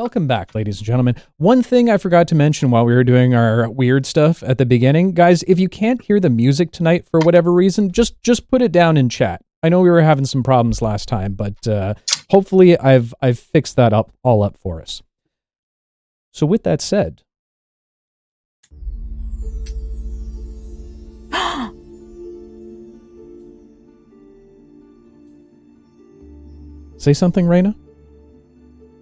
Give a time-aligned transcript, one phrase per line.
[0.00, 1.14] Welcome back, ladies and gentlemen.
[1.36, 4.64] One thing I forgot to mention while we were doing our weird stuff at the
[4.64, 8.62] beginning, guys, if you can't hear the music tonight for whatever reason, just just put
[8.62, 9.42] it down in chat.
[9.62, 11.92] I know we were having some problems last time, but uh,
[12.30, 15.02] hopefully I've I've fixed that up all up for us.
[16.32, 17.22] So with that said,
[26.96, 27.74] say something, Raina.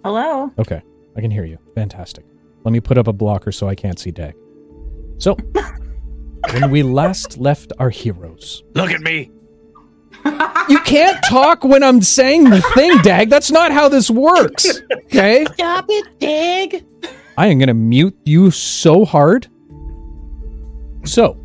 [0.03, 0.51] Hello.
[0.57, 0.81] Okay,
[1.19, 1.57] I can hear you.
[1.75, 2.23] Fantastic.
[2.63, 4.35] Let me put up a blocker so I can't see Dag.
[5.17, 5.35] So,
[6.53, 9.29] when we last left our heroes, Look at me.
[10.69, 13.29] you can't talk when I'm saying the thing, Dag.
[13.29, 14.65] That's not how this works.
[15.07, 15.43] Okay?
[15.55, 16.85] Stop it, Dig.
[17.37, 19.47] I am going to mute you so hard.
[21.03, 21.37] So,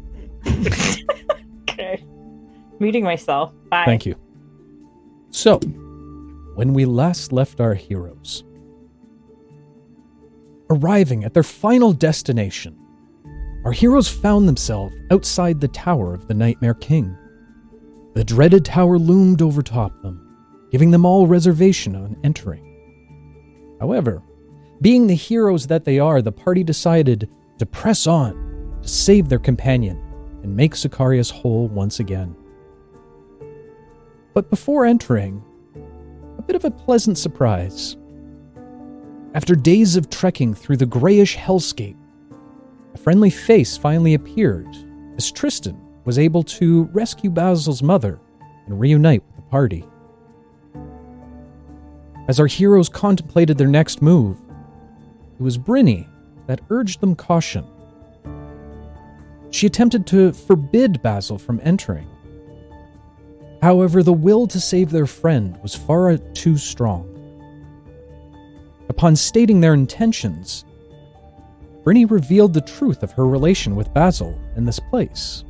[1.69, 2.05] Okay.
[2.78, 3.53] Muting myself.
[3.70, 3.86] Bye.
[3.86, 4.14] thank you.
[5.31, 5.59] So,
[6.55, 8.44] when we last left our heroes,
[10.70, 12.78] arriving at their final destination,
[13.64, 17.16] our heroes found themselves outside the tower of the Nightmare King.
[18.14, 20.36] The dreaded tower loomed over top them,
[20.70, 22.70] giving them all reservation on entering.
[23.80, 24.22] However,
[24.80, 29.38] being the heroes that they are, the party decided to press on to save their
[29.38, 30.00] companion
[30.42, 32.36] and make Sicarius whole once again.
[34.34, 35.42] But before entering,
[36.38, 37.97] a bit of a pleasant surprise.
[39.34, 41.97] After days of trekking through the grayish hellscape,
[42.95, 44.69] a friendly face finally appeared
[45.17, 48.21] as Tristan was able to rescue Basil's mother
[48.67, 49.84] and reunite with the party.
[52.28, 54.39] As our heroes contemplated their next move,
[55.41, 56.06] it was Brinny
[56.47, 57.66] that urged them caution.
[59.51, 62.06] She attempted to forbid Basil from entering.
[63.61, 67.13] However, the will to save their friend was far too strong.
[68.97, 70.65] Upon stating their intentions,
[71.82, 75.43] Brinny revealed the truth of her relation with Basil in this place.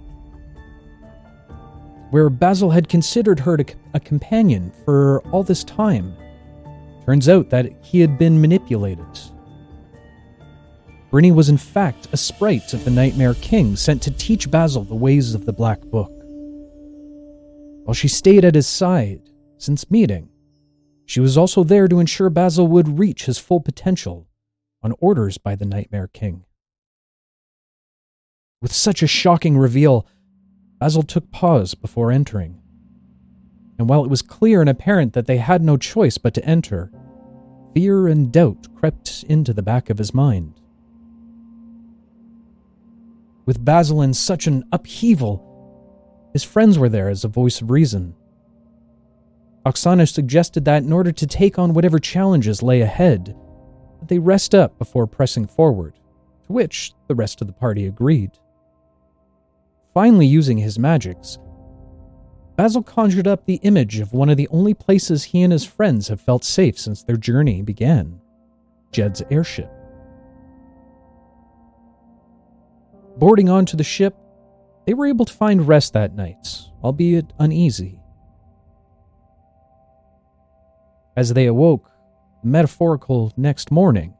[2.10, 3.59] Where Basil had considered her
[3.93, 6.16] a companion for all this time,
[7.04, 9.04] turns out that he had been manipulated.
[11.12, 14.94] Brinny was in fact a sprite of the Nightmare King sent to teach Basil the
[14.94, 16.10] ways of the Black Book.
[17.84, 19.21] While she stayed at his side
[19.59, 20.31] since meeting,
[21.06, 24.26] she was also there to ensure Basil would reach his full potential
[24.82, 26.44] on orders by the Nightmare King.
[28.62, 30.06] With such a shocking reveal,
[30.78, 32.60] Basil took pause before entering.
[33.78, 36.91] And while it was clear and apparent that they had no choice but to enter,
[37.75, 40.60] fear and doubt crept into the back of his mind.
[43.47, 45.50] With Basil in such an upheaval,
[46.32, 48.15] his friends were there as a voice of reason.
[49.66, 53.34] Oksana suggested that in order to take on whatever challenges lay ahead,
[53.98, 55.94] that they rest up before pressing forward,
[56.47, 58.32] to which the rest of the party agreed.
[59.94, 61.38] Finally, using his magics,
[62.56, 66.08] Basil conjured up the image of one of the only places he and his friends
[66.08, 68.20] have felt safe since their journey began
[68.92, 69.71] Jed's airship.
[73.16, 74.16] Boarding onto the ship,
[74.86, 76.47] they were able to find rest that night,
[76.83, 78.00] albeit uneasy.
[81.16, 81.91] As they awoke,
[82.43, 84.15] the metaphorical next morning,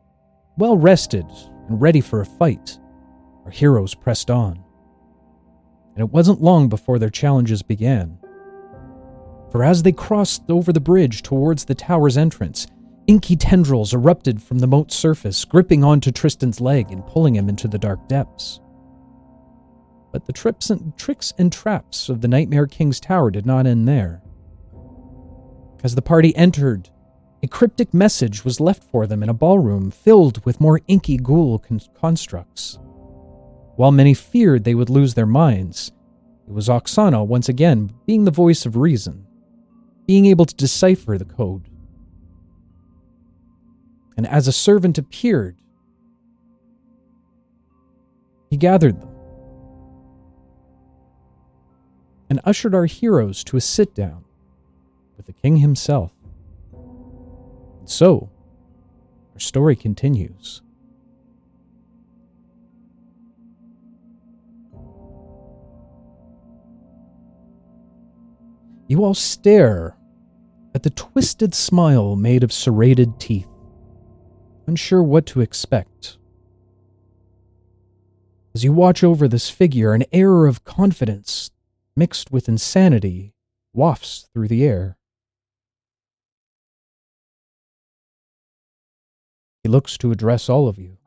[0.57, 1.27] well rested
[1.69, 2.79] and ready for a fight,
[3.45, 4.63] our heroes pressed on.
[5.95, 8.19] And it wasn't long before their challenges began.
[9.51, 12.67] For as they crossed over the bridge towards the tower's entrance,
[13.07, 17.69] inky tendrils erupted from the moat's surface, gripping onto Tristan's leg and pulling him into
[17.69, 18.61] the dark depths.
[20.13, 23.87] But the trips and, tricks and traps of the Nightmare King's tower did not end
[23.87, 24.24] there.
[25.85, 26.89] As the party entered,
[27.43, 31.59] a cryptic message was left for them in a ballroom filled with more inky ghoul
[31.59, 32.79] con- constructs.
[33.77, 35.93] While many feared they would lose their minds,
[36.49, 39.27] it was Oksana once again being the voice of reason,
[40.07, 41.69] being able to decipher the code.
[44.17, 45.59] And as a servant appeared,
[48.49, 49.11] he gathered them
[52.31, 54.24] and ushered our heroes to a sit down
[55.17, 56.13] with the king himself.
[56.73, 58.31] And so,
[59.33, 60.63] our story continues.
[68.87, 69.97] You all stare
[70.75, 73.49] at the twisted smile made of serrated teeth,
[74.67, 76.19] unsure what to expect.
[78.55, 81.51] As you watch over this figure, an air of confidence
[81.97, 83.33] mixed with insanity
[83.73, 84.97] wafts through the air.
[89.65, 90.99] He looks to address all of you.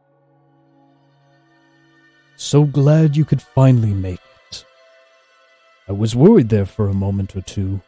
[2.38, 4.20] So glad you could finally make
[4.50, 4.66] it.
[5.88, 7.80] I was worried there for a moment or two.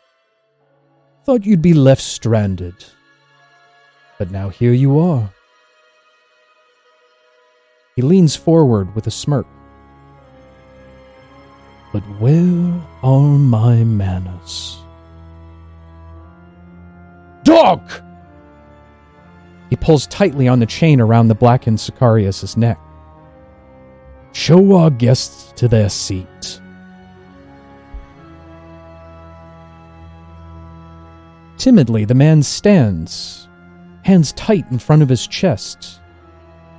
[1.24, 2.76] Thought you'd be left stranded.
[4.20, 5.32] But now here you are.
[7.96, 9.48] He leans forward with a smirk.
[11.92, 14.78] But where are my manners?
[17.44, 17.82] Dog!
[19.70, 22.80] He pulls tightly on the chain around the blackened Sicarius' neck.
[24.32, 26.62] Show our guests to their seat.
[31.58, 33.48] Timidly, the man stands,
[34.04, 36.00] hands tight in front of his chest,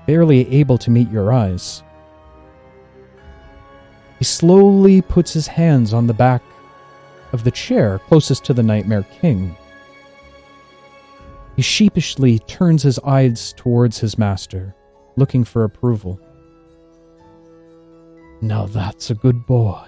[0.06, 1.82] barely able to meet your eyes.
[4.18, 6.42] He slowly puts his hands on the back
[7.32, 9.56] of the chair closest to the Nightmare King.
[11.60, 14.74] He sheepishly turns his eyes towards his master,
[15.16, 16.18] looking for approval.
[18.40, 19.86] Now that's a good boy.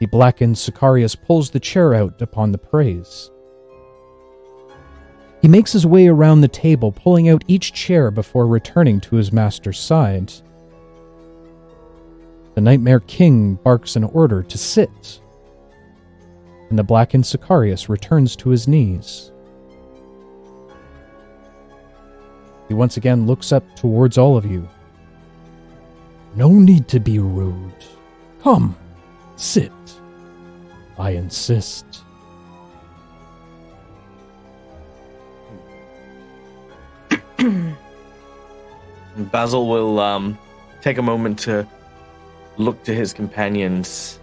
[0.00, 3.30] The blackened Sicarius pulls the chair out upon the praise.
[5.42, 9.30] He makes his way around the table, pulling out each chair before returning to his
[9.30, 10.32] master's side.
[12.54, 15.20] The Nightmare King barks an order to sit,
[16.72, 19.30] and the blackened Sicarius returns to his knees.
[22.66, 24.66] He once again looks up towards all of you.
[26.34, 27.84] No need to be rude.
[28.42, 28.74] Come,
[29.36, 29.70] sit.
[30.96, 32.04] I insist.
[39.18, 40.38] Basil will um,
[40.80, 41.68] take a moment to
[42.56, 44.18] look to his companions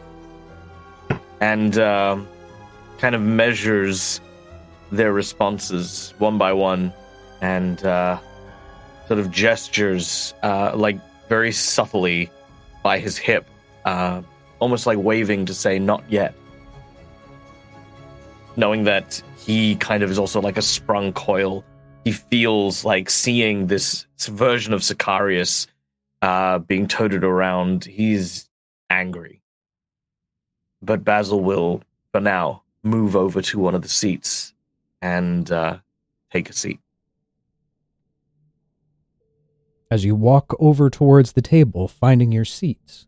[1.42, 2.18] and uh,
[3.00, 4.22] kind of measures
[4.92, 6.94] their responses one by one
[7.42, 8.20] and uh,
[9.08, 11.00] sort of gestures uh, like
[11.30, 12.30] very subtly
[12.84, 13.48] by his hip,
[13.86, 14.22] uh,
[14.60, 16.34] almost like waving to say, not yet.
[18.56, 21.64] Knowing that he kind of is also like a sprung coil,
[22.04, 25.68] he feels like seeing this version of Sicarius
[26.22, 27.86] uh, being toted around.
[27.86, 28.50] He's
[28.90, 29.42] angry.
[30.82, 31.82] But Basil will,
[32.12, 34.54] for now, move over to one of the seats
[35.02, 35.78] and uh,
[36.32, 36.80] take a seat.
[39.92, 43.08] As you walk over towards the table, finding your seats.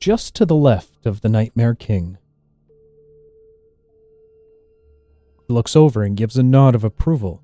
[0.00, 2.18] Just to the left of the Nightmare King.
[5.46, 7.42] He looks over and gives a nod of approval,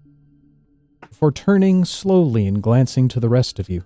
[1.01, 3.85] before turning slowly and glancing to the rest of you.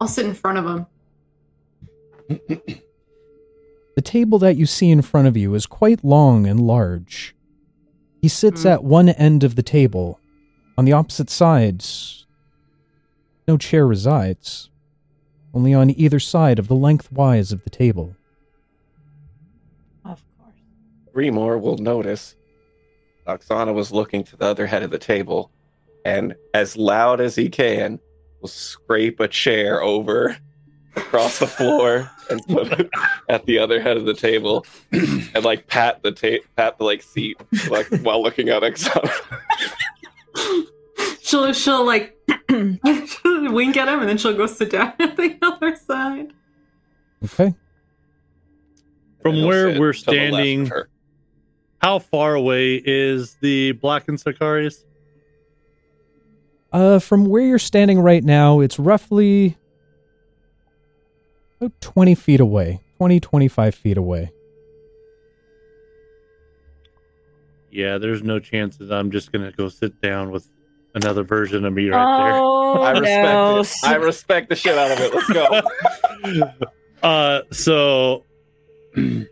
[0.00, 0.86] I'll sit in front of him.
[2.28, 7.34] The table that you see in front of you is quite long and large.
[8.20, 8.70] He sits Mm.
[8.70, 10.20] at one end of the table.
[10.78, 12.26] On the opposite sides,
[13.48, 14.68] no chair resides,
[15.54, 18.14] only on either side of the lengthwise of the table.
[20.04, 20.54] Of course.
[21.14, 22.36] Remor will notice
[23.26, 25.50] Oksana was looking to the other head of the table,
[26.04, 27.98] and as loud as he can,
[28.40, 30.36] will scrape a chair over
[30.96, 32.90] across the floor and put it
[33.28, 37.02] at the other head of the table, and like pat the ta- pat the like
[37.02, 37.36] seat
[37.70, 39.12] like while looking at Oksana.
[41.20, 42.16] she'll she'll like
[42.48, 46.32] wink at him and then she'll go sit down at the other side.
[47.24, 47.54] Okay.
[49.22, 50.70] From where we're to the left of standing-
[51.78, 54.84] How far away is the blackened Sicarius?
[56.72, 59.56] Uh, from where you're standing right now, it's roughly
[61.60, 62.80] about 20 feet away.
[62.98, 64.30] 20, 25 feet away.
[67.70, 68.90] Yeah, there's no chances.
[68.90, 70.48] I'm just gonna go sit down with
[70.94, 73.60] another version of me right oh, I respect no.
[73.60, 73.68] it.
[73.84, 75.14] I respect the shit out of it.
[75.14, 76.50] Let's go.
[77.06, 78.24] uh, so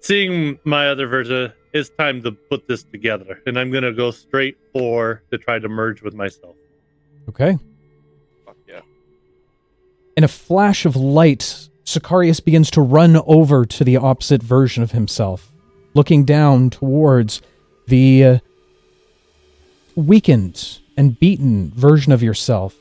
[0.00, 4.58] seeing my other version, it's time to put this together, and I'm gonna go straight
[4.74, 6.56] for to try to merge with myself.
[7.30, 7.56] Okay.
[10.18, 14.90] In a flash of light, Sicarius begins to run over to the opposite version of
[14.90, 15.52] himself,
[15.94, 17.40] looking down towards
[17.86, 18.38] the uh,
[19.94, 22.74] weakened and beaten version of yourself.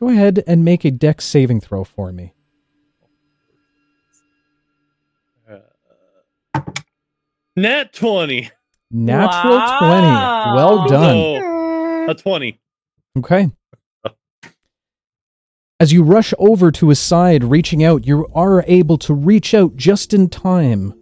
[0.00, 2.34] Go ahead and make a dex saving throw for me.
[5.48, 6.60] Uh,
[7.54, 8.50] Nat twenty.
[8.90, 10.48] Natural Wow.
[10.48, 10.56] 20.
[10.56, 12.10] Well done.
[12.10, 12.58] A twenty.
[13.16, 13.48] Okay.
[15.80, 19.76] As you rush over to his side, reaching out, you are able to reach out
[19.76, 20.92] just in time,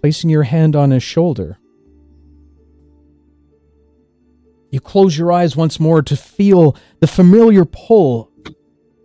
[0.00, 1.56] placing your hand on his shoulder.
[4.72, 8.28] You close your eyes once more to feel the familiar pull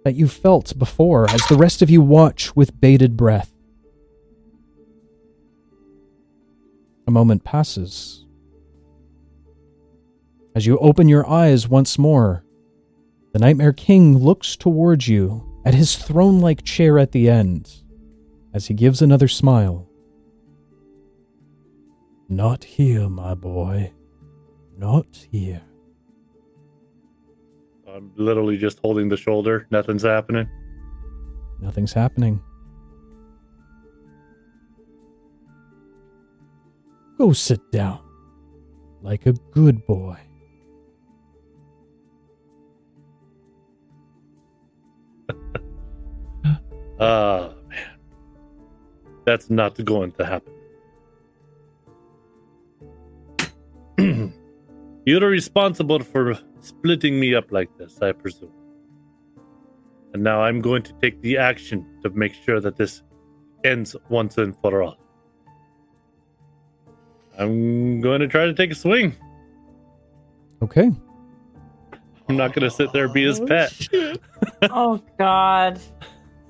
[0.03, 3.53] that you felt before as the rest of you watch with bated breath.
[7.05, 8.25] A moment passes.
[10.55, 12.43] As you open your eyes once more,
[13.33, 17.83] the Nightmare King looks towards you at his throne like chair at the end
[18.53, 19.87] as he gives another smile.
[22.29, 23.91] Not here, my boy.
[24.77, 25.61] Not here.
[27.87, 29.67] I'm literally just holding the shoulder.
[29.71, 30.47] Nothing's happening.
[31.59, 32.41] Nothing's happening.
[37.17, 37.99] Go sit down.
[39.01, 40.17] Like a good boy.
[46.99, 47.99] Ah, man.
[49.25, 50.53] That's not going to happen.
[55.05, 58.51] You're responsible for splitting me up like this, I presume.
[60.13, 63.03] And now I'm going to take the action to make sure that this
[63.63, 64.97] ends once and for all.
[67.37, 69.15] I'm going to try to take a swing.
[70.61, 70.91] Okay.
[72.29, 73.73] I'm not going to sit there and be his pet.
[74.63, 75.79] oh God.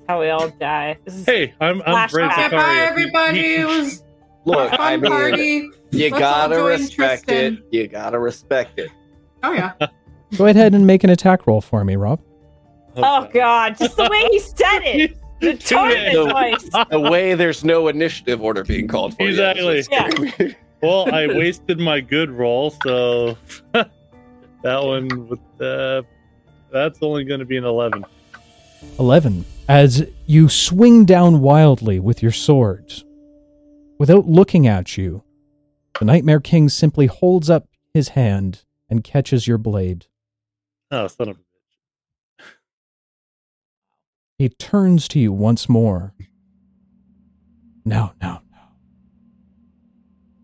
[0.08, 0.96] How we all die.
[1.26, 2.46] Hey, I'm I'm Brent Flashback.
[2.46, 3.54] Okay, bye everybody.
[3.56, 4.02] It was
[4.46, 5.70] Look, a I fun mean, party.
[5.90, 7.54] you Let's gotta respect Tristan.
[7.58, 7.64] it.
[7.76, 8.90] You gotta respect it.
[9.42, 9.72] Oh yeah.
[10.38, 12.20] Go ahead and make an attack roll for me, Rob.
[12.96, 13.76] Oh God.
[13.78, 15.16] Just the way he said it.
[15.40, 16.28] The tone of his No.
[16.30, 16.68] voice.
[16.90, 19.22] The way there's no initiative order being called for.
[19.28, 20.32] yet is Exactly.
[20.36, 23.38] what's well, I wasted my good roll, so
[23.72, 23.88] that
[24.64, 26.02] one with uh,
[26.72, 28.04] that's only going to be an eleven.
[28.98, 29.44] 11.
[29.68, 32.90] As you swing down wildly with your sword,
[33.98, 35.22] without looking at you,
[35.98, 40.06] the Nightmare King simply holds up his hand and catches your blade.
[40.90, 42.44] Oh, son of a bitch!
[44.38, 46.14] He turns to you once more.
[47.84, 48.70] Now, now, now.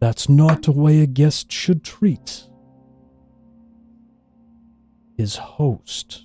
[0.00, 2.44] That's not the way a guest should treat
[5.16, 6.23] his host.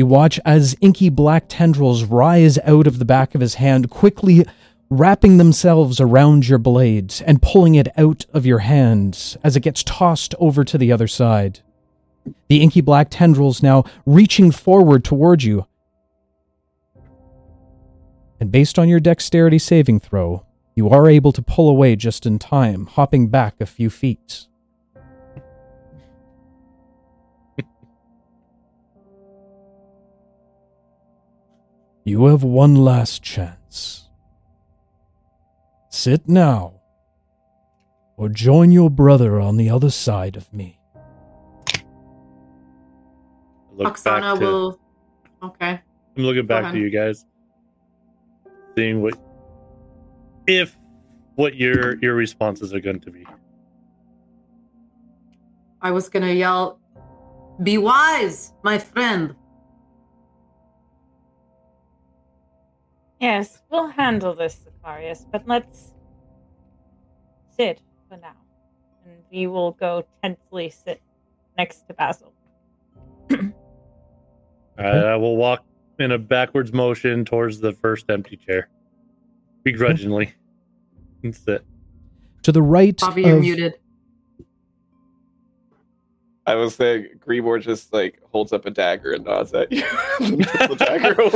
[0.00, 4.46] You watch as inky black tendrils rise out of the back of his hand, quickly
[4.88, 9.82] wrapping themselves around your blade and pulling it out of your hands as it gets
[9.82, 11.60] tossed over to the other side.
[12.48, 15.66] The inky black tendrils now reaching forward toward you.
[18.40, 22.38] And based on your dexterity saving throw, you are able to pull away just in
[22.38, 24.46] time, hopping back a few feet.
[32.10, 34.08] You have one last chance.
[35.90, 36.80] Sit now,
[38.16, 40.80] or join your brother on the other side of me.
[43.76, 44.80] Look Oksana back to, will.
[45.40, 45.80] Okay.
[46.16, 47.26] I'm looking back to you guys,
[48.76, 49.14] seeing what
[50.48, 50.76] if
[51.36, 53.24] what your your responses are going to be.
[55.80, 56.80] I was gonna yell,
[57.62, 59.36] "Be wise, my friend."
[63.20, 65.92] Yes, we'll handle this, Sicarius, but let's
[67.54, 68.36] sit for now.
[69.04, 71.02] And we will go tensely sit
[71.58, 72.32] next to Basil.
[73.30, 73.52] All right,
[74.78, 75.64] uh, I will walk
[75.98, 78.70] in a backwards motion towards the first empty chair,
[79.64, 80.32] begrudgingly,
[81.22, 81.62] and sit.
[82.44, 83.74] To the right Bobby, you're of muted.
[86.50, 89.84] I was saying, Greenmore just like holds up a dagger and nods at you.
[90.20, 91.30] and the dagger away.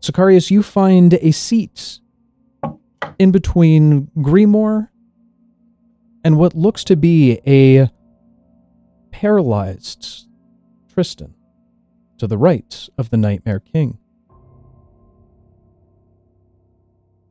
[0.00, 2.00] Sicarius, you find a seat
[3.18, 4.88] in between Grimoire
[6.24, 7.90] and what looks to be a
[9.10, 10.26] paralyzed
[10.94, 11.34] Tristan
[12.16, 13.98] to the right of the Nightmare King.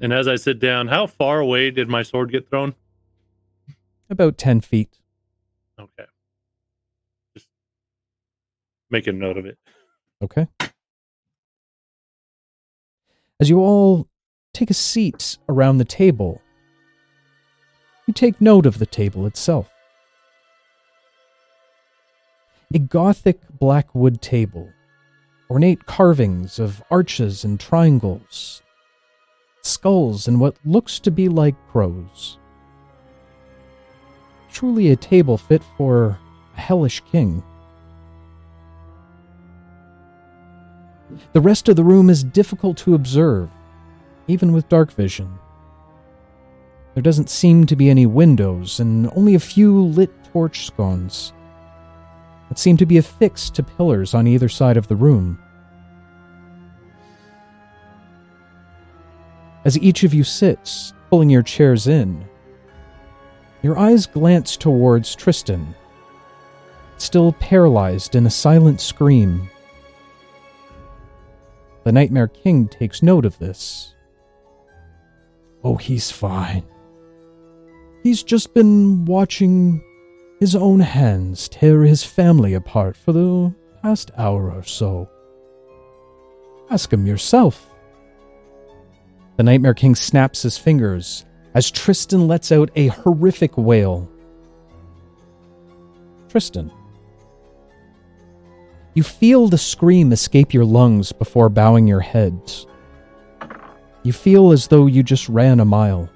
[0.04, 2.76] And as I sit down, how far away did my sword get thrown?
[4.10, 5.00] About 10 feet.
[5.80, 6.04] Okay.
[7.34, 7.48] Just
[8.92, 9.58] make a note of it.
[10.22, 10.50] Okay.
[13.40, 14.10] As you all
[14.54, 16.42] take a seat around the table,
[18.06, 19.70] you take note of the table itself.
[22.74, 24.70] A Gothic black wood table,
[25.50, 28.62] ornate carvings of arches and triangles,
[29.63, 32.38] skulls, and what looks to be like crows.
[34.51, 36.20] Truly a table fit for
[36.55, 37.41] a hellish king.
[41.32, 43.50] The rest of the room is difficult to observe,
[44.27, 45.32] even with dark vision.
[46.93, 51.34] There doesn't seem to be any windows, and only a few lit torch scones
[52.50, 55.43] that seem to be affixed to pillars on either side of the room.
[59.65, 62.25] As each of you sits, pulling your chairs in,
[63.62, 65.74] your eyes glance towards Tristan,
[66.98, 69.50] still paralyzed in a silent scream.
[71.86, 73.96] The Nightmare King takes note of this.
[75.63, 76.63] Oh, he's fine.
[78.03, 79.82] He's just been watching
[80.41, 85.10] his own hands tear his family apart for the past hour or so.
[86.70, 87.73] Ask him yourself.
[89.36, 91.25] The Nightmare King snaps his fingers
[91.56, 94.10] as Tristan lets out a horrific wail.
[96.30, 96.72] Tristan.
[98.94, 102.39] You feel the scream escape your lungs before bowing your head.
[104.04, 106.10] You feel as though you just ran a mile.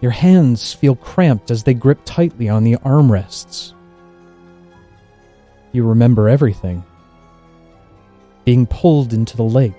[0.00, 3.74] Your hands feel cramped as they grip tightly on the armrests.
[5.72, 6.82] You remember everything.
[8.44, 9.74] Being pulled into the lake.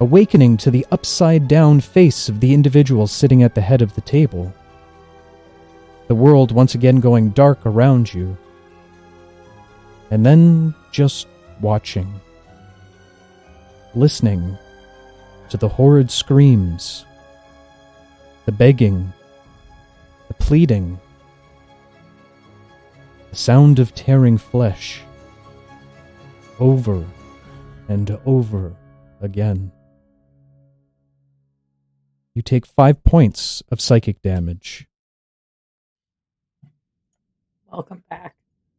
[0.00, 4.00] Awakening to the upside down face of the individual sitting at the head of the
[4.00, 4.52] table.
[6.06, 8.38] The world once again going dark around you.
[10.12, 11.26] And then just
[11.60, 12.20] watching.
[13.94, 14.56] Listening
[15.48, 17.04] to the horrid screams
[18.46, 19.12] the begging,
[20.28, 20.98] the pleading,
[23.30, 25.02] the sound of tearing flesh,
[26.58, 27.04] over
[27.88, 28.74] and over
[29.20, 29.70] again.
[32.38, 34.86] You take five points of psychic damage.
[37.68, 38.36] Welcome back.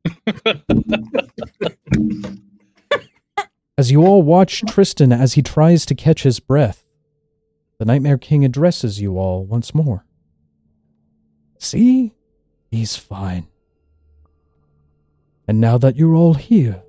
[3.77, 6.85] As you all watch Tristan as he tries to catch his breath,
[7.79, 10.05] the Nightmare King addresses you all once more.
[11.57, 12.13] See?
[12.71, 13.45] He's fine.
[15.49, 16.81] And now that you're all here,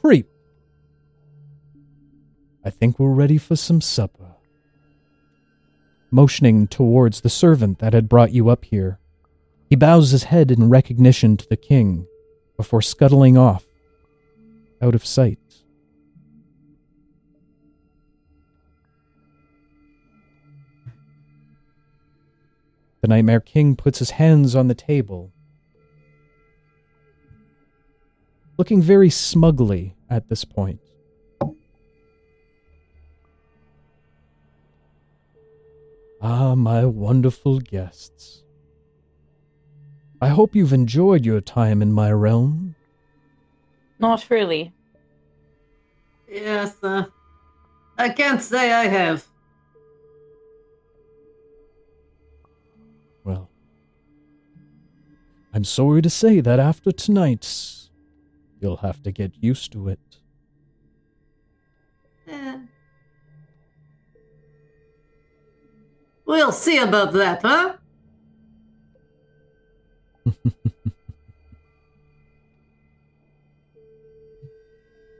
[0.00, 0.28] creep.
[2.68, 4.36] I think we're ready for some supper.
[6.10, 8.98] Motioning towards the servant that had brought you up here,
[9.70, 12.06] he bows his head in recognition to the king
[12.58, 13.64] before scuttling off,
[14.82, 15.38] out of sight.
[23.00, 25.32] The Nightmare King puts his hands on the table,
[28.58, 30.80] looking very smugly at this point.
[36.20, 38.42] Ah, my wonderful guests.
[40.20, 42.74] I hope you've enjoyed your time in my realm.
[44.00, 44.72] Not really.
[46.28, 47.04] Yes, uh,
[47.96, 49.26] I can't say I have.
[53.24, 53.48] Well,
[55.54, 57.48] I'm sorry to say that after tonight,
[58.60, 60.00] you'll have to get used to it.
[62.26, 62.58] Eh.
[66.28, 67.72] We'll see about that, huh?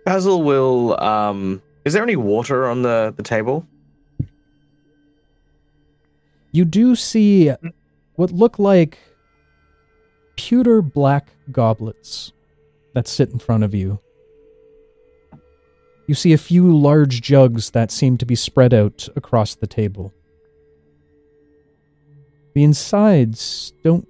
[0.05, 1.01] Basil will.
[1.03, 3.67] Um, is there any water on the the table?
[6.53, 7.53] You do see
[8.17, 8.99] what look like
[10.37, 12.35] pewter black goblets
[12.93, 13.99] that sit in front of you.
[16.07, 20.13] You see a few large jugs that seem to be spread out across the table.
[22.59, 24.09] The insides don't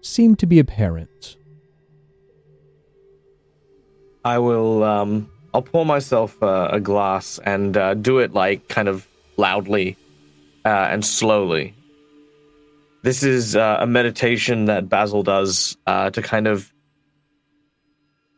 [0.00, 1.36] seem to be apparent.
[4.24, 4.82] I will.
[4.82, 9.98] Um, I'll pour myself uh, a glass and uh, do it like kind of loudly
[10.64, 11.74] uh, and slowly.
[13.02, 16.72] This is uh, a meditation that Basil does uh, to kind of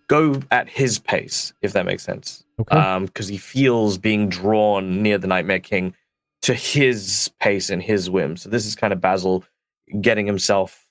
[0.08, 2.42] go at his pace, if that makes sense.
[2.58, 2.98] Okay.
[3.06, 5.94] Because he feels being drawn near the Nightmare King
[6.44, 8.36] to his pace and his whim.
[8.36, 9.44] So this is kind of Basil
[10.00, 10.86] getting himself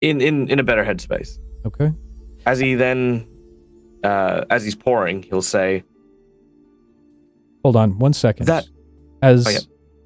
[0.00, 1.38] in in in a better headspace.
[1.66, 1.92] okay.
[2.44, 3.26] As he then,
[4.02, 5.84] uh, as he's pouring, he'll say,
[7.64, 8.46] Hold on one second.
[8.46, 8.66] That-
[9.22, 9.58] as Oh, yeah.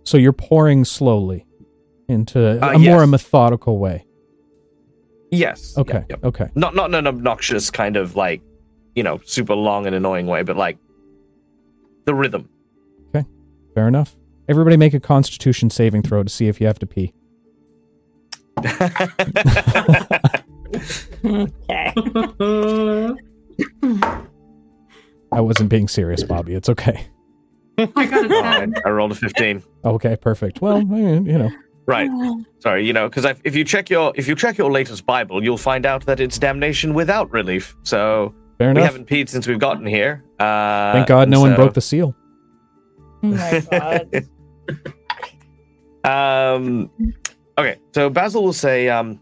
[0.05, 1.47] so you're pouring slowly
[2.09, 3.09] into Uh, a more yes.
[3.09, 4.05] methodical way.
[5.31, 5.95] "Yes." Okay.
[5.95, 6.25] Yep, yep.
[6.25, 6.49] Okay.
[6.55, 8.43] Not not in an obnoxious kind of like
[8.95, 10.79] you know, super long and annoying way, but like
[12.07, 12.49] the rhythm.
[13.77, 14.17] Fair enough.
[14.49, 17.13] Everybody make a constitution saving throw to see if you have to pee.
[21.29, 21.93] Okay.
[25.31, 26.55] I wasn't being serious, Bobby.
[26.55, 27.07] It's okay.
[27.79, 28.75] I got a 10.
[28.77, 29.63] I, I rolled a 15.
[29.85, 30.63] Okay, perfect.
[30.63, 31.51] Well, you know,
[31.85, 32.09] Right.
[32.61, 35.59] Sorry, you know, because if you check your if you check your latest Bible, you'll
[35.59, 37.77] find out that it's damnation without relief.
[37.83, 38.87] So fair we enough.
[38.87, 40.25] haven't peed since we've gotten here.
[40.39, 42.17] Uh, Thank God no one broke the seal.
[43.23, 44.01] Oh
[46.05, 46.91] um,
[47.59, 49.21] okay, so Basil will say, um,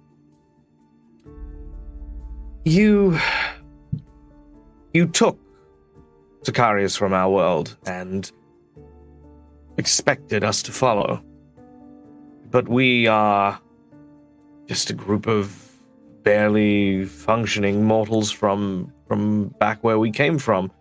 [2.65, 3.19] "You,
[4.93, 5.39] you took
[6.43, 8.31] Sicarius from our world and
[9.79, 11.23] expected us to follow,
[12.51, 13.61] but we are
[14.67, 15.61] just a group of
[16.23, 20.73] barely functioning mortals from from back where we came from.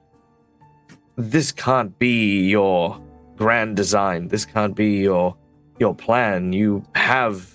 [1.15, 2.99] This can't be your
[3.36, 4.28] grand design.
[4.28, 5.36] This can't be your
[5.80, 6.54] your plan.
[6.54, 7.54] You have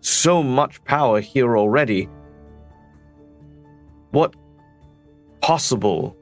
[0.00, 2.08] so much power here already.
[4.10, 4.34] What
[5.40, 6.16] possible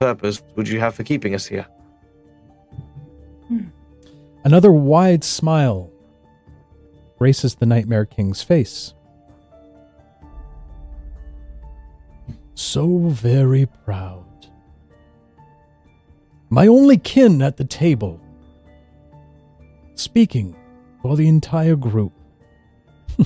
[0.00, 1.66] purpose would you have for keeping us here?
[3.48, 3.66] Hmm.
[4.44, 5.90] Another wide smile
[7.18, 8.94] graces the Nightmare King's face.
[12.54, 14.19] So very proud.
[16.52, 18.20] My only kin at the table.
[19.94, 20.56] Speaking
[21.00, 22.12] for the entire group.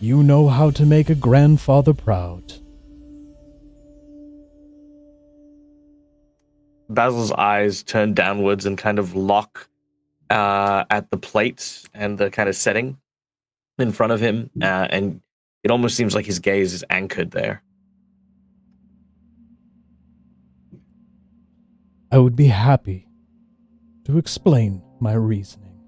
[0.00, 2.52] you know how to make a grandfather proud.
[6.88, 9.68] Basil's eyes turn downwards and kind of lock
[10.30, 12.96] uh, at the plate and the kind of setting
[13.78, 15.20] in front of him, uh, and
[15.64, 17.62] it almost seems like his gaze is anchored there.
[22.12, 23.08] I would be happy
[24.04, 25.80] to explain my reasoning.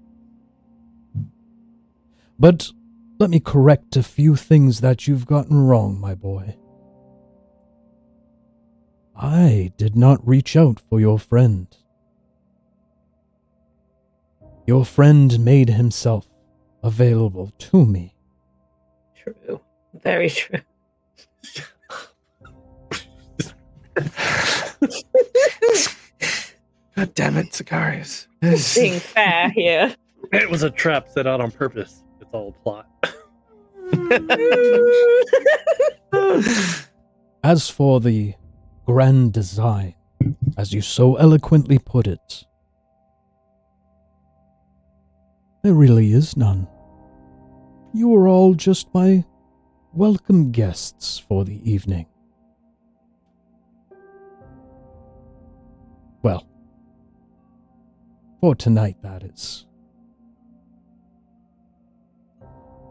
[2.39, 2.71] But
[3.19, 6.57] let me correct a few things that you've gotten wrong, my boy.
[9.15, 11.67] I did not reach out for your friend.
[14.65, 16.27] Your friend made himself
[16.81, 18.15] available to me.
[19.15, 19.61] True.
[19.93, 20.61] Very true.
[26.95, 28.27] God damn it, Sicarius.
[28.41, 29.95] Being fair here.
[30.31, 32.03] It was a trap set out on purpose.
[32.21, 32.87] It's all a plot.
[37.43, 38.33] As for the
[38.85, 39.93] grand design,
[40.57, 42.45] as you so eloquently put it,
[45.63, 46.67] there really is none.
[47.93, 49.23] You are all just my
[49.93, 52.07] welcome guests for the evening.
[56.23, 56.47] Well,
[58.41, 59.65] for tonight, that is.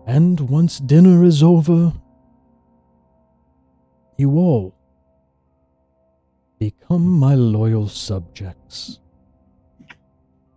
[0.07, 1.93] And once dinner is over,
[4.19, 4.75] you all
[6.59, 9.01] become my loyal subjects.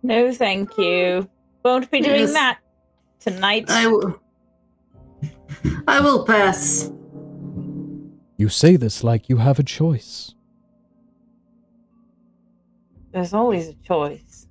[0.02, 1.28] No, thank you.
[1.64, 2.32] Won't be doing Yes.
[2.34, 2.58] that
[3.20, 3.64] tonight.
[3.68, 4.20] I will.
[5.88, 6.92] I will pass.
[8.36, 10.34] You say this like you have a choice.
[13.12, 14.46] There's always a choice.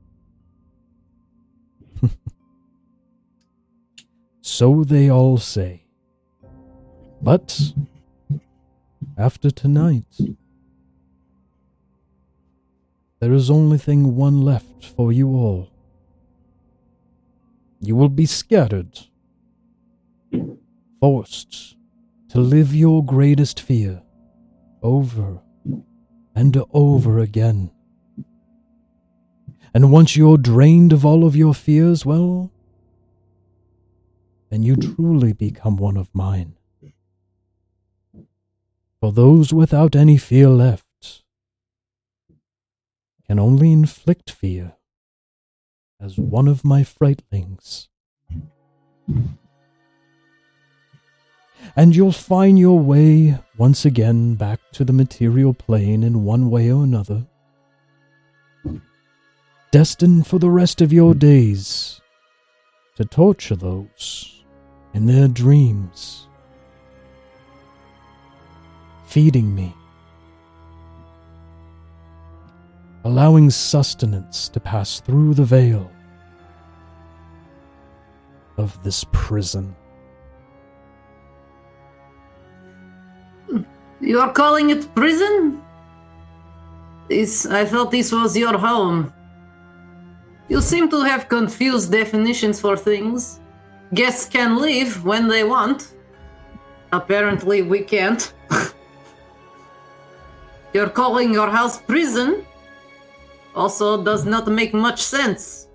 [4.48, 5.84] So they all say.
[7.22, 7.74] But
[9.18, 10.06] after tonight,
[13.20, 15.70] there is only thing one left for you all.
[17.82, 18.98] You will be scattered,
[21.02, 21.76] forced
[22.30, 24.02] to live your greatest fear
[24.82, 25.42] over
[26.36, 27.70] and over again.
[29.74, 32.50] And once you're drained of all of your fears, well,
[34.58, 34.96] then you hmm.
[34.96, 36.56] truly become one of mine.
[36.82, 38.22] Hmm.
[39.00, 41.22] For those without any fear left
[43.28, 44.74] can only inflict fear
[46.02, 47.88] as one of my frightlings.
[51.76, 56.72] And you'll find your way once again back to the material plane in one way
[56.72, 57.28] or another,
[59.72, 62.02] destined for the rest of your days
[62.96, 64.37] to torture those
[64.94, 66.28] in their dreams,
[69.06, 69.74] feeding me,
[73.04, 75.92] allowing sustenance to pass through the veil
[78.58, 79.76] of this prison.
[84.00, 85.62] You are calling it prison?
[87.10, 89.14] This, I thought this was your home.
[90.50, 93.40] You seem to have confused definitions for things.
[93.94, 95.94] Guests can leave when they want.
[96.92, 98.34] Apparently, we can't.
[100.74, 102.46] You're calling your house prison?
[103.56, 105.68] Also, does not make much sense.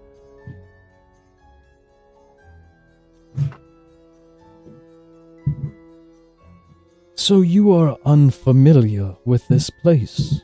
[7.15, 10.43] So you are unfamiliar with this place.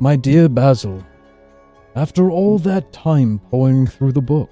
[0.00, 1.04] My dear Basil,
[1.98, 4.50] after all that time poring through the book,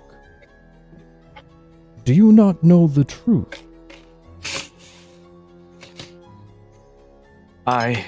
[2.03, 3.63] do you not know the truth?
[7.67, 8.05] I.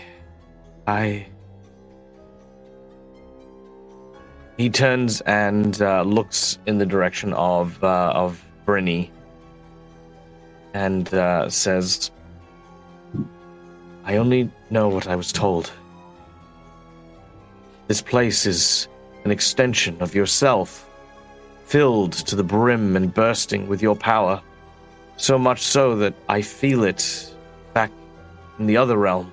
[0.89, 1.27] I.
[4.57, 9.11] He turns and uh, looks in the direction of uh, of Brinny
[10.75, 12.11] and uh, says,
[14.05, 15.71] "I only know what I was told.
[17.87, 18.89] This place is
[19.25, 20.89] an extension of yourself,
[21.65, 24.41] filled to the brim and bursting with your power,
[25.17, 27.35] so much so that I feel it
[27.75, 27.91] back
[28.59, 29.33] in the other realm."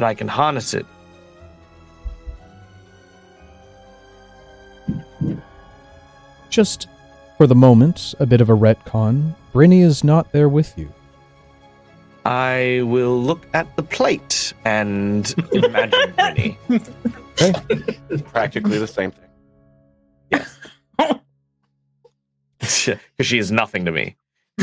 [0.00, 0.86] that I can harness it.
[6.48, 6.88] Just
[7.36, 9.34] for the moment, a bit of a retcon.
[9.52, 10.90] Brinny is not there with you.
[12.24, 16.56] I will look at the plate and imagine Brinny.
[18.26, 20.44] Practically the same thing.
[22.58, 24.16] Because she is nothing to me.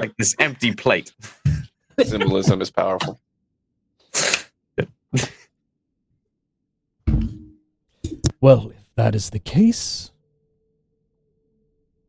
[0.00, 1.12] like this empty plate.
[2.02, 3.20] Symbolism is powerful.
[8.40, 10.12] Well, if that is the case,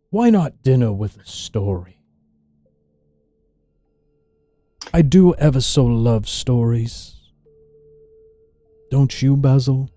[0.09, 1.94] why not dinner with a story?
[4.95, 7.15] I do ever so love stories.
[8.89, 9.89] Don't you, Basil?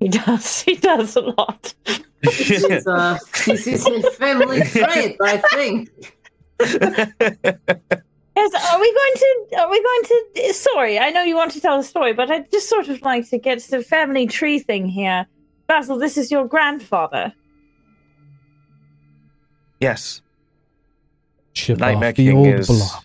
[0.00, 0.62] He does.
[0.62, 1.74] He does a lot.
[2.20, 5.90] This is, uh, this is a family trait, I think.
[6.60, 9.56] Yes, are we going to?
[9.60, 10.02] Are we going
[10.34, 10.54] to?
[10.54, 13.30] Sorry, I know you want to tell a story, but I'd just sort of like
[13.30, 15.24] to get to the family tree thing here.
[15.68, 17.32] Basil, this is your grandfather.
[19.78, 20.20] yes.
[21.58, 23.04] Chip Nightmare off the King old is- block.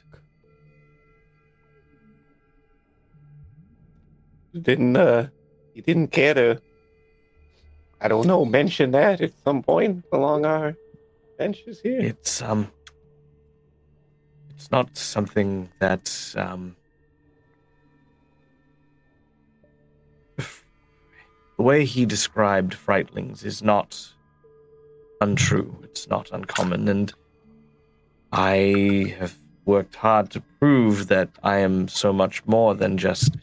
[4.62, 5.28] Didn't uh
[5.74, 6.62] you didn't care to
[8.00, 10.76] I don't know, mention that at some point along our
[11.40, 12.00] benches here?
[12.00, 12.72] It's um
[14.52, 16.06] it's not something that
[16.38, 16.76] um
[20.38, 24.00] the way he described frightlings is not
[25.22, 25.76] untrue.
[25.84, 27.12] It's not uncommon and
[28.34, 33.38] I have worked hard to prove that I am so much more than just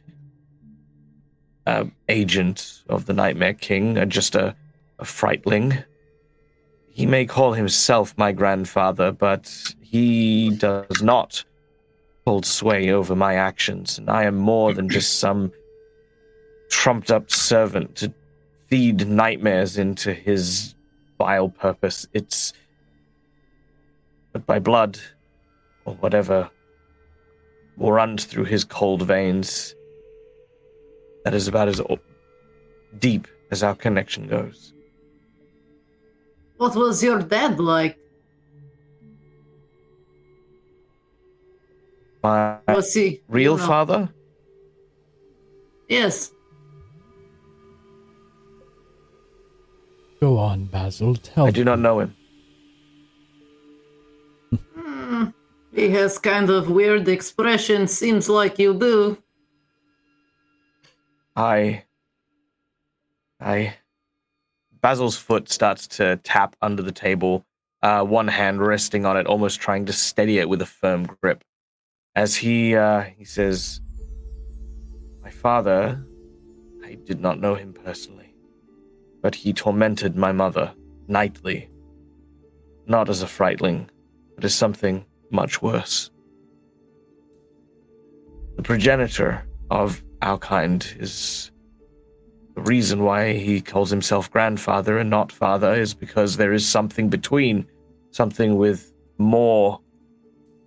[1.64, 4.56] an agent of the Nightmare King, uh, just a,
[4.98, 5.84] a frightling.
[6.88, 11.44] He may call himself my grandfather, but he does not
[12.26, 15.52] hold sway over my actions, and I am more than just some
[16.68, 18.12] trumped up servant to
[18.66, 20.74] feed nightmares into his
[21.16, 22.08] vile purpose.
[22.12, 22.52] It's
[24.32, 24.98] but by blood
[25.84, 26.50] or whatever
[27.78, 29.74] runs through his cold veins.
[31.24, 31.80] That is about as
[32.98, 34.72] deep as our connection goes.
[36.56, 37.98] What was your dad like?
[42.22, 44.08] My Was he real you know- father?
[45.88, 46.32] Yes.
[50.20, 51.16] Go on, Basil.
[51.16, 52.14] Tell I do not know him.
[55.72, 57.86] He has kind of weird expression.
[57.86, 59.18] Seems like you do.
[61.36, 61.84] I.
[63.40, 63.74] I.
[64.80, 67.44] Basil's foot starts to tap under the table,
[67.82, 71.44] uh, one hand resting on it, almost trying to steady it with a firm grip.
[72.16, 73.80] As he uh, he says,
[75.22, 76.04] "My father,
[76.84, 78.34] I did not know him personally,
[79.22, 80.74] but he tormented my mother
[81.06, 81.70] nightly,
[82.86, 83.88] not as a frightling,
[84.34, 86.10] but as something much worse.
[88.56, 91.50] The progenitor of our kind is
[92.54, 97.08] the reason why he calls himself grandfather and not father is because there is something
[97.08, 97.66] between,
[98.10, 99.80] something with more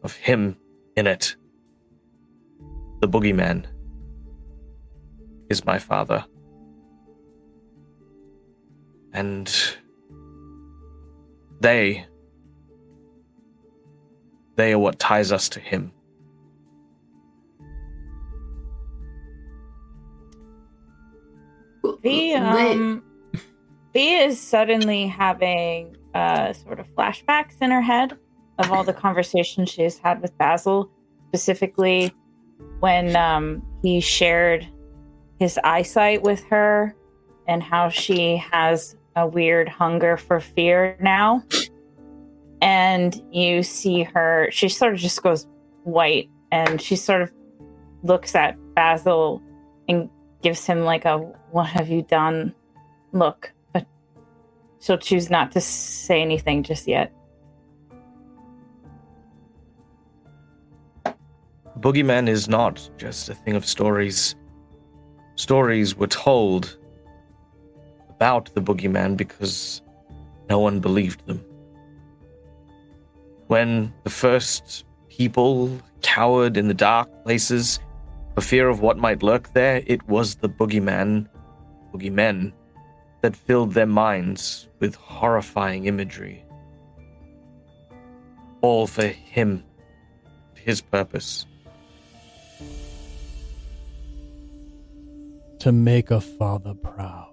[0.02, 0.58] of him
[0.95, 1.36] in it.
[3.02, 3.65] The boogeyman
[5.49, 6.26] is my father.
[9.12, 9.54] And
[11.60, 12.06] they
[14.55, 15.91] they are what ties us to him.
[22.01, 23.03] V um
[23.93, 28.17] V is suddenly having uh sort of flashbacks in her head
[28.59, 30.89] of all the conversations she's had with Basil,
[31.29, 32.13] specifically
[32.79, 34.67] when um he shared
[35.39, 36.95] his eyesight with her
[37.47, 41.43] and how she has a weird hunger for fear now.
[42.63, 45.45] And you see her, she sort of just goes
[45.84, 47.30] white and she sort of
[48.04, 49.41] looks at Basil
[49.89, 50.10] and
[50.41, 51.17] gives him like a
[51.52, 52.56] what have you done
[53.12, 53.52] look.
[53.73, 53.86] But
[54.80, 57.13] she'll choose not to say anything just yet.
[61.82, 64.36] Boogeyman is not just a thing of stories.
[65.36, 66.78] Stories were told
[68.10, 69.82] about the boogeyman because
[70.49, 71.43] no one believed them.
[73.53, 75.69] When the first people
[76.01, 77.79] cowered in the dark places
[78.33, 81.27] for fear of what might lurk there, it was the boogeyman,
[81.93, 82.51] boogeymen,
[83.21, 86.43] that filled their minds with horrifying imagery.
[88.61, 89.63] All for him,
[90.55, 91.45] his purpose.
[95.59, 97.32] To make a father proud.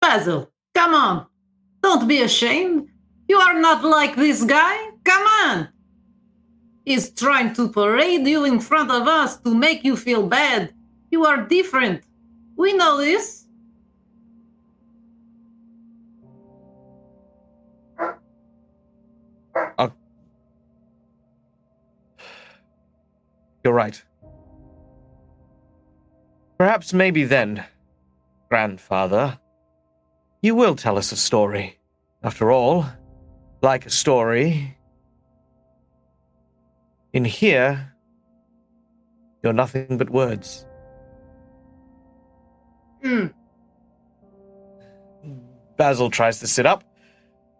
[0.00, 1.26] Basil, come on.
[1.82, 2.88] Don't be ashamed.
[3.28, 4.76] You are not like this guy.
[5.04, 5.68] Come on.
[6.84, 10.72] He's trying to parade you in front of us to make you feel bad.
[11.10, 12.02] You are different.
[12.56, 13.46] We know this.
[19.78, 19.88] Uh,
[23.64, 24.02] you're right.
[26.58, 27.64] Perhaps maybe then,
[28.50, 29.39] grandfather,
[30.42, 31.78] you will tell us a story.
[32.22, 32.86] After all,
[33.62, 34.76] like a story.
[37.12, 37.94] In here,
[39.42, 40.66] you're nothing but words.
[43.02, 43.26] Hmm.
[45.76, 46.84] Basil tries to sit up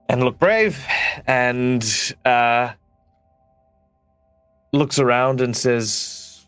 [0.09, 0.79] and look brave
[1.27, 1.83] and
[2.25, 2.73] uh,
[4.73, 6.47] looks around and says,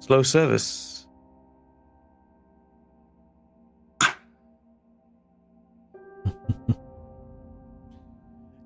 [0.00, 0.91] Slow service.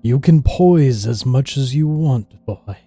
[0.07, 2.77] You can poise as much as you want, boy.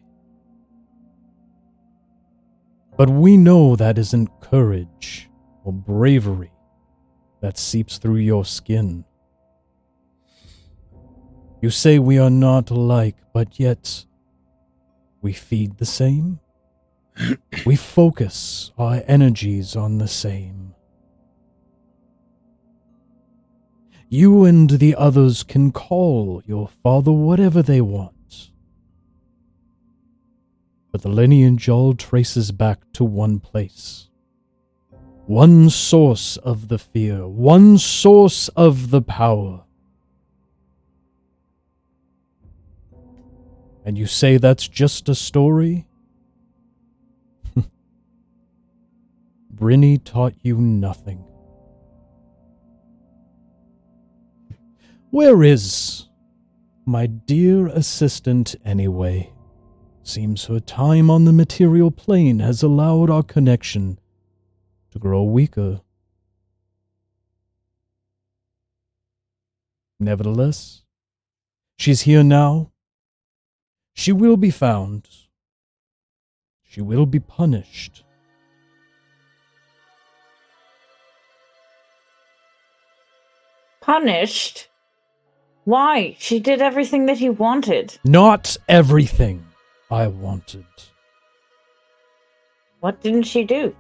[2.97, 5.29] But we know that isn't courage
[5.63, 6.51] or bravery
[7.43, 9.05] that seeps through your skin.
[11.61, 14.07] You say we are not alike, but yet
[15.21, 16.41] we feed the same.
[17.67, 20.75] we focus our energies on the same.
[24.13, 28.51] You and the others can call your father whatever they want.
[30.91, 34.09] But the lineage all traces back to one place.
[35.27, 39.63] One source of the fear, one source of the power.
[43.85, 45.87] And you say that's just a story?
[49.55, 51.30] Brinny taught you nothing.
[55.11, 56.07] Where is
[56.87, 59.33] my dear assistant anyway?
[60.05, 63.99] Seems her time on the material plane has allowed our connection
[64.93, 65.81] to grow weaker.
[69.99, 70.83] Nevertheless,
[71.77, 72.71] she's here now.
[73.95, 75.09] She will be found.
[76.63, 78.05] She will be punished.
[83.81, 84.70] Punished?
[85.71, 86.17] Why?
[86.19, 87.97] She did everything that he wanted.
[88.03, 89.47] Not everything
[89.89, 90.67] I wanted.
[92.81, 93.77] What didn't she do?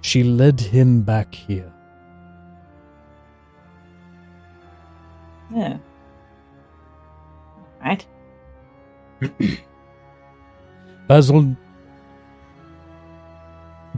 [0.00, 1.70] She led him back here.
[5.54, 5.76] Yeah.
[7.84, 8.06] Right.
[11.06, 11.54] Basil,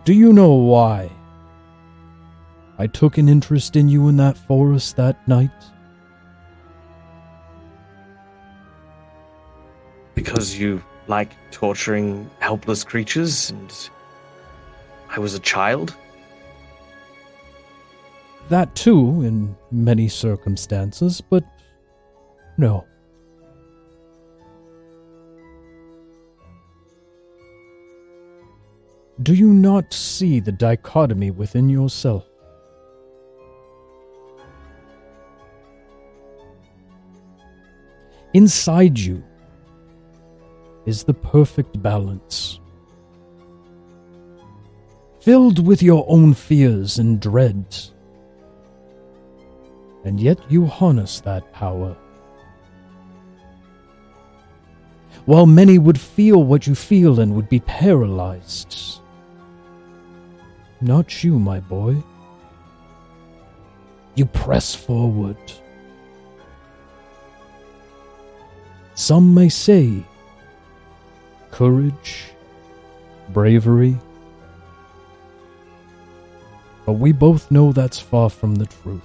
[0.05, 1.16] do you know why
[2.79, 5.51] I took an interest in you in that forest that night?
[10.15, 13.91] Because you like torturing helpless creatures and
[15.09, 15.95] I was a child?
[18.49, 21.45] That too, in many circumstances, but
[22.59, 22.87] No.
[29.23, 32.27] Do you not see the dichotomy within yourself?
[38.37, 39.25] Inside you
[40.85, 42.61] is the perfect balance.
[45.21, 47.95] Filled with your own fears and dreads.
[50.05, 51.97] And yet you harness that power.
[55.25, 59.01] While many would feel what you feel and would be paralyzed.
[60.83, 62.03] Not you, my boy.
[64.15, 65.39] You press forward.
[68.97, 70.03] Some may say
[71.51, 72.33] courage,
[73.29, 73.99] bravery.
[76.87, 79.03] But we both know that's far from the truth.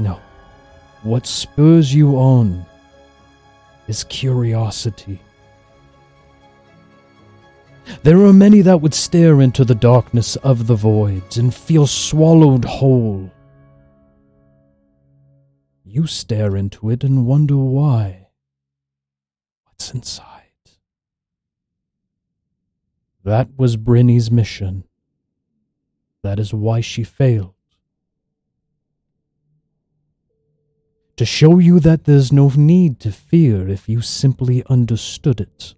[0.00, 0.20] No.
[1.04, 2.66] What spurs you on
[3.86, 5.20] is curiosity.
[8.02, 12.64] There are many that would stare into the darkness of the voids and feel swallowed
[12.64, 13.30] whole.
[15.94, 18.26] You stare into it and wonder why.
[19.62, 20.40] What's inside?
[23.22, 24.82] That was Brinny's mission.
[26.24, 27.54] That is why she failed.
[31.14, 35.74] To show you that there's no need to fear if you simply understood it.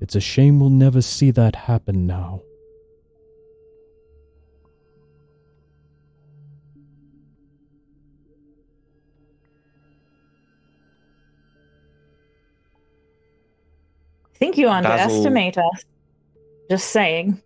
[0.00, 2.40] It's a shame we'll never see that happen now.
[14.40, 15.84] Think you Basil- underestimate us.
[16.70, 17.40] Just saying.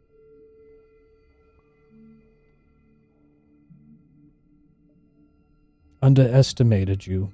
[6.00, 7.32] Underestimated you.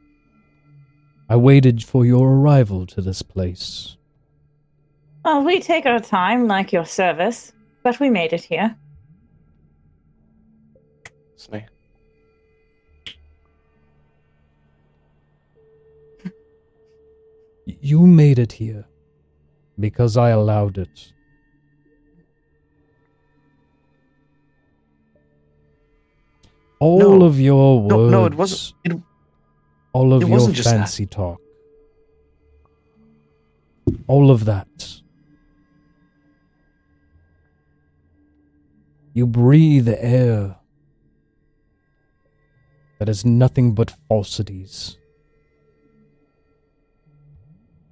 [1.29, 3.97] I waited for your arrival to this place.
[5.25, 7.53] Well, we take our time, like your service,
[7.83, 8.77] but we made it here.
[11.37, 11.69] Snap.
[17.67, 18.87] You made it here
[19.81, 21.13] because I allowed it.
[26.79, 27.27] All No.
[27.27, 28.75] of your words, No, no, it wasn't.
[28.85, 28.93] It,
[29.93, 30.65] all of your wasn't that.
[30.65, 31.41] fancy talk,
[34.07, 34.69] all of that.
[39.13, 40.57] You breathe air
[42.99, 44.97] that is nothing but falsities.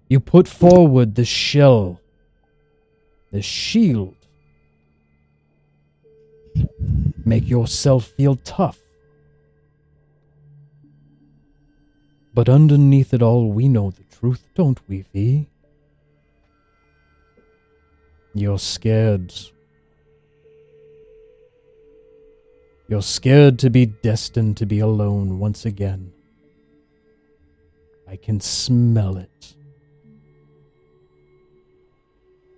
[0.08, 2.00] You put forward the shell,
[3.30, 4.14] the shield.
[7.24, 8.78] Make yourself feel tough.
[12.32, 15.46] But underneath it all, we know the truth, don't we, V?
[18.32, 19.34] You're scared.
[22.88, 26.12] You're scared to be destined to be alone once again.
[28.06, 29.57] I can smell it.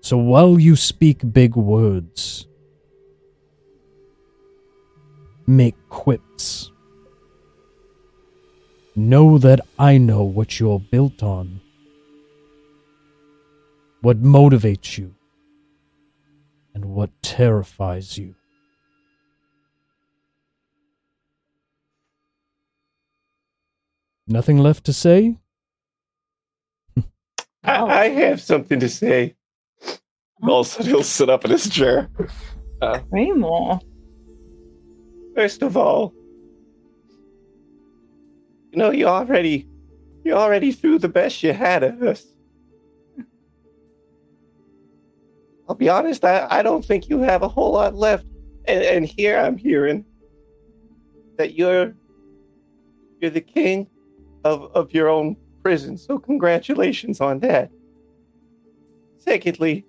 [0.00, 2.46] So while you speak big words,
[5.46, 6.70] make quips,
[8.96, 11.60] know that I know what you're built on,
[14.00, 15.14] what motivates you,
[16.74, 18.34] and what terrifies you.
[24.26, 25.38] Nothing left to say?
[27.64, 29.34] I, have something to say.
[30.42, 32.08] Also, he'll sit up in his chair.
[32.80, 33.78] Uh, Way more.
[35.34, 36.14] First of all,
[38.72, 39.68] you know, you already,
[40.24, 42.26] you already threw the best you had at us.
[45.68, 48.26] I'll be honest, I, I don't think you have a whole lot left.
[48.66, 50.04] And, and here I'm hearing
[51.36, 51.94] that you're,
[53.20, 53.88] you're the king
[54.44, 55.96] of, of your own prison.
[55.96, 57.70] So congratulations on that.
[59.18, 59.84] Secondly,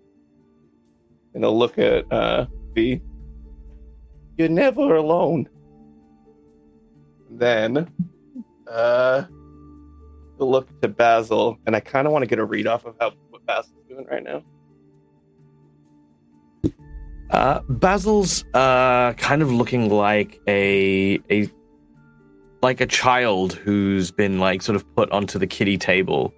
[1.33, 3.01] and I'll look at uh, V.
[4.37, 5.47] You're never alone.
[7.29, 7.89] Then,
[8.67, 9.23] uh,
[10.37, 12.95] we'll look to Basil, and I kind of want to get a read off of
[12.99, 14.43] how what Basil's doing right now.
[17.29, 21.49] Uh, Basil's uh, kind of looking like a a
[22.61, 26.33] like a child who's been like sort of put onto the kitty table.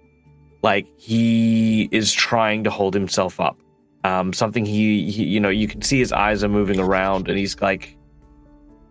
[0.61, 3.57] Like he is trying to hold himself up.
[4.03, 7.37] Um, something he, he, you know, you can see his eyes are moving around, and
[7.37, 7.97] he's like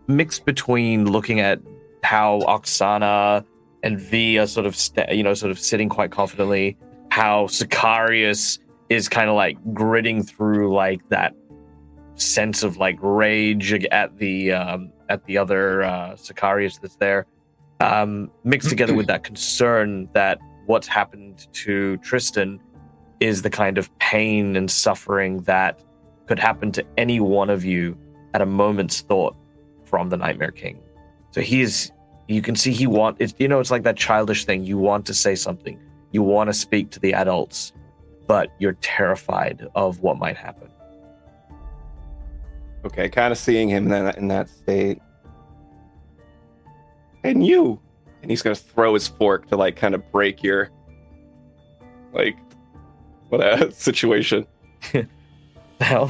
[0.06, 1.60] mixed between looking at
[2.02, 3.44] how Oksana
[3.82, 6.76] and V are sort of sta you know sort of sitting quite confidently.
[7.10, 8.58] How Sicarius
[8.88, 11.34] is kind of like gritting through like that
[12.14, 17.26] sense of like rage at the um, at the other uh, Sicarius that's there,
[17.80, 22.60] um, mixed together with that concern that what's happened to Tristan
[23.22, 25.80] is the kind of pain and suffering that
[26.26, 27.96] could happen to any one of you
[28.34, 29.36] at a moment's thought
[29.84, 30.80] from the Nightmare King.
[31.30, 31.90] So he is,
[32.28, 35.04] you can see he want it's you know it's like that childish thing you want
[35.06, 35.78] to say something
[36.12, 37.72] you want to speak to the adults
[38.26, 40.72] but you're terrified of what might happen
[42.84, 45.00] Okay, kind of seeing him in that, in that state.
[47.22, 47.80] And you.
[48.22, 50.70] And he's to throw his fork to, like, kind of break your,
[52.12, 52.36] like,
[53.32, 54.46] what a situation.
[55.80, 56.08] hell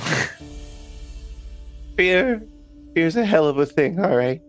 [1.96, 2.42] Fear.
[2.94, 4.42] Fear's a hell of a thing, all right?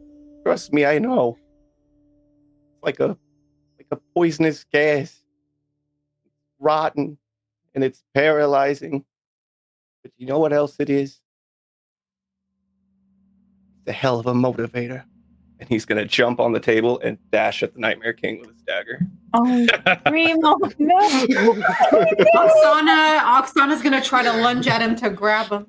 [0.43, 1.37] Trust me, I know.
[2.81, 3.15] Like a,
[3.77, 5.21] like a poisonous gas.
[6.59, 7.19] Rotten.
[7.75, 9.05] And it's paralyzing.
[10.01, 11.21] But you know what else it is?
[13.81, 15.03] It's a hell of a motivator.
[15.63, 18.51] And he's going to jump on the table and dash at the Nightmare King with
[18.51, 18.99] his dagger.
[19.33, 19.45] Oh,
[20.11, 20.99] Remo, oh, no.
[22.35, 25.65] Oksana, Oksana's gonna try to lunge at him to grab him.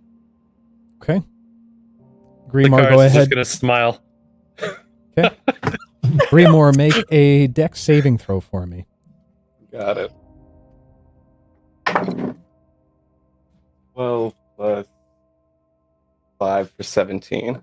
[1.00, 1.22] Okay.
[2.46, 3.12] The Grimoire, go ahead.
[3.12, 4.02] just gonna smile.
[5.16, 5.30] Okay.
[6.02, 8.86] Grimoire, make a dex saving throw for me.
[9.70, 10.12] Got it.
[13.94, 14.86] 12 plus
[16.40, 17.62] 5 for 17.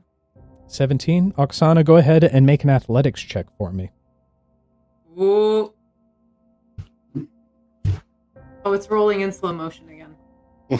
[0.72, 1.34] 17.
[1.34, 3.92] Oksana, go ahead and make an athletics check for me.
[5.20, 5.74] Ooh.
[8.64, 10.16] Oh, it's rolling in slow motion again.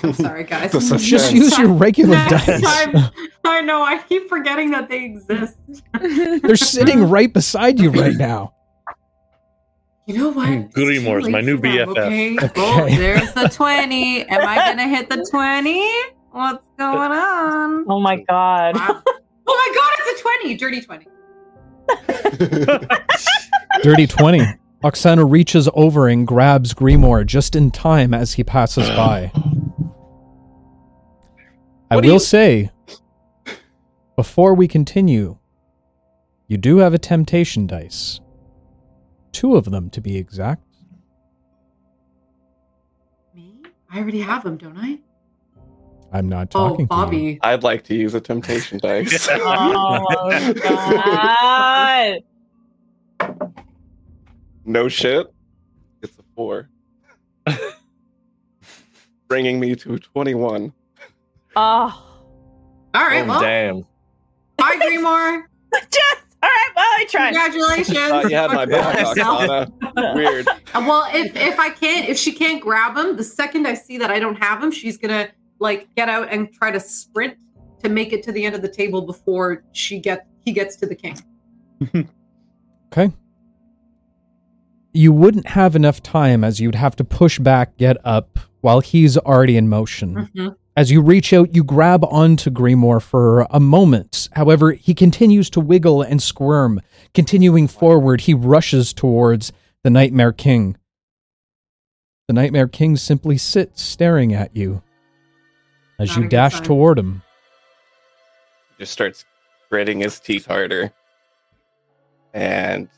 [0.04, 0.72] I'm sorry, guys.
[1.02, 2.62] Just use your regular Next dice.
[2.94, 3.12] time.
[3.44, 3.84] I know.
[3.84, 5.58] I keep forgetting that they exist.
[6.00, 8.54] They're sitting right beside you right now.
[10.06, 10.48] You know what?
[10.48, 11.88] Hmm, it's too Grimoire's my new BFF.
[11.88, 12.36] Okay?
[12.36, 12.52] Okay.
[12.56, 14.24] Oh, there's the 20.
[14.28, 15.92] Am I going to hit the 20?
[16.32, 17.86] What's going on?
[17.90, 18.76] Oh my god.
[18.76, 19.04] Wow.
[19.48, 20.56] Oh my god, it's a 20.
[20.58, 21.08] Dirty 20.
[23.84, 24.42] Dirty 20.
[24.84, 29.32] Oksana reaches over and grabs Grimoire just in time as he passes by.
[31.92, 32.72] I will you- say,
[34.16, 35.38] before we continue,
[36.48, 38.20] you do have a temptation dice.
[39.32, 40.64] Two of them, to be exact.
[43.36, 43.62] Me?
[43.90, 45.00] I already have them, don't I?
[46.12, 46.88] I'm not Oh, talking to you.
[46.88, 47.40] Bobby.
[47.42, 49.28] I'd like to use a temptation dice.
[49.34, 52.20] Oh god.
[54.66, 55.28] no shit.
[56.02, 56.70] It's a 4.
[59.28, 60.74] Bringing me to 21.
[61.56, 62.08] Oh.
[62.94, 63.86] All right, oh, well, damn
[64.62, 65.44] hi, Grimoire.
[65.74, 66.70] Just all right.
[66.76, 67.34] Well, I tried.
[67.34, 67.98] Congratulations.
[67.98, 70.16] Thought you had my back, Oksana.
[70.16, 70.48] Weird.
[70.74, 74.10] Well, if if I can't, if she can't grab him, the second I see that
[74.12, 75.30] I don't have him, she's gonna
[75.62, 77.36] like get out and try to sprint
[77.82, 80.86] to make it to the end of the table before she get he gets to
[80.86, 81.18] the king.
[82.94, 83.14] Okay.
[84.92, 89.18] You wouldn't have enough time as you'd have to push back, get up, while he's
[89.18, 90.30] already in motion.
[90.36, 90.56] Mhm.
[90.76, 94.28] As you reach out, you grab onto Grimoire for a moment.
[94.34, 96.82] However, he continues to wiggle and squirm.
[97.14, 99.54] Continuing forward, he rushes towards
[99.86, 100.76] the Nightmare King.
[102.28, 104.82] The Nightmare King simply sits staring at you
[106.02, 106.64] as Not you dash sign.
[106.64, 107.22] toward him.
[108.80, 109.24] Just starts
[109.70, 110.92] gritting his teeth harder.
[112.34, 112.90] And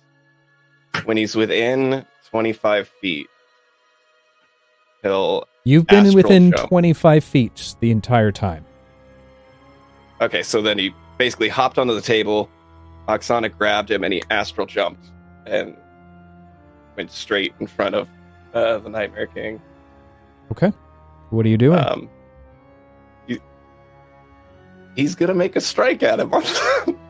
[1.06, 3.28] when he's within 25 feet,
[5.02, 5.48] he'll.
[5.66, 6.70] You've been within jump.
[6.70, 8.66] 25 feet the entire time.
[10.22, 12.50] Okay, so then he basically hopped onto the table.
[13.08, 15.06] Oksana grabbed him and he astral jumped
[15.46, 15.76] and
[16.96, 18.08] went straight in front of
[18.54, 19.62] uh, the Nightmare King.
[20.52, 20.72] Okay.
[21.32, 21.80] What are you doing?
[21.80, 22.10] Um, he-
[24.96, 26.32] he's gonna make a strike at him.
[26.34, 26.44] I'm,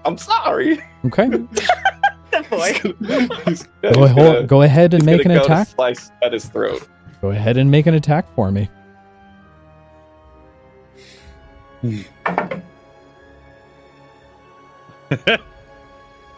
[0.05, 0.83] I'm sorry.
[1.05, 1.27] okay.
[2.49, 2.73] Boy.
[2.73, 5.67] He's gonna- he's Go, gonna- ahead, go ahead and make an gonna go to attack.
[5.69, 6.87] Slice at his throat.
[7.21, 8.69] Go ahead and make an attack for me.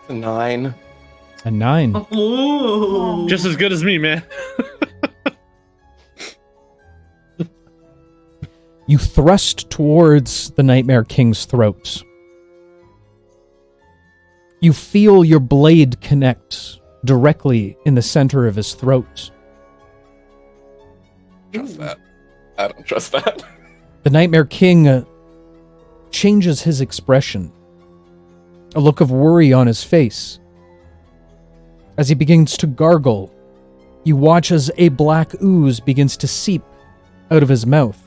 [0.10, 0.74] A nine.
[1.46, 1.94] A nine.
[2.12, 4.24] Oh, Just as good as me, man.
[8.88, 12.04] You thrust towards the Nightmare King's throat.
[14.62, 19.32] You feel your blade connect directly in the center of his throat.
[21.52, 22.00] Trust that.
[22.58, 23.44] I don't trust that.
[24.04, 25.04] The Nightmare King uh,
[26.12, 27.52] changes his expression.
[28.76, 30.40] A look of worry on his face
[31.98, 33.34] As he begins to gargle,
[34.04, 36.62] you watch as a black ooze begins to seep
[37.32, 38.05] out of his mouth.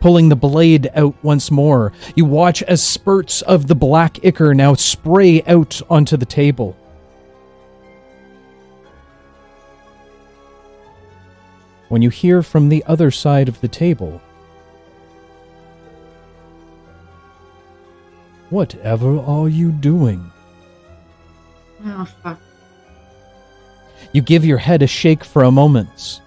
[0.00, 4.74] Pulling the blade out once more, you watch as spurts of the black ichor now
[4.74, 6.76] spray out onto the table.
[11.88, 14.20] When you hear from the other side of the table,
[18.50, 20.30] Whatever are you doing?
[21.86, 22.40] Oh, fuck.
[24.12, 26.20] You give your head a shake for a moment,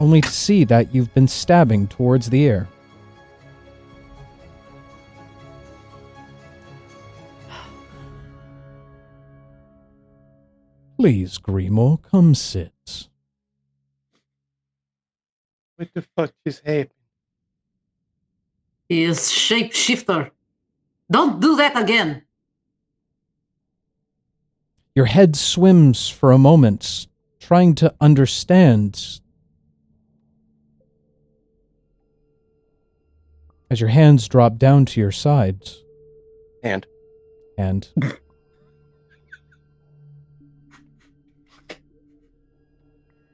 [0.00, 2.68] only to see that you've been stabbing towards the air.
[10.98, 12.72] Please, Grimo, come sit.
[15.76, 16.90] What the fuck is happened?
[18.88, 20.30] He is shapeshifter.
[21.10, 22.22] Don't do that again.
[24.94, 27.06] Your head swims for a moment,
[27.40, 29.20] trying to understand.
[33.70, 35.82] As your hands drop down to your sides,
[36.62, 36.86] And
[37.58, 37.88] and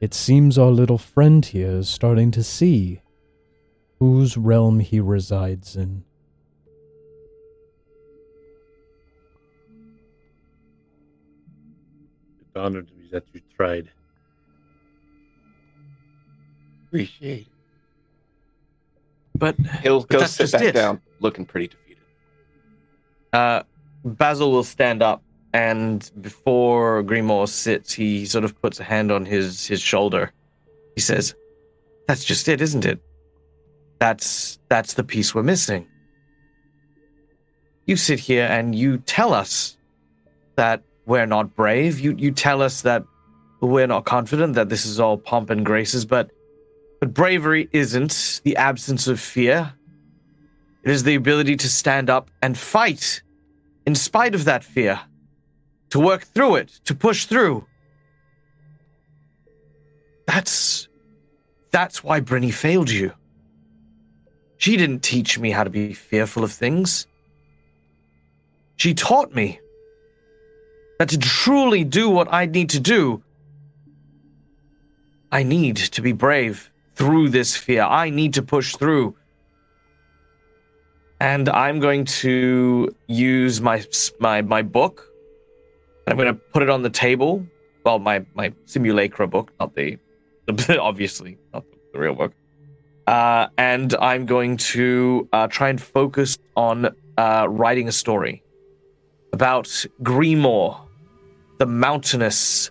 [0.00, 3.02] it seems our little friend here is starting to see
[3.98, 6.04] whose realm he resides in.
[12.40, 13.90] It's an honor to me that you tried.
[16.86, 17.51] appreciate it.
[19.38, 20.72] But He'll But go sit back it.
[20.72, 22.02] down, looking pretty defeated.
[23.32, 23.62] uh,
[24.04, 25.22] Basil will stand up,
[25.52, 30.32] and before Grimoire sits, he sort of puts a hand on his his shoulder.
[30.94, 31.34] He says,
[32.08, 33.00] "That's just it, isn't it?
[33.98, 35.86] That's that's the piece we're missing.
[37.86, 39.76] You sit here and you tell us
[40.56, 41.98] that we're not brave.
[42.00, 43.04] You you tell us that
[43.60, 46.30] we're not confident that this is all pomp and graces, but
[47.02, 49.72] but bravery isn't the absence of fear.
[50.84, 53.22] It is the ability to stand up and fight
[53.84, 55.00] in spite of that fear,
[55.90, 57.66] to work through it, to push through.
[60.28, 60.86] That's
[61.72, 63.12] that's why Brinny failed you.
[64.58, 67.08] She didn't teach me how to be fearful of things.
[68.76, 69.58] She taught me
[71.00, 73.24] that to truly do what I need to do,
[75.32, 77.82] I need to be brave through this fear.
[77.82, 79.16] I need to push through.
[81.20, 83.84] And I'm going to use my
[84.18, 85.08] my my book.
[86.06, 87.46] I'm going to put it on the table.
[87.84, 89.98] Well, my my simulacra book, not the,
[90.46, 92.32] the obviously not the real book.
[93.06, 98.42] Uh, and I'm going to uh, try and focus on uh, writing a story
[99.32, 99.66] about
[100.02, 100.80] Grimoire,
[101.58, 102.70] the mountainous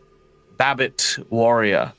[0.58, 1.94] Babbit warrior.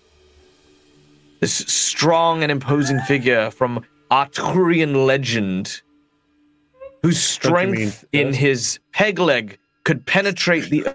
[1.43, 5.82] This strong and imposing figure from Arturian legend,
[7.03, 8.34] whose Don't you mean strength in Earth?
[8.36, 10.86] his peg leg could penetrate the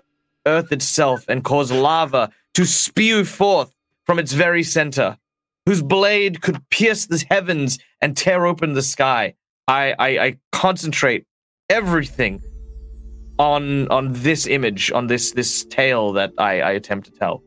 [0.45, 3.73] earth itself and cause lava to spew forth
[4.05, 5.17] from its very center,
[5.65, 9.33] whose blade could pierce the heavens and tear open the sky.
[9.67, 11.25] I, I, I concentrate
[11.69, 12.41] everything
[13.37, 17.43] on on this image, on this this tale that I, I attempt to tell.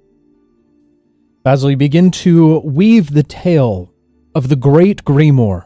[1.43, 3.93] Basil, you begin to weave the tale
[4.35, 5.65] of the great Grimoire.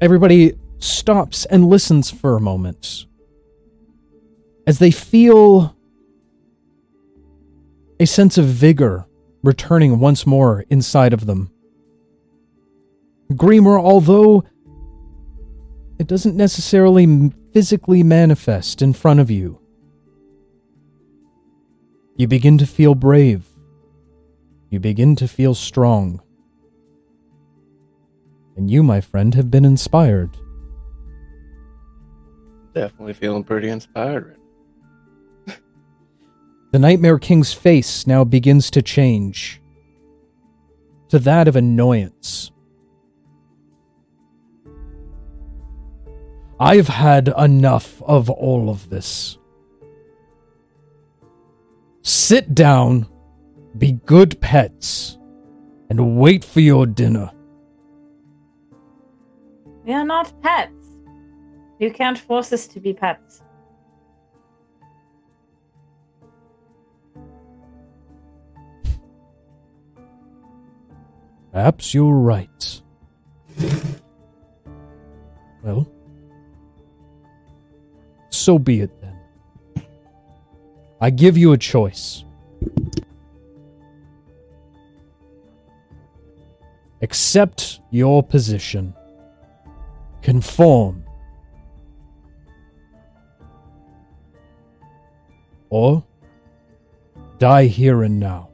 [0.00, 3.06] Everybody stops and listens for a moment
[4.66, 5.76] as they feel
[7.98, 9.06] a sense of vigor
[9.42, 11.50] returning once more inside of them.
[13.32, 14.44] Grimoire, although
[15.98, 19.61] it doesn't necessarily physically manifest in front of you,
[22.16, 23.44] you begin to feel brave.
[24.70, 26.20] You begin to feel strong.
[28.56, 30.36] And you, my friend, have been inspired.
[32.74, 34.38] Definitely feeling pretty inspired.
[36.72, 39.60] The Nightmare King's face now begins to change
[41.10, 42.50] to that of annoyance.
[46.58, 49.36] I've had enough of all of this.
[52.02, 53.06] Sit down,
[53.78, 55.18] be good pets,
[55.88, 57.30] and wait for your dinner.
[59.84, 60.72] We are not pets.
[61.78, 63.42] You can't force us to be pets.
[71.52, 72.80] Perhaps you're right.
[75.62, 75.86] Well,
[78.30, 79.01] so be it.
[81.02, 82.22] I give you a choice.
[87.00, 88.94] Accept your position.
[90.22, 91.02] Conform.
[95.70, 96.04] Or
[97.40, 98.50] die here and now.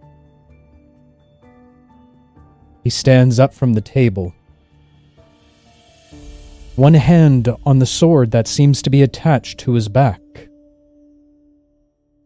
[2.82, 4.32] He stands up from the table.
[6.76, 10.47] One hand on the sword that seems to be attached to his back.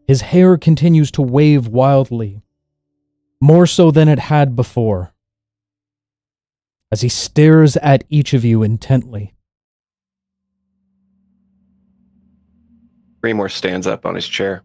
[0.07, 2.41] His hair continues to wave wildly,
[3.39, 5.13] more so than it had before,
[6.91, 9.33] as he stares at each of you intently.
[13.21, 14.63] Raymore stands up on his chair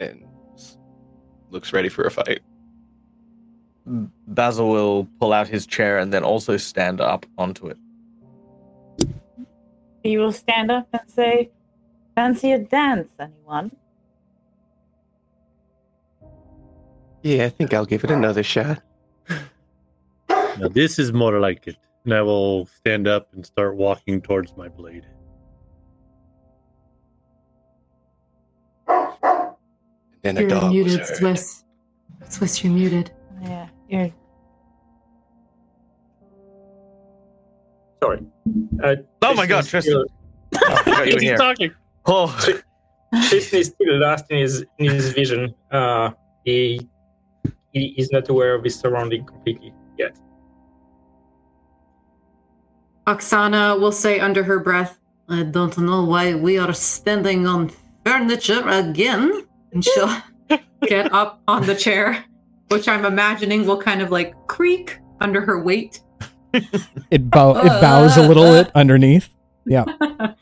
[0.00, 0.24] and
[1.50, 2.40] looks ready for a fight.
[3.86, 7.76] Basil will pull out his chair and then also stand up onto it.
[10.02, 11.50] He will stand up and say,
[12.14, 13.72] Fancy a dance, anyone?
[17.22, 18.82] Yeah, I think I'll give it another shot.
[20.56, 21.76] Now, this is more like it.
[22.04, 25.04] And I will stand up and start walking towards my blade.
[30.22, 31.16] Then You're dog was muted, heard.
[31.16, 31.64] Swiss.
[32.28, 33.10] Swiss, you're muted.
[33.42, 34.10] Yeah, you're
[38.02, 38.24] Sorry.
[38.82, 40.04] Uh, Oh my God, Tristan Tristan.
[40.56, 41.74] Oh, I forgot you were He's talking.
[42.06, 42.28] Oh,
[43.28, 45.54] Tristan is still lost in his in his vision.
[45.70, 46.10] Uh,
[46.44, 46.88] he
[47.72, 50.16] he is not aware of his surrounding completely yet.
[53.06, 54.98] Oksana will say under her breath,
[55.28, 57.70] I don't know why we are standing on
[58.04, 59.46] furniture again.
[59.72, 60.14] And she'll
[60.82, 62.24] get up on the chair,
[62.68, 66.00] which I'm imagining will kind of like creak under her weight.
[67.10, 69.28] It, bow- it bows a little bit underneath.
[69.66, 69.84] Yeah.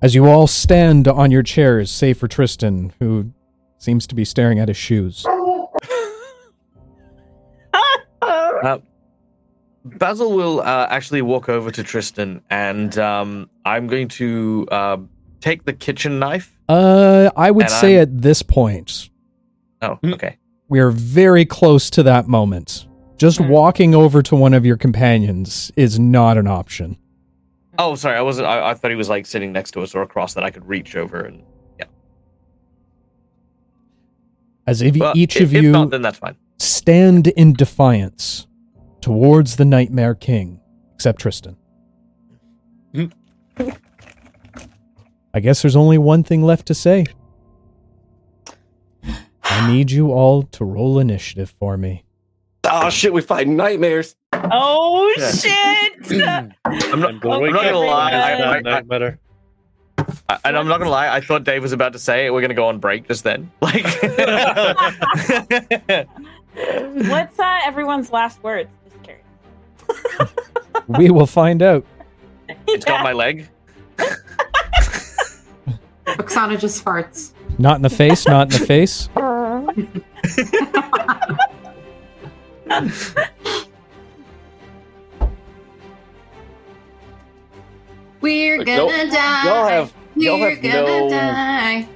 [0.00, 3.32] As you all stand on your chairs, save for Tristan, who
[3.78, 5.24] seems to be staring at his shoes.
[8.60, 8.78] Uh,
[9.84, 14.96] Basil will uh, actually walk over to Tristan, and um, I'm going to uh,
[15.40, 16.58] take the kitchen knife.
[16.68, 19.10] Uh, I would say I'm- at this point,
[19.80, 20.14] Oh, Hmm.
[20.14, 20.36] okay.
[20.68, 22.88] we are very close to that moment.
[23.16, 23.48] Just Hmm.
[23.48, 26.96] walking over to one of your companions is not an option.
[27.78, 28.16] Oh, sorry.
[28.16, 28.48] I wasn't.
[28.48, 30.66] I, I thought he was like sitting next to us or across that I could
[30.66, 31.42] reach over and.
[31.78, 31.84] Yeah.
[34.66, 36.36] As if Well, each if, of if you not, then that's fine.
[36.58, 38.46] stand in defiance
[39.00, 40.60] towards the Nightmare King,
[40.94, 41.56] except Tristan.
[45.34, 47.04] I guess there's only one thing left to say.
[49.44, 52.04] I need you all to roll initiative for me.
[52.70, 54.14] Oh shit, we fight nightmares.
[54.32, 56.10] Oh shit!
[56.64, 58.12] I'm not, I'm going I'm not gonna lie.
[58.12, 59.18] I, I, I, better.
[60.28, 61.08] I- and I'm not gonna lie.
[61.08, 63.50] I thought Dave was about to say we're gonna go on break just then.
[63.62, 63.84] Like,
[67.08, 68.68] What's uh, everyone's last words?
[68.84, 69.24] Just curious.
[70.98, 71.84] We will find out.
[72.66, 73.48] it's got my leg.
[76.06, 77.32] Oksana just farts.
[77.58, 79.08] Not in the face, not in the face.
[88.20, 89.44] We're gonna die.
[89.44, 91.88] Y'all have y'all We're have gonna no die.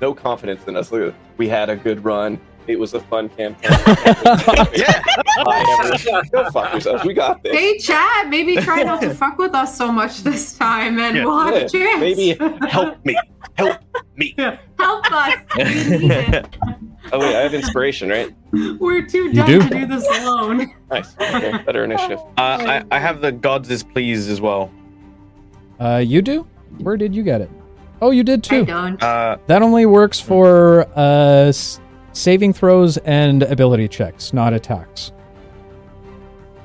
[0.00, 0.90] no confidence in us.
[0.90, 2.40] Look, we had a good run.
[2.68, 3.70] It was a fun campaign.
[4.74, 6.22] Yeah.
[6.32, 7.04] Go fuck yourselves.
[7.04, 7.54] We got this.
[7.54, 11.24] Hey, Chad, maybe try not to fuck with us so much this time and Yeah.
[11.24, 12.00] we'll have Yeah, a chance.
[12.00, 12.36] Maybe
[12.68, 13.16] help me.
[13.56, 13.80] Help
[14.16, 14.34] me.
[14.78, 15.34] Help us.
[15.56, 15.64] We
[15.98, 16.56] need it.
[17.12, 18.34] Oh wait, I have inspiration, right?
[18.80, 19.60] We're too You dumb do?
[19.60, 20.72] to do this alone.
[20.90, 21.14] Nice.
[21.20, 22.18] Okay, better initiative.
[22.36, 24.70] Uh, I, I have the gods is pleased as well.
[25.78, 26.46] Uh, you do?
[26.78, 27.50] Where did you get it?
[28.02, 28.64] Oh, you did I too.
[28.66, 29.02] don't.
[29.02, 31.80] Uh, That only works for uh, s-
[32.16, 35.12] saving throws and ability checks, not attacks.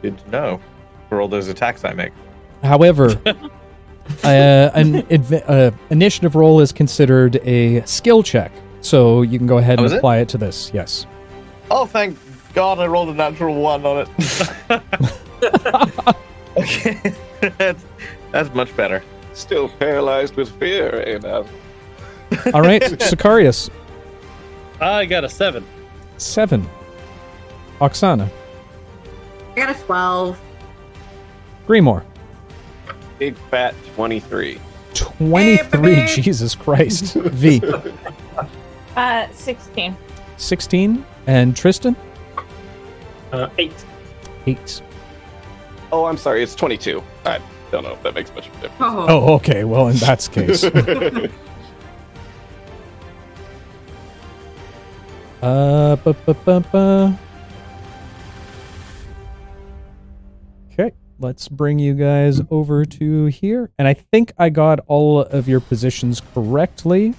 [0.02, 0.60] good to know
[1.10, 2.14] for all those attacks I make.
[2.64, 3.20] However,
[4.24, 9.58] uh, an adv- uh, initiative roll is considered a skill check, so you can go
[9.58, 9.98] ahead Oh, and is it?
[9.98, 10.72] apply it to this.
[10.74, 11.06] Yes.
[11.70, 12.18] Oh, thank
[12.54, 14.82] God I rolled a natural one on it.
[16.58, 17.14] okay,
[17.58, 17.84] that's,
[18.32, 19.04] that's much better.
[19.34, 21.44] Still paralyzed with fear, and uh,
[22.54, 23.70] All right, Sicarius,
[24.82, 25.66] I got a seven.
[26.18, 26.68] seven.
[27.80, 28.30] Oksana,
[29.54, 30.40] I got a 12.
[31.68, 32.04] Grimoire,
[33.18, 34.60] big fat twenty-three.
[34.94, 35.96] twenty-three.
[35.96, 36.22] baby.
[36.22, 37.14] Jesus Christ.
[37.16, 37.62] V,
[38.96, 39.96] Uh, sixteen.
[40.38, 41.96] sixteen, and Tristan,
[43.32, 43.74] Uh, eight.
[44.48, 44.82] eight.
[45.92, 46.42] Oh, I'm sorry.
[46.44, 47.04] It's 22.
[47.26, 47.40] I
[47.72, 48.76] don't know if that makes much of a difference.
[48.80, 49.64] Oh, Oh, okay.
[49.66, 50.64] Well, in that case.
[55.42, 57.14] Uh, bu- bu- bu- bu.
[60.72, 63.72] Okay, let's bring you guys over to here.
[63.80, 67.16] And I think I got all of your positions correctly.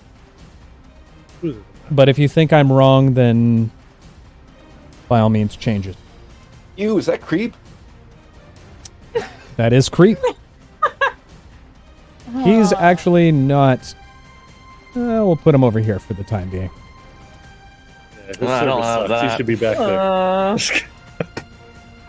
[1.91, 3.71] But if you think I'm wrong, then
[5.09, 5.97] by all means change it.
[6.77, 7.55] you, is that creep?
[9.57, 10.19] That is creep.
[12.45, 13.95] He's actually not.
[14.95, 16.71] Uh, we'll put him over here for the time being.
[18.41, 19.23] Yeah, his I don't service have sucks.
[19.23, 19.37] He that.
[19.37, 20.01] should be back there.
[20.01, 20.59] Uh,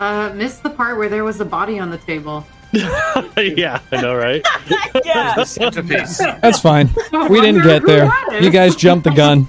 [0.04, 2.46] uh, missed the part where there was a body on the table.
[2.72, 4.44] yeah, I know, right?
[5.04, 5.34] yeah.
[5.36, 6.90] That's fine.
[7.30, 8.10] We didn't get there.
[8.40, 9.48] You guys jumped the gun.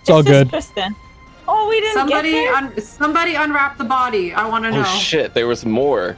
[0.00, 0.50] It's all good.
[0.50, 0.94] Tristan.
[1.48, 2.54] Oh, we didn't Somebody, get there.
[2.54, 4.32] un- somebody unwrap the body.
[4.32, 4.84] I want to know.
[4.86, 5.34] Oh shit!
[5.34, 6.16] There was more.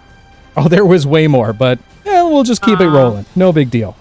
[0.57, 3.27] Oh, there was way more, but yeah, we'll just keep it rolling.
[3.35, 3.97] No big deal.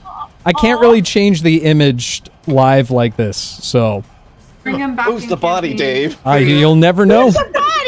[0.46, 4.04] I can't really change the image live like this, so
[4.64, 5.08] Bring him back.
[5.08, 6.10] Who's the body, campaign.
[6.10, 6.26] Dave?
[6.28, 7.32] uh, you'll never know.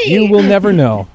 [0.05, 1.07] You will never know.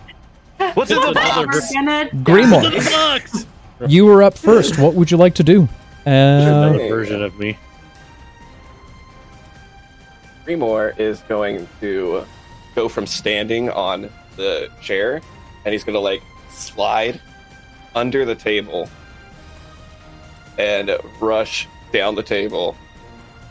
[0.75, 1.71] What's in the box?
[1.75, 3.47] We're gonna Grimo, The box!
[3.91, 4.79] you were up first.
[4.79, 5.69] What would you like to do?
[6.07, 7.57] Uh, Another version of me.
[10.47, 12.25] Grimoire is going to
[12.75, 15.21] go from standing on the chair,
[15.65, 17.21] and he's going to like slide
[17.95, 18.89] under the table
[20.59, 20.91] and
[21.21, 22.77] rush down the table,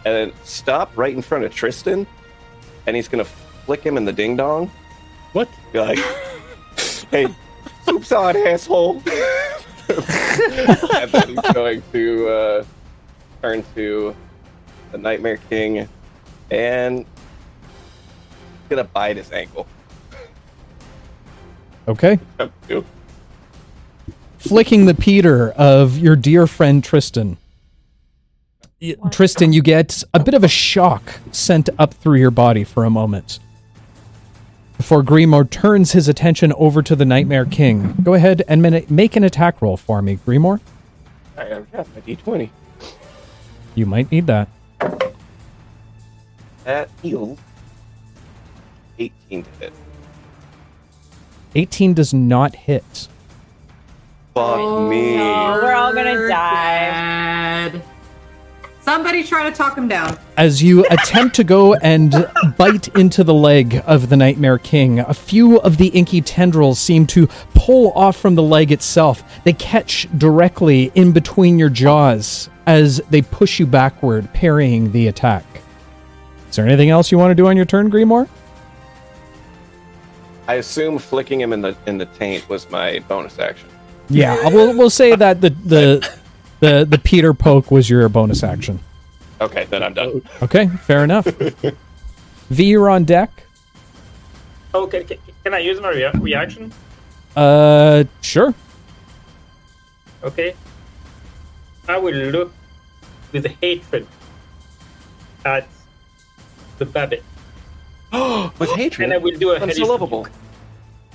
[0.10, 2.08] and then stop right in front of Tristan,
[2.88, 3.30] and he's going to
[3.66, 4.72] flick him in the ding dong.
[5.34, 5.48] What?
[5.72, 6.00] Be like,
[7.12, 7.28] "Hey,
[7.84, 8.96] soup's on, asshole!"
[9.90, 12.66] and then he's going to uh,
[13.44, 14.16] turn to
[14.92, 15.88] the Nightmare King
[16.50, 17.06] and
[18.68, 19.68] gonna bite his ankle.
[21.88, 22.20] okay.
[24.40, 27.38] Flicking the Peter of your dear friend Tristan.
[28.82, 32.86] Y- Tristan, you get a bit of a shock sent up through your body for
[32.86, 33.40] a moment.
[34.78, 37.96] Before Grimoire turns his attention over to the Nightmare King.
[38.02, 40.62] Go ahead and make an attack roll for me, Grimoire.
[41.38, 42.50] I have got my d20.
[43.76, 44.48] You might need that.
[46.64, 47.38] That heals
[48.98, 49.74] 18 to hit.
[51.56, 53.08] 18 does not hit.
[54.34, 55.18] Fuck me.
[55.18, 55.60] no.
[55.62, 57.70] We're all gonna die.
[57.70, 57.84] dead.
[58.90, 60.18] Somebody try to talk him down.
[60.36, 62.12] As you attempt to go and
[62.58, 67.06] bite into the leg of the Nightmare King, a few of the inky tendrils seem
[67.06, 69.24] to pull off from the leg itself.
[69.44, 75.46] They catch directly in between your jaws as they push you backward, parrying the attack.
[76.50, 78.28] Is there anything else you want to do on your turn, Grimoire?
[80.48, 83.70] I assume flicking him in the in the taint was my bonus action.
[84.10, 86.12] Yeah, we'll, we'll say that the, the
[86.60, 88.80] the the Peter poke was your bonus action.
[89.42, 90.22] Okay, then I'm done.
[90.42, 91.26] Okay, fair enough.
[92.50, 93.44] V, you're on deck.
[94.74, 96.72] Okay, can, can, can I use my rea- reaction?
[97.36, 98.54] Uh, sure.
[100.24, 100.56] Okay.
[101.88, 102.52] I will look
[103.32, 104.06] with hatred
[105.46, 105.68] at
[106.78, 107.24] the babbit,
[108.60, 109.06] With hatred.
[109.06, 110.28] and I will do a I'm hellish so lovable.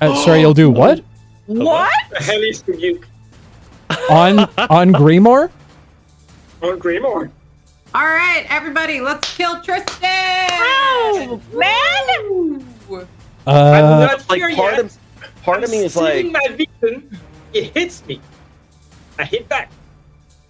[0.00, 1.00] Uh, sorry, you'll do what
[1.46, 1.92] What?
[2.16, 3.06] A hellish rebuke
[4.10, 4.38] on
[4.70, 5.50] on Grimoire?
[6.62, 7.30] on Grimoire.
[7.94, 10.48] All right, everybody, let's kill Tristan.
[10.52, 12.66] Oh, man!
[12.88, 13.06] Woo.
[13.46, 14.84] I'm Uh, not like, here part yet.
[14.86, 14.98] of-
[15.42, 17.08] Part I'm me is seeing like, my victim.
[17.52, 18.20] It hits me.
[19.18, 19.70] I hit back.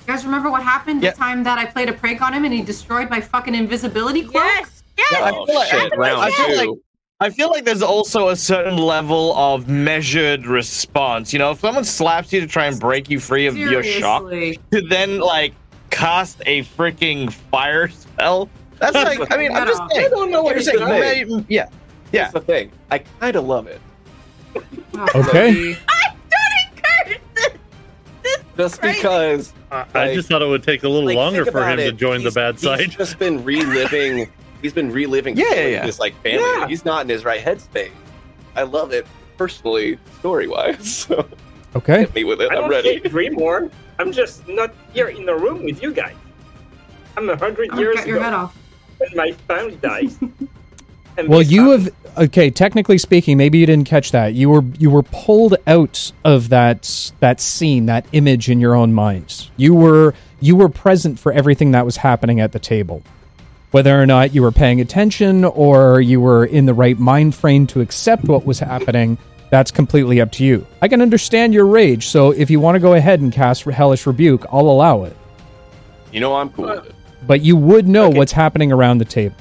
[0.01, 1.11] You guys remember what happened Yeah.
[1.11, 4.23] the time that I played a prank on him and he destroyed my fucking invisibility
[4.23, 4.35] cloak?
[4.45, 4.83] Yes!
[4.97, 5.23] Yes!
[5.23, 6.55] I oh feel like- shit, round I feel two.
[6.71, 6.79] like-
[7.21, 11.33] I feel like there's also a certain level of measured response.
[11.33, 14.29] You know, if someone slaps you to try and break you free of your shock,
[14.31, 14.57] to
[14.89, 15.55] then like
[15.91, 18.49] cast a freaking fire spell.
[18.81, 20.07] That's like, I mean, I'm just saying.
[20.07, 21.37] I don't know what I'm he's saying, thing.
[21.39, 21.69] may- Yeah,
[22.13, 22.23] yeah.
[22.25, 22.73] That's the thing.
[22.91, 23.81] I kind of love it.
[25.15, 25.77] Okay.
[28.57, 28.99] Just Crazy.
[28.99, 31.65] because I, I Like- just thought it would take a little like, longer for him
[31.65, 31.97] about to it.
[31.97, 32.81] join the bad He's side.
[32.81, 34.31] He's just been reliving.
[34.65, 35.85] he's been reliving Yeah, yeah, yeah.
[35.85, 36.41] his like family.
[36.43, 36.67] Yeah.
[36.67, 37.91] He's not in his right headspace.
[38.57, 39.07] I love it
[39.37, 41.07] personally, story wise.
[41.75, 42.01] So okay.
[42.01, 42.51] hit me with it.
[42.51, 42.95] I I'm don't ready.
[42.95, 43.71] hate Grimoire.
[43.99, 46.15] I'm just not here in the room with you guys.
[47.17, 48.57] I'm a hundred oh, years gonna cut your ago head off.
[48.99, 50.19] when my family dies.
[51.17, 51.93] And Well, you happened.
[52.17, 52.51] have okay.
[52.51, 54.35] Technically speaking, maybe you didn't catch that.
[54.35, 58.93] You were you were pulled out of that that scene, that image in your own
[58.95, 59.49] mind.
[59.57, 63.03] You were you were present for everything that was happening at the table.
[63.75, 67.67] Whether or not you were paying attention or you were in the right mind frame
[67.67, 69.19] to accept what was happening,
[69.51, 70.65] that's completely up to you.
[70.81, 74.07] I can understand your rage, so if you want to go ahead and cast Hellish
[74.07, 75.17] Rebuke, I'll allow it.
[76.13, 76.95] You know I'm cool uh, with it.
[77.27, 78.19] But you would know Okay.
[78.19, 79.35] what's happening around the table.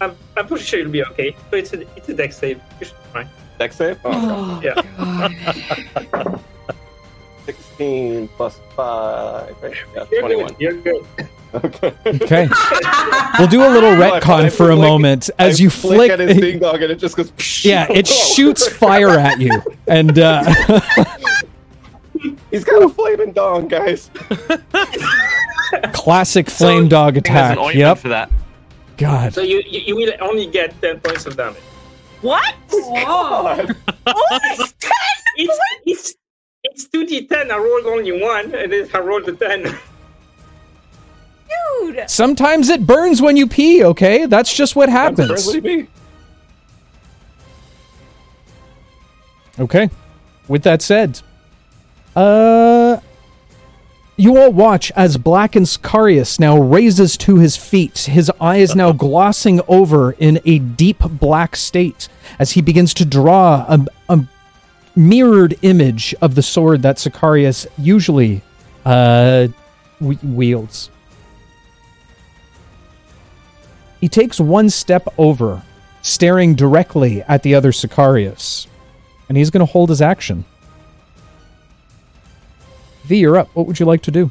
[0.00, 1.36] I'm, I'm pretty sure you'll be okay.
[1.52, 2.60] So it's a it's a dex save.
[2.80, 3.28] You should be fine.
[3.60, 4.00] Dex save?
[4.04, 6.38] Oh, oh Yeah.
[7.46, 9.62] 16 plus 5.
[9.62, 9.74] Right?
[9.94, 10.46] Yeah, You're 21.
[10.54, 10.60] good.
[10.60, 11.06] You're good.
[11.64, 11.94] Okay.
[12.06, 12.48] Okay.
[13.38, 16.10] we'll do a little retcon I for a flick- moment as I you flick flick.
[16.12, 17.32] at his ding dong and it just goes.
[17.64, 19.50] yeah, it shoots fire at you,
[19.86, 20.44] and uh,
[22.50, 24.10] He's got a flaming dong, guys.
[25.92, 27.52] classic flame dog attack.
[27.52, 27.98] an ointment Yep.
[27.98, 28.30] for that.
[28.96, 29.34] God.
[29.34, 31.60] So you, you you will only get ten points of damage.
[32.22, 32.54] What?
[32.70, 33.66] Whoa.
[34.06, 34.90] Oh, it's ten
[35.36, 36.14] It's it's
[36.64, 37.50] it's two d ten.
[37.50, 39.76] I rolled only one, and then I rolled a ten.
[41.48, 42.08] Dude.
[42.10, 43.84] Sometimes it burns when you pee.
[43.84, 45.48] Okay, that's just what happens.
[49.58, 49.90] Okay.
[50.48, 51.20] With that said,
[52.14, 53.00] uh,
[54.16, 59.60] you all watch as Blackened Sicarius now raises to his feet, his eyes now glossing
[59.68, 64.24] over in a deep black state as he begins to draw a, a
[64.94, 68.42] mirrored image of the sword that Sicarius usually
[68.84, 69.48] uh,
[70.00, 70.90] wields.
[74.06, 75.60] He takes one step over,
[76.02, 78.68] staring directly at the other Sicarius
[79.28, 80.44] and he's going to hold his action.
[83.02, 83.48] V, you're up.
[83.54, 84.30] What would you like to do?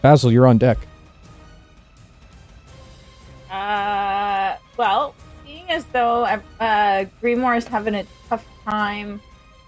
[0.00, 0.78] Basil, you're on deck.
[3.50, 9.20] Uh, well, seeing as though uh, Grimoire is having a tough time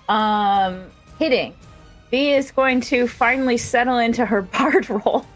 [0.08, 0.84] um,
[1.18, 1.52] hitting,
[2.12, 5.26] V is going to finally settle into her bard role.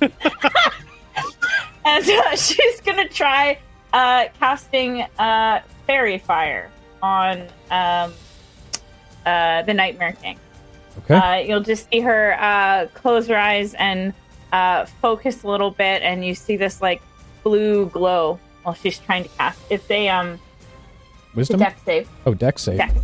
[1.90, 3.58] and uh, she's to try
[3.92, 6.70] uh, casting uh, Faerie Fire
[7.02, 8.12] on um,
[9.26, 10.38] uh, the Nightmare King.
[10.98, 11.14] Okay.
[11.14, 14.12] Uh, you'll just see her uh, close her eyes and
[14.52, 17.00] uh, focus a little bit, and you see this like
[17.42, 19.60] blue glow while she's trying to cast.
[19.70, 20.38] It's a um,
[21.34, 21.60] Wisdom?
[21.60, 22.08] dex save.
[22.26, 22.78] Oh, dex save.
[22.78, 22.94] Dex.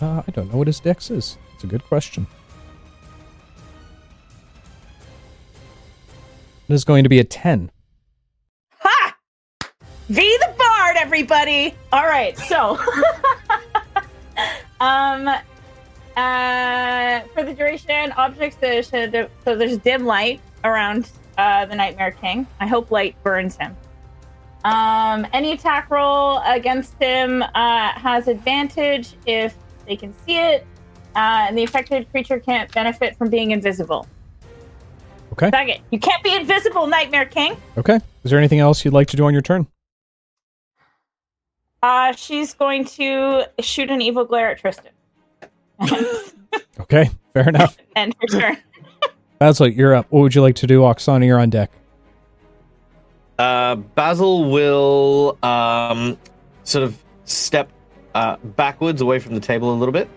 [0.00, 1.38] Uh, I don't know what his dex is.
[1.54, 2.26] It's a good question.
[6.72, 7.70] It is going to be a 10.
[8.78, 9.16] Ha!
[10.08, 11.74] V the Bard, everybody.
[11.92, 12.70] All right, so
[14.80, 15.28] um,
[16.16, 22.12] uh, for the duration, objects that should so there's dim light around uh, the Nightmare
[22.12, 22.46] King.
[22.58, 23.76] I hope light burns him.
[24.64, 29.54] Um, any attack roll against him uh, has advantage if
[29.86, 30.66] they can see it,
[31.16, 34.06] uh, and the affected creature can't benefit from being invisible.
[35.32, 35.50] Okay.
[35.50, 37.56] Second, you can't be invisible, Nightmare King.
[37.78, 37.98] Okay.
[38.24, 39.66] Is there anything else you'd like to do on your turn?
[41.82, 44.92] Uh, she's going to shoot an evil glare at Tristan.
[46.80, 47.10] Okay.
[47.32, 47.76] Fair enough.
[47.96, 48.58] and her turn.
[49.38, 50.06] Basil, you're up.
[50.10, 50.80] What would you like to do?
[50.80, 51.70] Oksana, you're on deck.
[53.38, 56.18] Uh, Basil will um,
[56.64, 57.70] sort of step
[58.14, 60.08] uh, backwards away from the table a little bit.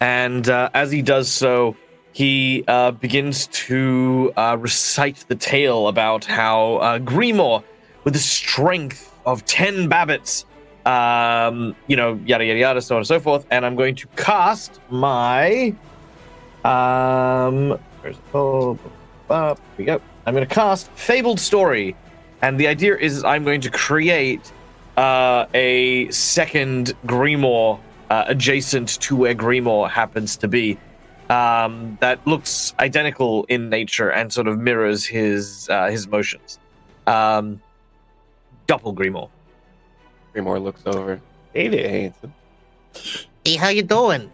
[0.00, 1.76] And uh, as he does so,
[2.18, 7.62] he uh, begins to uh, recite the tale about how uh, Grimoire,
[8.02, 10.44] with the strength of 10 Babbits,
[10.84, 13.46] um, you know, yada, yada, yada, so on and so forth.
[13.52, 15.72] And I'm going to cast my.
[16.64, 17.78] Um?
[18.34, 18.76] Oh,
[19.30, 20.00] uh, we go.
[20.26, 21.94] I'm going to cast Fabled Story.
[22.42, 24.52] And the idea is I'm going to create
[24.96, 27.78] uh, a second Grimoire
[28.10, 30.80] uh, adjacent to where Grimoire happens to be.
[31.28, 36.58] Um, that looks identical in nature and sort of mirrors his uh, his motions.
[37.06, 37.60] Um,
[38.66, 39.30] Doppel Grimoire.
[40.34, 41.20] Grimoire looks over.
[41.52, 42.34] Hey there, handsome.
[43.44, 44.30] Hey, how you doing?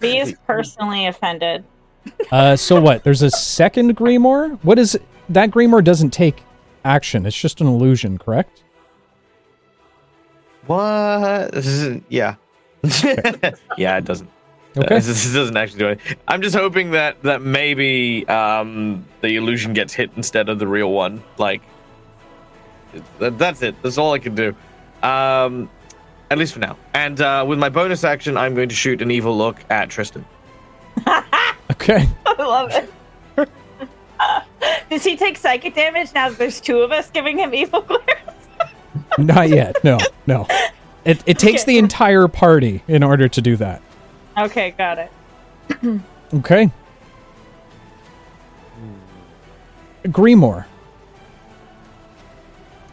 [0.00, 1.64] V is personally offended.
[2.30, 3.04] Uh, so what?
[3.04, 4.58] There's a second Grimoire?
[4.62, 5.02] What is it?
[5.28, 6.42] That Grimoire doesn't take
[6.84, 7.24] action.
[7.24, 8.64] It's just an illusion, correct?
[10.66, 11.52] What?
[11.52, 12.34] This is, yeah.
[13.78, 14.28] yeah, it doesn't.
[14.76, 14.96] Okay.
[14.96, 16.00] Uh, this doesn't actually do it.
[16.28, 20.90] I'm just hoping that that maybe um, the illusion gets hit instead of the real
[20.90, 21.22] one.
[21.38, 21.62] Like,
[23.18, 23.74] that, that's it.
[23.82, 24.54] That's all I can do.
[25.02, 25.68] Um,
[26.30, 26.78] at least for now.
[26.94, 30.24] And uh, with my bonus action, I'm going to shoot an evil look at Tristan.
[31.72, 32.06] Okay.
[32.26, 33.48] I love it.
[34.90, 38.04] Does he take psychic damage now that there's two of us giving him evil glares?
[39.18, 39.82] Not yet.
[39.82, 40.46] No, no.
[41.04, 43.82] It, it takes the entire party in order to do that.
[44.36, 45.10] Okay, got it.
[46.34, 46.70] Okay.
[50.04, 50.64] Grimoire.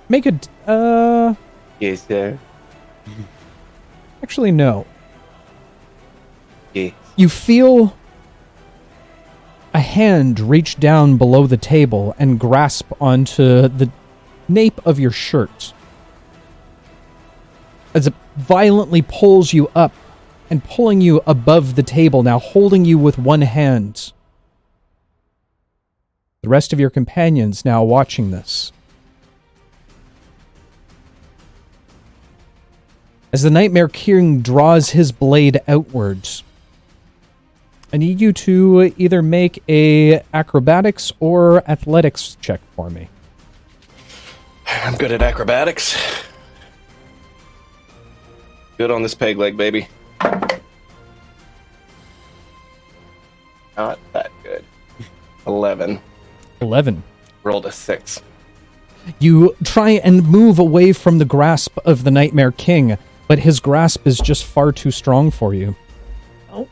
[0.10, 0.32] Make a.
[0.32, 1.34] d- Uh.
[1.80, 2.38] Yes, sir.
[4.22, 4.86] Actually, no.
[6.74, 6.94] Yes.
[7.16, 7.96] You feel
[9.74, 13.90] a hand reach down below the table and grasp onto the
[14.48, 15.74] nape of your shirt
[17.94, 19.94] as it violently pulls you up
[20.50, 24.12] and pulling you above the table, now holding you with one hand.
[26.42, 28.72] The rest of your companions now watching this.
[33.32, 36.44] As the Nightmare King draws his blade outwards,
[37.94, 43.10] I need you to either make a acrobatics or athletics check for me.
[44.68, 45.98] I'm good at acrobatics.
[48.78, 49.88] Good on this peg leg, baby.
[53.80, 54.66] Not that good.
[55.48, 56.00] 11.
[56.62, 57.04] 11.
[57.44, 58.22] Rolled a 6.
[59.20, 62.98] You try and move away from the grasp of the Nightmare King,
[63.28, 65.76] but his grasp is just far too strong for you.
[66.52, 66.68] Oh.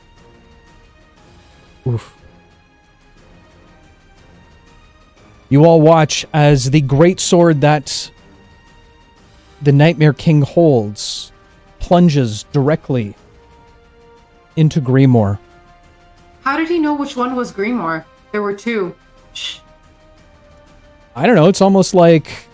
[1.87, 2.13] Oof.
[5.49, 8.11] You all watch as the great sword that
[9.61, 11.31] the Nightmare King holds
[11.79, 13.15] plunges directly
[14.58, 15.39] into Grimoire.
[16.41, 18.03] How did he know which one was Grimoire?
[18.32, 18.95] There were two.
[19.34, 19.60] Shh.
[21.16, 22.47] I don't know, it's almost like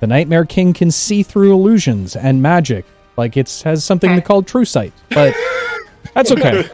[0.00, 2.84] the Nightmare King can see through illusions and magic.
[3.16, 4.20] Like it has something Okay.
[4.20, 4.92] called true sight.
[5.10, 5.34] But
[6.14, 6.64] that's okay.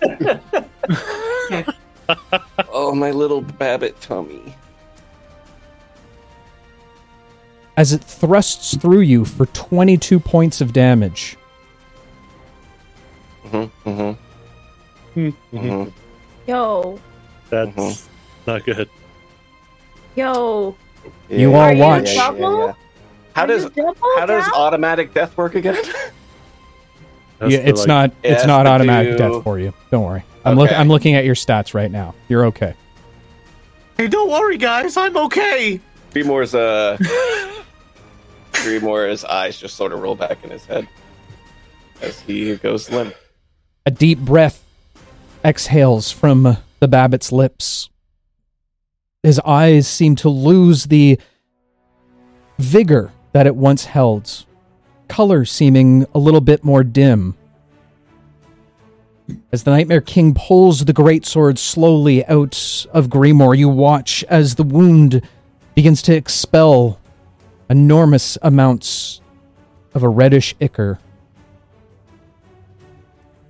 [2.72, 4.54] Oh, my little babbit tummy.
[7.76, 11.36] as it thrusts through you for 22 points of damage.
[13.46, 15.34] Mm-hmm, mm-hmm, Mhm.
[15.52, 15.90] mm-hmm.
[16.46, 16.98] Yo,
[17.50, 18.06] That's Mhm.
[18.46, 18.88] not good.
[20.16, 20.74] yo.
[21.28, 22.14] You all Are you watch.
[22.14, 22.76] double?
[23.34, 25.74] How Are does you double how does automatic death work again?
[27.40, 29.72] Has yeah, it's like- not it's has not automatic do- death for you.
[29.90, 30.22] Don't worry.
[30.44, 30.76] I'm look Okay.
[30.76, 32.14] I'm looking at your stats right now.
[32.28, 32.72] You're okay.
[33.98, 34.96] Hey, don't worry, guys.
[34.96, 35.78] I'm okay.
[36.14, 36.96] Grimoire's uh
[38.52, 40.88] Grimoire's eyes just sort of roll back in his head
[42.00, 43.14] as he goes limp.
[43.86, 44.64] A deep breath
[45.44, 47.88] exhales from uh, the Babbitt's lips.
[49.22, 51.20] His eyes seem to lose the
[52.58, 54.44] vigor that it once held,
[55.06, 57.36] color seeming a little bit more dim.
[59.52, 64.64] As the Nightmare King pulls the greatsword slowly out of Grimoire, you watch as the
[64.64, 65.22] wound
[65.76, 66.98] begins to expel
[67.70, 69.20] enormous amounts
[69.94, 70.98] of a reddish ichor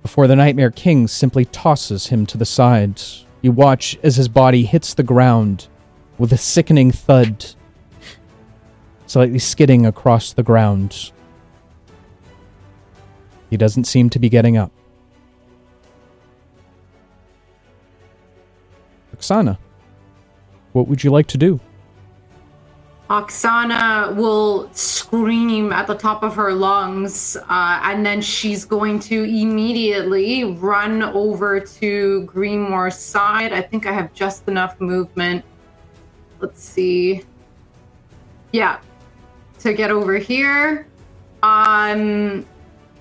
[0.07, 3.01] before the Nightmare King simply tosses him to the side.
[3.41, 5.67] You watch as his body hits the ground
[6.17, 7.45] with a sickening thud,
[9.05, 11.11] slightly skidding across the ground.
[13.49, 14.71] He doesn't seem to be getting up.
[19.13, 19.57] Oksana,
[20.71, 21.59] what would you like to do?
[23.09, 29.23] Oksana will scream at the top of her lungs, uh, and then she's going to
[29.23, 33.53] immediately run over to Grimoire's side.
[33.53, 35.45] I think I have just enough movement.
[36.41, 37.23] Let's see.
[38.51, 38.79] Yeah,
[39.59, 40.87] to get over here.
[41.43, 42.45] Um,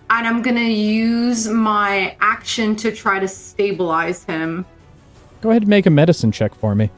[0.08, 4.64] and I'm gonna use my action to try to stabilize him.
[5.40, 6.90] Go ahead and make a medicine check for me.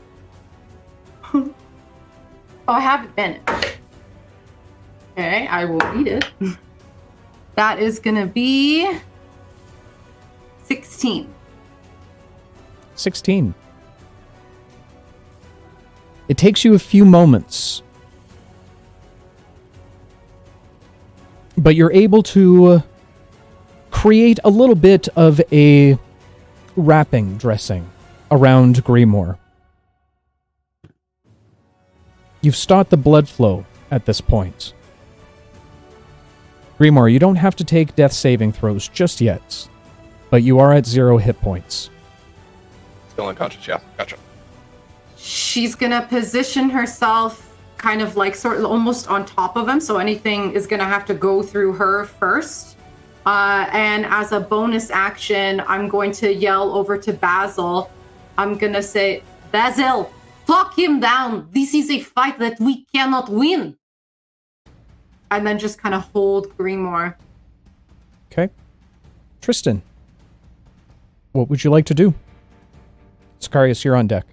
[2.69, 3.40] Oh, I haven't been.
[5.12, 6.27] Okay, I will eat it.
[7.55, 8.86] That is gonna be
[10.65, 11.32] 16.
[12.95, 13.55] 16.
[16.28, 17.82] It takes you a few moments,
[21.57, 22.82] but you're able to
[23.90, 25.99] create a little bit of a
[26.77, 27.89] wrapping dressing
[28.31, 29.39] around Grimoire.
[32.40, 34.74] You've stopped the blood flow at this point.
[36.78, 39.69] Grimoire, you don't have to take death saving throws just yet,
[40.31, 41.90] but you are at zero hit points.
[43.10, 43.81] Still unconscious, yeah.
[43.97, 44.16] Gotcha.
[45.16, 47.44] She's gonna position herself
[47.77, 51.05] kind of like sort of almost on top of him, so anything is gonna have
[51.06, 52.77] to go through her first.
[53.27, 57.90] Uh, and as a bonus action, I'm going to yell over to Basil.
[58.39, 60.12] I'm gonna say, Basil,
[60.48, 61.48] talk him down.
[61.52, 63.76] This is a fight that we cannot win.
[65.30, 67.14] And then just kind of hold Grimoire.
[68.32, 68.48] Okay.
[69.42, 69.82] Tristan,
[71.32, 72.14] what would you like to do?
[73.40, 74.24] Sicarius, you're on deck.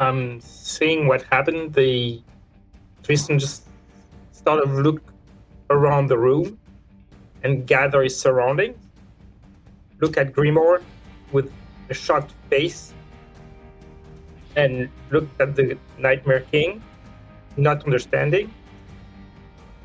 [0.00, 2.22] Um, seeing what happened, the
[3.02, 3.64] Tristan just
[4.32, 5.02] sort of look
[5.68, 6.58] around the room
[7.42, 8.78] and gather his surroundings.
[10.00, 10.82] Look at Grimoire
[11.32, 11.52] with
[11.90, 12.94] a shocked face
[14.58, 16.82] and look at the Nightmare King,
[17.56, 18.52] not understanding.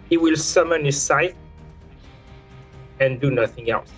[0.09, 1.35] He will summon his scythe
[2.99, 3.91] and do nothing else.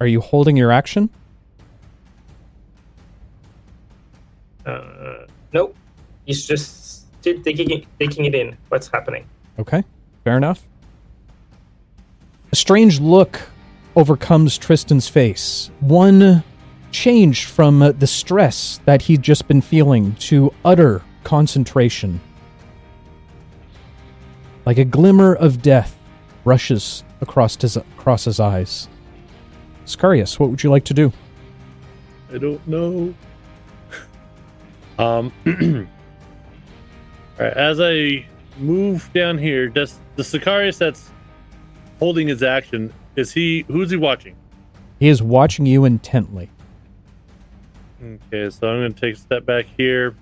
[0.00, 1.08] Are you holding your action?
[4.66, 5.76] Uh, nope.
[6.24, 8.56] He's just still taking it, taking it in.
[8.68, 9.26] What's happening?
[9.58, 9.84] Okay,
[10.24, 10.66] fair enough.
[12.50, 13.40] A strange look
[13.94, 15.70] overcomes Tristan's face.
[15.80, 16.42] One
[16.90, 22.20] changed from uh, the stress that he'd just been feeling to utter concentration.
[24.66, 25.96] Like a glimmer of death
[26.44, 28.88] rushes across his, across his eyes.
[29.84, 31.12] Sicarius, what would you like to do?
[32.32, 33.14] I don't know.
[34.98, 35.86] Um, all
[37.38, 38.26] right, as I
[38.58, 41.08] move down here, does the Sicarius that's
[41.98, 43.64] holding his action is he?
[43.68, 44.36] Who's he watching?
[44.98, 46.50] He is watching you intently.
[48.02, 50.14] Okay, so I'm going to take a step back here.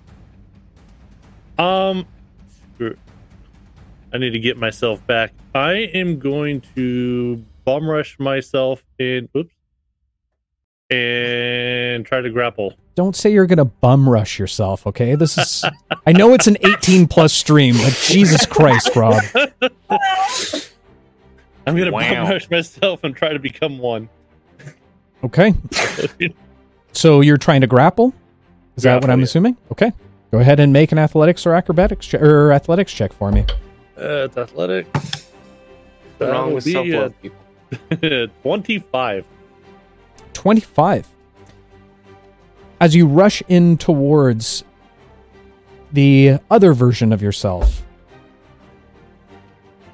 [1.57, 2.05] Um,
[2.73, 2.97] screw-
[4.13, 5.33] I need to get myself back.
[5.55, 9.29] I am going to bum rush myself in.
[9.35, 9.53] Oops.
[10.91, 12.73] And try to grapple.
[12.95, 15.13] Don't say you're gonna bum rush yourself, okay?
[15.13, 15.63] This is
[16.07, 19.21] I know it's an 18 plus stream, but Jesus Christ, Rob.
[21.67, 22.23] I'm going to Wow.
[22.23, 24.09] bum rush myself and try to become one.
[25.23, 25.53] Okay.
[26.91, 28.13] So you're trying to grapple?
[28.75, 29.25] Is that what I'm yeah.
[29.25, 29.57] assuming?
[29.71, 29.91] Okay.
[30.31, 33.45] Go ahead and make an athletics or acrobatics che- or athletics check for me.
[33.97, 34.89] Uh, it's athletics.
[36.17, 38.27] What's wrong with self love uh, people?
[38.43, 39.25] 25.
[40.33, 41.07] 25.
[42.81, 44.63] As you rush in towards
[45.91, 47.83] the other version of yourself,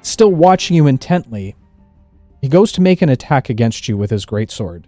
[0.02, 1.56] still watching you intently,
[2.40, 4.84] he goes to make an attack against you with his greatsword.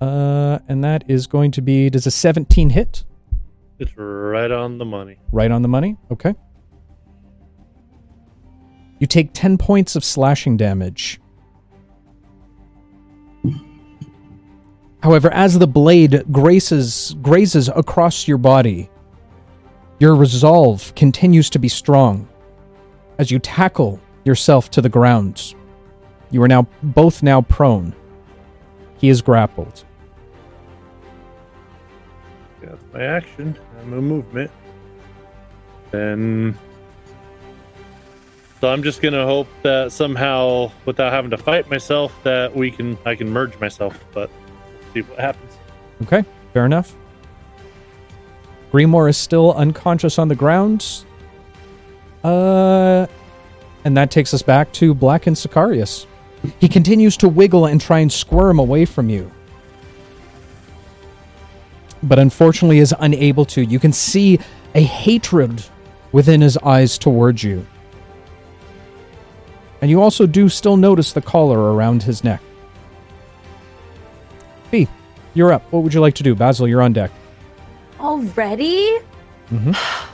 [0.00, 3.04] Uh, and that is going to be does a 17 hit?
[3.78, 5.18] It's right on the money.
[5.32, 5.96] Right on the money?
[6.10, 6.34] Okay.
[8.98, 11.20] You take 10 points of slashing damage.
[15.02, 18.90] However, as the blade graces, grazes across your body,
[19.98, 22.28] your resolve continues to be strong
[23.18, 25.54] as you tackle yourself to the ground.
[26.30, 27.94] You are now both now prone.
[28.98, 29.84] He is grappled.
[32.92, 33.56] My action.
[33.80, 34.50] I'm a movement.
[35.90, 36.58] Then.
[38.60, 42.98] So I'm just gonna hope that somehow, without having to fight myself, that we can
[43.06, 43.98] I can merge myself.
[44.12, 44.30] But
[44.92, 45.52] see what happens.
[46.02, 46.94] Okay, fair enough.
[48.72, 51.04] Grimoire is still unconscious on the ground.
[52.22, 53.06] Uh,
[53.84, 56.06] and that takes us back to Black and Sicarius.
[56.58, 59.30] He continues to wiggle and try and squirm away from you.
[62.02, 63.62] But unfortunately is unable to.
[63.64, 64.38] You can see
[64.74, 65.62] a hatred
[66.12, 67.66] within his eyes towards you.
[69.82, 72.40] And you also do still notice the collar around his neck.
[74.70, 74.86] B,
[75.34, 75.62] you're up.
[75.72, 76.34] What would you like to do?
[76.34, 77.10] Basil, you're on deck.
[77.98, 78.98] Already?
[79.50, 79.76] Mhm.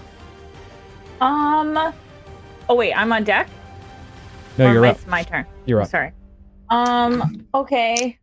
[1.19, 1.95] Um.
[2.69, 3.49] Oh wait, I'm on deck.
[4.59, 5.07] No, Or you're up.
[5.07, 5.47] My turn.
[5.65, 5.89] You're up.
[5.89, 6.13] Sorry.
[6.69, 7.47] Um.
[7.55, 8.19] Okay.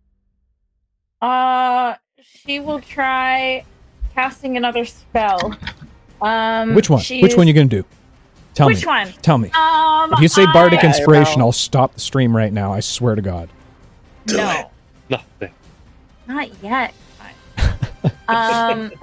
[1.20, 3.64] Uh, she will try
[4.14, 5.56] casting another spell.
[6.22, 6.76] Um.
[6.76, 7.02] Which one?
[7.02, 7.86] she Which one is- you gonna do?
[8.54, 8.80] Tell Which me.
[8.82, 9.12] Which one?
[9.22, 9.50] Tell me.
[9.52, 10.14] Um.
[10.14, 12.72] If you say bardic I- inspiration, I'll stop the stream right now.
[12.74, 13.50] I swear to God.
[14.28, 14.72] No,
[15.10, 15.52] Nothing.
[16.28, 16.94] not yet.
[18.28, 18.92] um.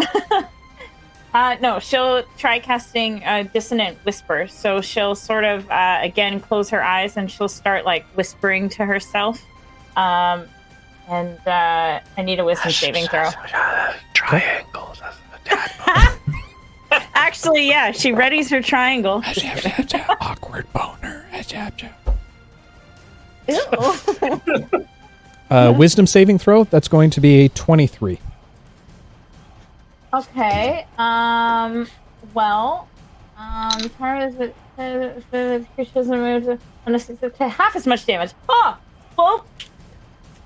[1.32, 4.48] Uh, no, she'll try casting a dissonant whisper.
[4.48, 8.84] So she'll sort of, uh, again, close her eyes and she'll start like whispering to
[8.84, 9.40] herself.
[9.96, 10.48] Um,
[11.10, 13.28] and uh, I need a wisdom saving throw.
[14.14, 15.02] Triangles.
[17.14, 19.22] Actually, yeah, she readies her triangle.
[20.20, 21.24] Awkward boner.
[23.48, 24.86] Ew.
[25.50, 26.62] Uh, wisdom saving throw.
[26.62, 28.20] That's going to be a twenty-three.
[30.14, 30.86] okay.
[30.96, 31.88] Um.
[32.34, 32.86] Well.
[33.36, 33.90] Um.
[33.98, 34.54] Tara is it?
[34.76, 38.30] The creature doesn't move unless to half as much damage.
[38.48, 38.78] Oh.
[39.18, 39.44] Well.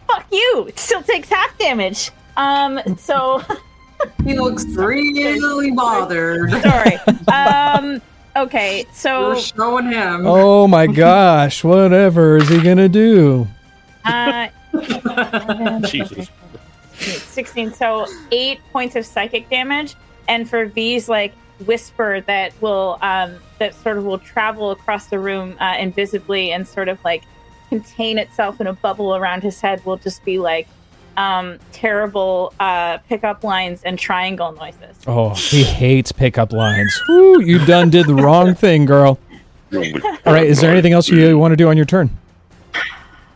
[0.06, 0.66] Fuck you.
[0.68, 2.10] It still takes half damage.
[2.36, 2.80] Um.
[2.98, 3.42] So.
[4.24, 6.50] He looks really bothered.
[6.62, 6.98] sorry.
[7.32, 8.02] Um.
[8.36, 8.86] Okay.
[8.92, 9.30] So.
[9.30, 10.26] We're showing him.
[10.26, 11.62] Oh my gosh!
[11.64, 13.46] Whatever is he gonna do?
[14.04, 14.48] Uh,
[15.86, 16.28] Jesus.
[16.96, 19.96] 16 so eight points of psychic damage
[20.28, 21.34] and for v's like
[21.66, 26.66] whisper that will um, that sort of will travel across the room uh, invisibly and
[26.66, 27.24] sort of like
[27.68, 30.68] contain itself in a bubble around his head will just be like
[31.16, 34.96] um, terrible uh, pickup lines and triangle noises.
[35.06, 37.00] Oh, he hates pickup lines.
[37.08, 39.18] Woo, you done did the wrong thing, girl.
[39.72, 42.10] All right, is there anything else you want to do on your turn?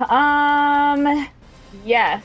[0.00, 1.28] Um,
[1.84, 2.22] yes,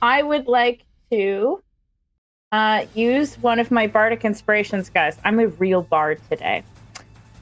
[0.00, 1.62] I would like to
[2.52, 5.18] uh, use one of my bardic inspirations, guys.
[5.24, 6.64] I'm a real bard today.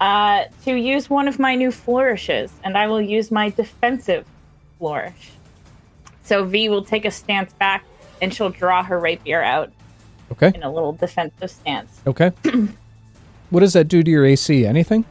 [0.00, 4.24] Uh, to use one of my new flourishes, and I will use my defensive
[4.78, 5.32] flourish.
[6.22, 7.84] So V will take a stance back,
[8.22, 9.72] and she'll draw her rapier out
[10.30, 10.52] Okay.
[10.54, 12.00] in a little defensive stance.
[12.06, 12.30] Okay.
[13.50, 14.64] what does that do to your AC?
[14.66, 15.04] Anything?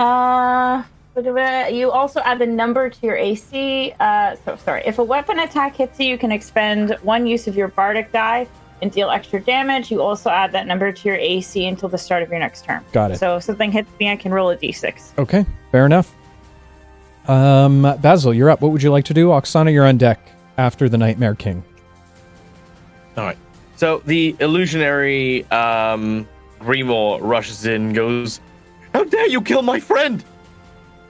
[0.00, 0.82] Uh,
[1.16, 3.92] you also add the number to your AC.
[4.00, 4.82] Uh, so sorry.
[4.86, 8.46] If a weapon attack hits you, you can expend one use of your bardic die
[8.82, 9.90] and deal extra damage.
[9.90, 12.84] You also add that number to your AC until the start of your next turn.
[12.92, 13.18] Got it.
[13.18, 15.18] So if something hits me, I can roll a d6.
[15.18, 16.14] Okay, fair enough.
[17.28, 18.60] Um, Basil, you're up.
[18.60, 19.28] What would you like to do?
[19.28, 20.20] Oksana, you're on deck
[20.58, 21.62] after the Nightmare King.
[23.16, 23.38] All right.
[23.76, 26.28] So the illusionary um,
[26.60, 28.40] Grimoire rushes in, goes,
[28.92, 30.22] "How dare you kill my friend?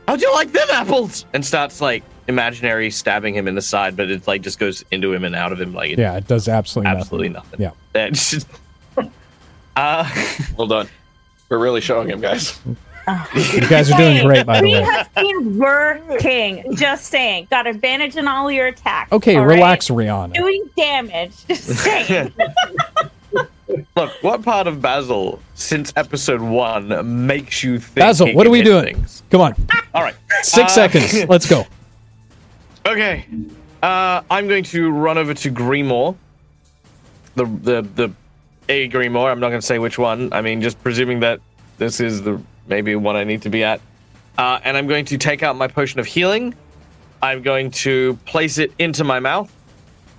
[0.06, 4.10] How'd you like them apples?" And starts like imaginary stabbing him in the side, but
[4.10, 6.48] it like just goes into him and out of him, like it, Yeah, it does
[6.48, 7.60] absolutely, absolutely nothing.
[7.60, 7.70] Yeah.
[7.94, 8.48] It's just-
[9.76, 10.08] uh,
[10.56, 10.88] Well done.
[11.48, 12.58] We're really showing him, guys.
[13.34, 14.82] You guys are doing great, by the We way.
[14.82, 16.76] have been working.
[16.76, 17.48] Just saying.
[17.50, 19.10] Got advantage in all your attacks.
[19.10, 19.56] Okay, all right?
[19.56, 20.34] relax, Rihanna.
[20.34, 21.32] Doing damage.
[21.48, 22.32] Just saying.
[23.96, 27.96] look, what part of Basil since episode one makes you think?
[27.96, 28.94] Basil, what are we doing?
[28.94, 29.24] things?
[29.30, 29.54] Come on,
[29.94, 31.24] All right, six Uh, seconds.
[31.28, 31.66] Let's go.
[32.86, 33.26] Okay.
[33.82, 36.16] Uh, I'm going to run over to Grimoire.
[37.34, 38.12] The the the
[38.68, 39.30] a Grimoire.
[39.30, 40.32] I'm not going to say which one.
[40.32, 41.40] I mean, just presuming that
[41.78, 43.80] this is the maybe one I need to be at.
[44.38, 46.54] Uh, and I'm going to take out my potion of healing.
[47.22, 49.54] I'm going to place it into my mouth,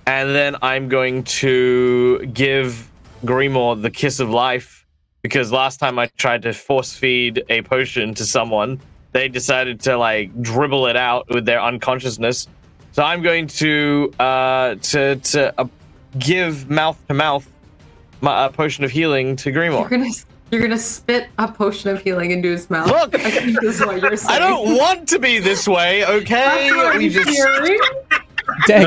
[0.06, 2.90] and then I'm going to give
[3.24, 4.86] Grimoire the kiss of life
[5.22, 8.80] because last time I tried to force feed a potion to someone,
[9.14, 12.48] they decided to like dribble it out with their unconsciousness.
[12.92, 15.66] So I'm going to uh, to to uh,
[16.18, 17.48] give mouth to mouth
[18.20, 20.10] my uh, potion of healing to You're gonna
[20.50, 22.88] you're gonna spit a potion of healing into his mouth.
[22.88, 23.18] Look!
[23.18, 24.42] I this is what you're saying.
[24.42, 26.70] I don't want to be this way, okay?
[26.70, 27.80] We I'm just hearing.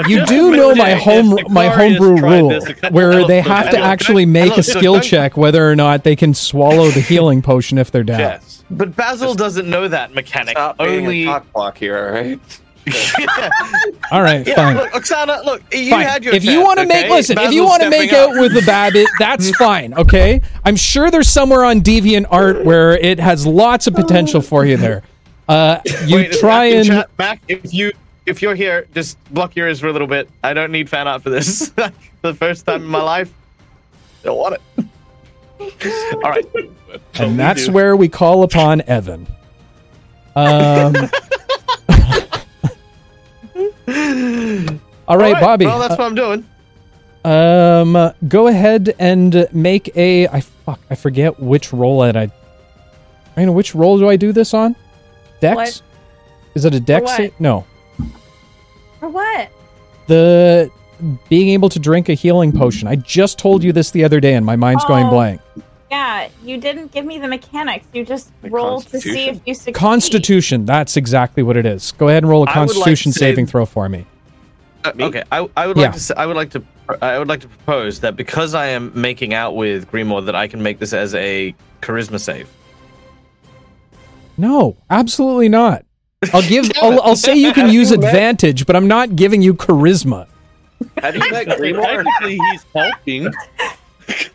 [0.08, 3.78] You do know my home my homebrew rule this a couple where they have to
[3.78, 7.92] actually make a skill check whether or not they can swallow the healing potion if
[7.92, 8.20] they're down.
[8.20, 8.47] Yes.
[8.70, 10.52] But Basil doesn't know that mechanic.
[10.52, 12.40] Stop being Only a cock block here, all right?
[14.12, 14.78] All right, yeah, fine.
[14.78, 16.08] look, Oksana, look, you Fine.
[16.08, 17.14] had your if you want to make okay?
[17.14, 18.42] listen, if you want to make stepping out up.
[18.42, 19.94] with the Babbit, that's fine.
[19.94, 24.66] Okay, I'm sure there's somewhere on Deviant Art where it has lots of potential for
[24.66, 25.04] you there.
[25.50, 27.92] Uh, you Wait, try and chat, back if you
[28.26, 30.30] if you're here, just block your ears for a little bit.
[30.44, 31.70] I don't need fan art for this.
[32.22, 33.32] For the first time in my life,
[34.24, 34.86] don't want it.
[36.14, 36.46] All right.
[37.16, 39.28] and that's where we call upon Evan.
[40.36, 40.96] Um.
[45.08, 45.66] All right, Bobby.
[45.66, 46.46] Well, that's what I'm doing.
[47.24, 50.28] Um, go ahead and make a.
[50.28, 50.80] I fuck.
[50.90, 52.30] I forget which roll that I.
[53.36, 54.76] I know which roll do I do this on?
[55.40, 55.56] Dex.
[55.56, 55.82] What?
[56.56, 57.04] Is it a dex?
[57.04, 57.40] what?
[57.40, 57.66] No.
[59.00, 59.50] For what?
[60.08, 60.72] The
[61.30, 62.88] being able to drink a healing potion.
[62.88, 65.10] I just told you this the other day, and my mind's going Oh.
[65.12, 65.42] blank.
[65.90, 67.86] Yeah, you didn't give me the mechanics.
[67.94, 69.36] You just rolled to see Constitution?
[69.36, 69.76] if you succeed.
[69.76, 70.66] Constitution.
[70.66, 71.94] That's exactly what it is.
[71.94, 74.06] Go ahead and roll a would like to Constitution say- saving throw for me.
[74.84, 75.84] Uh, okay, I, I would Yeah.
[75.84, 76.64] like to say, I would like to
[77.02, 80.48] I would like to propose that because I am making out with Grimoire, that I
[80.48, 82.48] can make this as a charisma save.
[84.38, 85.84] No, absolutely not.
[86.34, 86.70] I'll give.
[86.82, 90.28] I'll, I'll say you can use advantage, but I'm not giving you charisma.
[90.98, 92.04] Have you met Grimoire?
[92.04, 93.34] Technically, he's helping.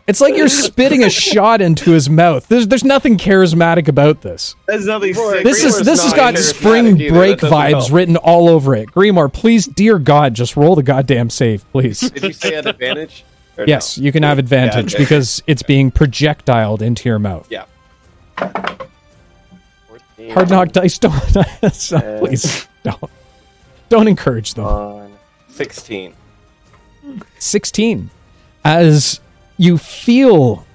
[0.05, 2.47] It's like you're spitting a shot into his mouth.
[2.47, 4.55] There's there's nothing charismatic about this.
[4.67, 5.13] There's nothing.
[5.13, 7.13] Grimoire- This is this has got spring either.
[7.13, 7.91] break vibes help.
[7.91, 8.89] written all over it.
[8.89, 12.01] Grimoire, please, dear God, just roll the goddamn save, please.
[12.01, 13.23] Did you say at advantage?
[13.65, 14.03] Yes, no?
[14.03, 15.03] you can have advantage okay.
[15.03, 17.47] because it's being projectiled into your mouth.
[17.49, 17.65] Yeah.
[18.37, 21.13] Hard knock dice don't.
[21.63, 23.11] Uh, please don't.
[23.89, 24.65] Don't encourage them.
[24.65, 25.13] On
[25.49, 26.13] 16.
[27.39, 28.09] 16
[28.65, 29.19] as
[29.57, 30.65] you feel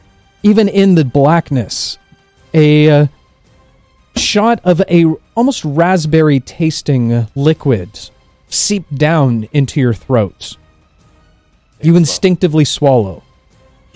[0.42, 1.98] even in the blackness
[2.54, 3.06] a uh,
[4.16, 8.10] shot of a almost raspberry tasting liquid
[8.48, 10.56] seep down into your throat
[11.80, 13.22] you instinctively swallow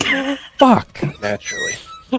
[0.57, 0.99] Fuck.
[1.21, 1.73] Naturally.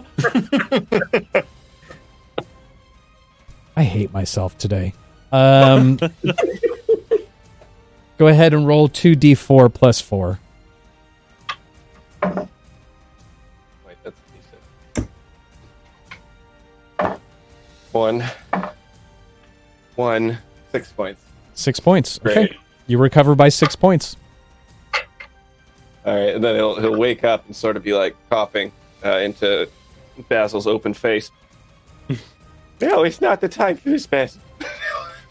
[3.77, 4.93] I hate myself today.
[5.31, 5.99] Um,
[8.17, 10.39] go ahead and roll 2d4 plus 4.
[12.23, 12.47] Wait,
[14.03, 14.19] that's
[14.95, 15.09] decent.
[17.91, 18.23] One.
[19.95, 20.37] One.
[20.71, 21.21] Six points.
[21.53, 22.19] Six points.
[22.25, 22.57] Okay.
[22.87, 24.17] You recover by six points.
[26.05, 28.71] All right, and then he'll he'll wake up and sort of be like coughing
[29.03, 29.67] uh, into
[30.29, 31.31] Basil's open face.
[32.81, 34.41] no, it's not the time for this, Basil.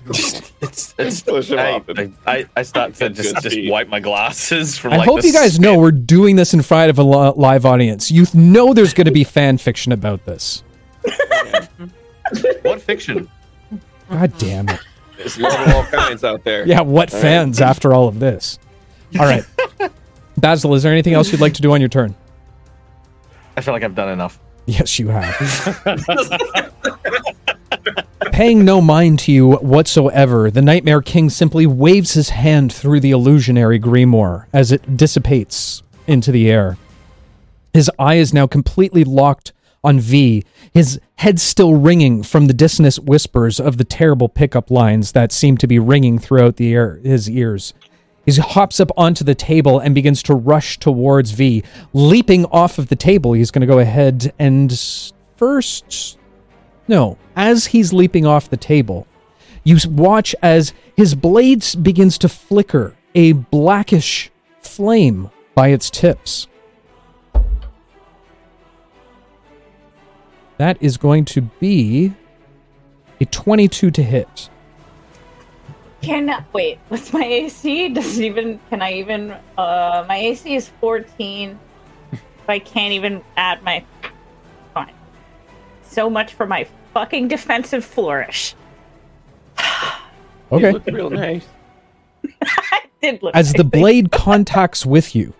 [0.06, 3.88] It's, it's, Push him I, off and- I, I, I start to just, just wipe
[3.88, 6.90] my glasses from I like hope the you guys know we're doing this in front
[6.90, 8.10] of a live audience.
[8.10, 10.62] You know there's going to be fan fiction about this.
[12.62, 13.28] What fiction?
[14.10, 14.80] God damn it.
[15.18, 16.66] There's love of all kinds out there.
[16.66, 17.22] Yeah, what All right.
[17.22, 18.58] fans after all of this?
[19.18, 19.44] All right.
[20.38, 22.14] Basil, is there anything else you'd like to do on your turn?
[23.56, 24.40] I feel like I've done enough.
[24.66, 25.34] Yes, you have.
[28.32, 33.12] Paying no mind to you whatsoever, the Nightmare King simply waves his hand through the
[33.12, 36.76] illusionary grimoire as it dissipates into the air.
[37.72, 39.52] His eye is now completely locked
[39.82, 45.12] on V, his head still ringing from the dissonant whispers of the terrible pickup lines
[45.12, 47.74] that seem to be ringing throughout the air, his ears.
[48.24, 51.62] He hops up onto the table and begins to rush towards V.
[51.92, 54.72] Leaping off of the table, he's going to go ahead and
[55.36, 56.18] first.
[56.86, 59.06] No, as he's leaping off the table,
[59.62, 64.30] you watch as his blades begins to flicker a blackish
[64.60, 66.48] flame by its tips.
[70.58, 72.12] That is going to be
[73.20, 74.50] a 22 to hit.
[76.04, 76.78] Can wait?
[76.88, 77.88] What's my AC?
[77.88, 79.34] Does even can I even?
[79.56, 81.58] Uh, my AC is fourteen.
[82.12, 83.82] If I can't even add my.
[85.94, 86.04] Fine.
[86.04, 88.54] So much for my fucking defensive flourish.
[89.58, 89.64] You
[90.58, 90.72] Okay.
[90.72, 91.46] look real nice.
[92.42, 95.34] I did look As the blade contacts with you,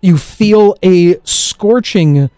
[0.00, 2.30] you feel a scorching.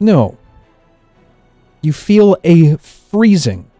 [0.00, 0.36] No.
[1.80, 3.70] You feel a freezing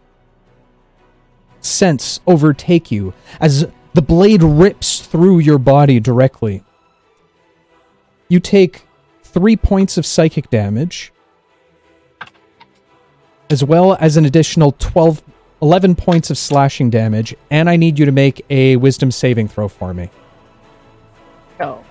[1.61, 6.63] sense overtake you as the blade rips through your body directly.
[8.29, 8.85] You take
[9.33, 11.11] three points of psychic damage,
[13.49, 15.23] as well as an additional 12,
[15.61, 19.67] 11 points of slashing damage, and I need you to make a wisdom saving throw
[19.67, 20.09] for me.
[21.57, 21.83] go.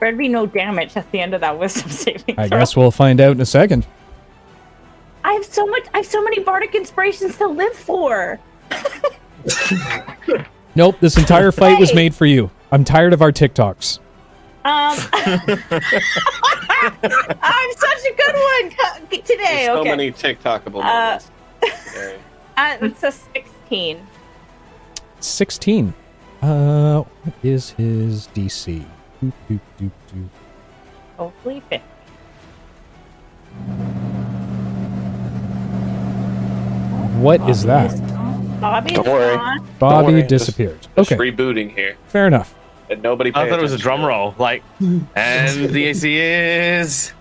[0.00, 2.36] There'd be no damage at the end of that wisdom saving.
[2.38, 2.58] I throw.
[2.58, 3.86] guess we'll find out in a second.
[5.24, 5.86] I have so much.
[5.94, 8.40] I have so many bardic inspirations to live for.
[10.74, 12.50] Nope, this entire fight was made for you.
[12.70, 13.98] I'm tired of our TikToks.
[14.64, 14.96] Um,
[17.42, 19.36] I'm such a good one co- today.
[19.36, 21.30] There's so okay, many TikTokable Uh, moments.
[21.92, 22.18] Very-
[22.56, 24.06] uh, it's a 16.
[25.20, 25.94] 16.
[26.42, 28.84] Uh, what is his DC?
[29.22, 30.28] Doop, doop, doop, doop.
[31.16, 31.82] Hopefully 50.
[37.20, 37.90] What is that?
[38.60, 39.36] Bobby Don't is worry.
[39.36, 39.68] gone.
[39.78, 40.80] Bobby worry, disappeared.
[40.96, 41.96] Just Okay, rebooting here.
[42.08, 42.54] fair enough.
[42.92, 44.34] And nobody I thought it was a drum roll.
[44.38, 47.12] Like, and the AC is.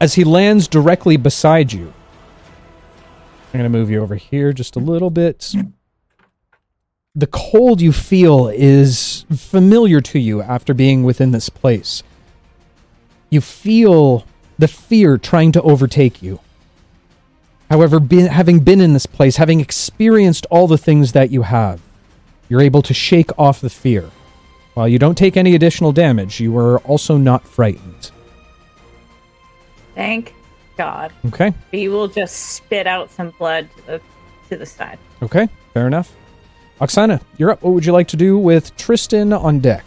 [0.00, 1.92] As he lands directly beside you,
[3.52, 5.54] I'm going to move you over here just a little bit.
[7.14, 12.02] The cold you feel is familiar to you after being within this place.
[13.30, 14.26] You feel
[14.58, 16.40] the fear trying to overtake you.
[17.70, 21.80] However, be, having been in this place, having experienced all the things that you have,
[22.48, 24.10] you're able to shake off the fear.
[24.74, 28.10] While you don't take any additional damage, you are also not frightened.
[29.94, 30.34] Thank
[30.76, 31.12] God.
[31.26, 31.54] Okay?
[31.70, 34.00] He will just spit out some blood to the,
[34.50, 34.98] to the side.
[35.22, 36.12] Okay, fair enough.
[36.80, 37.62] Oksana, you're up.
[37.62, 39.84] What would you like to do with Tristan on deck?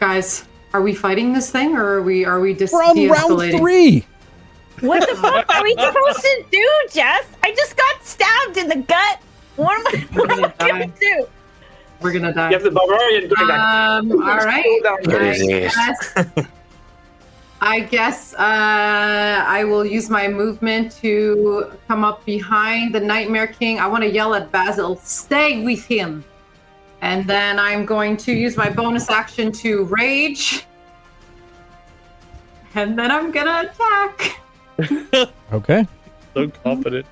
[0.00, 3.38] Guys, are we fighting this thing or are we are we dis- We're on round
[3.38, 3.58] de-escalating?
[3.58, 4.06] three.
[4.80, 7.26] What the fuck are we supposed to do, Jess?
[7.42, 9.20] I just got stabbed in the gut.
[9.56, 11.26] What am I, what am I gonna do?
[12.00, 12.50] We're gonna die.
[12.50, 12.52] You die.
[12.52, 13.58] have the barbarian doing that.
[13.58, 14.80] Um, all right.
[14.86, 15.00] I
[15.46, 16.14] guess,
[17.60, 23.80] I guess uh, I will use my movement to come up behind the Nightmare King.
[23.80, 26.24] I want to yell at Basil, stay with him.
[27.00, 30.66] And then I'm going to use my bonus action to rage.
[32.74, 34.40] And then I'm gonna attack.
[35.52, 35.86] Okay.
[36.34, 37.06] so confident.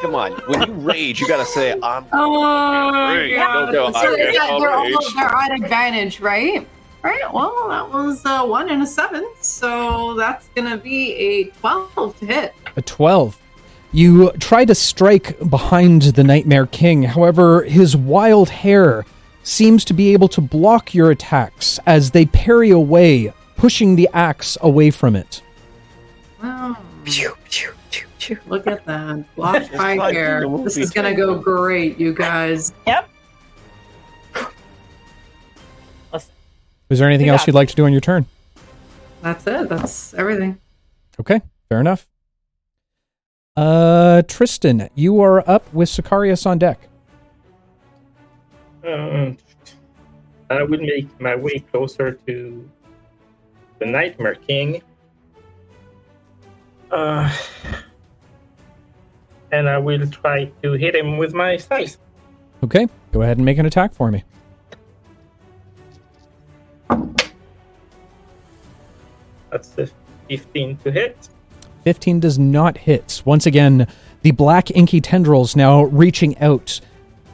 [0.00, 3.32] Come on, when you rage, you gotta say, "I'm." Oh, Great.
[3.32, 3.52] yeah.
[3.52, 6.66] Don't go, So "I'm they're, getting all they're, all, rage." they're at advantage, right?
[7.02, 7.32] Right.
[7.32, 12.26] Well, that was uh, one and a seven, so that's gonna be a twelve to
[12.26, 12.54] hit.
[12.76, 13.38] A 12.
[13.92, 19.04] You try to strike behind the Nightmare King, however, his wild hair
[19.44, 24.56] seems to be able to block your attacks as they parry away, pushing the axe
[24.62, 25.42] away from it.
[26.42, 26.76] Wow.
[27.04, 28.38] Pew, pew, pew, pew.
[28.46, 29.34] Look at that.
[29.36, 30.46] Blocked by like hair.
[30.64, 32.72] This is gonna go great, you guys.
[32.86, 33.08] Yep.
[36.12, 36.32] Listen,
[36.90, 38.26] Is there anything else you'd like to do on your turn?
[39.22, 39.68] That's it.
[39.68, 40.58] That's everything.
[41.20, 42.06] Okay, fair enough.
[43.56, 46.88] Uh, Tristan, you are up with Sicarius on deck.
[48.86, 49.36] Um,
[50.50, 52.70] I will make my way closer to
[53.78, 54.82] the Nightmare King.
[56.94, 57.28] Uh,
[59.50, 61.98] and I will try to hit him with my scythe.
[62.62, 64.22] Okay, go ahead and make an attack for me.
[69.50, 69.88] That's a
[70.28, 71.28] 15 to hit.
[71.82, 73.22] 15 does not hit.
[73.24, 73.88] Once again,
[74.22, 76.80] the black inky tendrils now reaching out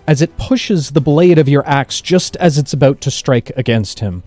[0.07, 4.01] as it pushes the blade of your axe just as it's about to strike against
[4.01, 4.23] him.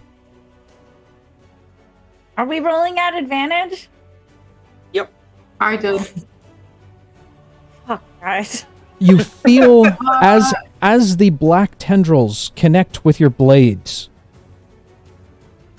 [2.38, 3.90] Are we rolling at advantage?
[5.64, 6.02] I did.
[7.88, 8.66] Fuck, guys.
[9.00, 9.86] You feel
[10.22, 14.10] as as the black tendrils connect with your blades.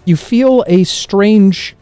[0.06, 1.76] You feel a strange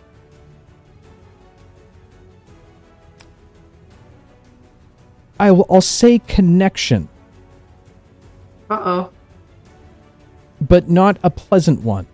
[5.39, 7.09] I will I'll say connection,
[8.71, 9.11] Uh oh.
[10.61, 12.07] but not a pleasant one.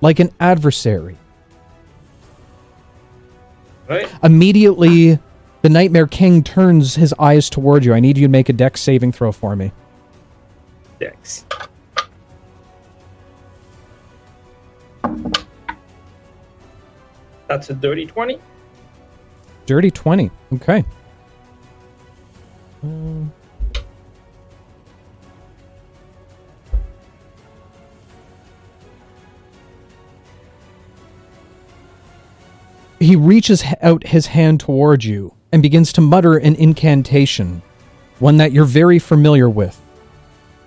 [0.00, 1.16] Like an adversary.
[3.88, 4.08] Right?
[4.22, 5.18] Immediately
[5.62, 7.94] the Nightmare King turns his eyes toward you.
[7.94, 9.72] I need you to make a dex saving throw for me.
[10.98, 11.44] Dex.
[17.48, 18.38] That's a dirty 20.
[19.66, 20.30] Dirty 20.
[20.54, 20.84] Okay.
[22.82, 23.32] Um,
[33.04, 37.62] he reaches out his hand toward you and begins to mutter an incantation,
[38.18, 39.80] one that you're very familiar with.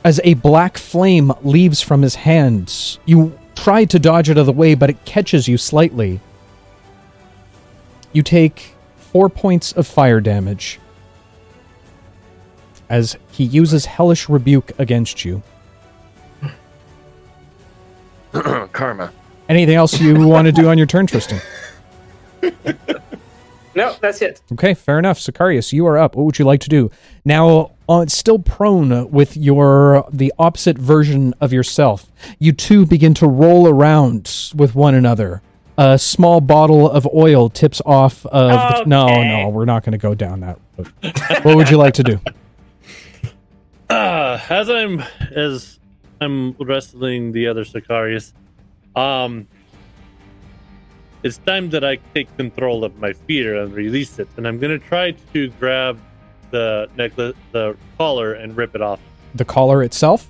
[0.03, 4.45] As a black flame leaves from his hands, you try to dodge it out of
[4.45, 6.19] the way, but it catches you slightly.
[8.13, 10.79] You take four points of fire damage
[12.89, 15.43] as he uses Hellish Rebuke against you.
[18.31, 19.11] Karma.
[19.49, 21.41] Anything else you want to do on your turn, Tristan?
[23.77, 24.41] No, that's it.
[24.53, 25.19] Okay, fair enough.
[25.19, 26.15] Sicarius, you are up.
[26.15, 26.89] What would you like to do?
[27.23, 33.27] Now, uh, still prone with your the opposite version of yourself, you two begin to
[33.27, 35.43] roll around with one another.
[35.77, 38.49] A small bottle of oil tips off of.
[38.49, 40.57] The, no, no, we're not going to go down that.
[40.75, 40.91] road.
[41.45, 42.19] what would you like to do?
[43.89, 45.01] Uh, as I'm
[45.33, 45.79] as
[46.19, 48.33] I'm wrestling the other Sicarius,
[48.97, 49.47] um,
[51.23, 54.79] it's time that I take control of my fear and release it, and I'm gonna
[54.79, 55.99] try to grab
[56.51, 58.99] the necklace, the collar, and rip it off.
[59.35, 60.29] The collar itself.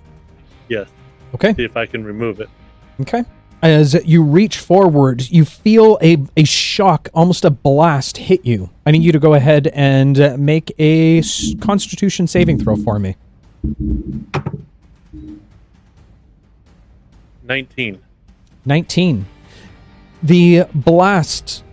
[0.69, 0.89] Yes,
[1.35, 1.53] Okay.
[1.53, 2.49] see if I can remove it.
[3.01, 3.23] Okay.
[3.61, 8.69] As you reach forward, you feel a, a shock, almost a blast hit you.
[8.85, 11.21] I need you to go ahead and make a
[11.59, 13.15] constitution saving throw for me.
[17.43, 17.99] Nineteen.
[18.65, 19.25] 19.
[20.27, 21.63] The blast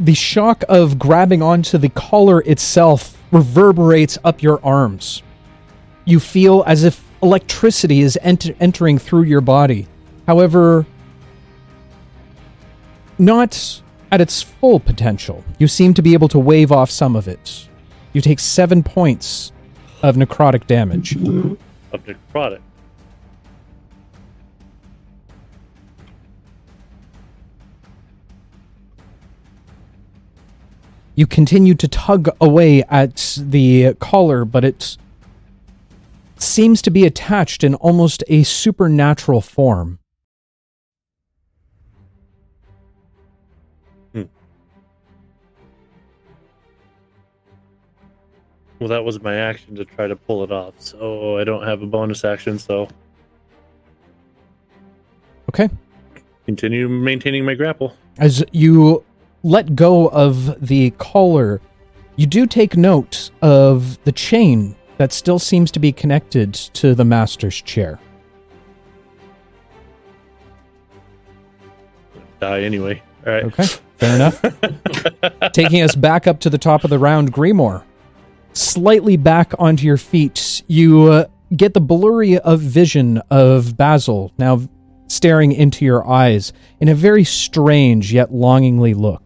[0.00, 5.22] the shock of grabbing onto the collar itself reverberates up your arms.
[6.06, 9.86] You feel as if electricity is ent- entering through your body.
[10.26, 10.86] However,
[13.18, 15.44] not at its full potential.
[15.58, 17.68] You seem to be able to wave off some of it.
[18.14, 19.52] You take seven points
[20.02, 21.16] of necrotic damage.
[21.16, 22.14] of the
[31.16, 34.98] You continue to tug away at the collar, but it
[36.36, 39.98] seems to be attached in almost a supernatural form.
[44.12, 44.24] Hmm.
[48.78, 51.80] Well, that was my action to try to pull it off, so I don't have
[51.80, 52.58] a bonus action.
[52.58, 52.88] So
[55.48, 55.70] Okay.
[56.44, 57.96] continue maintaining my grapple.
[58.18, 59.02] As you
[59.46, 61.60] let go of the collar,
[62.16, 67.04] you do take note of the chain that still seems to be connected to the
[67.04, 68.00] master's chair.
[72.40, 73.00] Die anyway.
[73.24, 73.44] All right.
[73.44, 73.66] Okay,
[73.98, 74.44] fair enough.
[75.52, 77.84] Taking us back up to the top of the round, Grimoire.
[78.52, 84.60] Slightly back onto your feet, you uh, get the blurry of vision of Basil now
[85.06, 89.25] staring into your eyes in a very strange yet longingly look.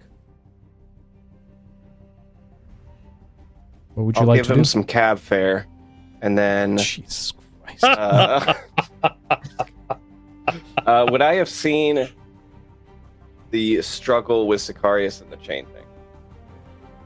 [4.01, 4.65] What would you I'll like give to him do?
[4.65, 5.67] some cab fare,
[6.23, 7.85] and then Jesus Christ.
[7.85, 8.55] uh,
[10.87, 12.09] uh, would I have seen
[13.51, 15.85] the struggle with Sicarius and the chain thing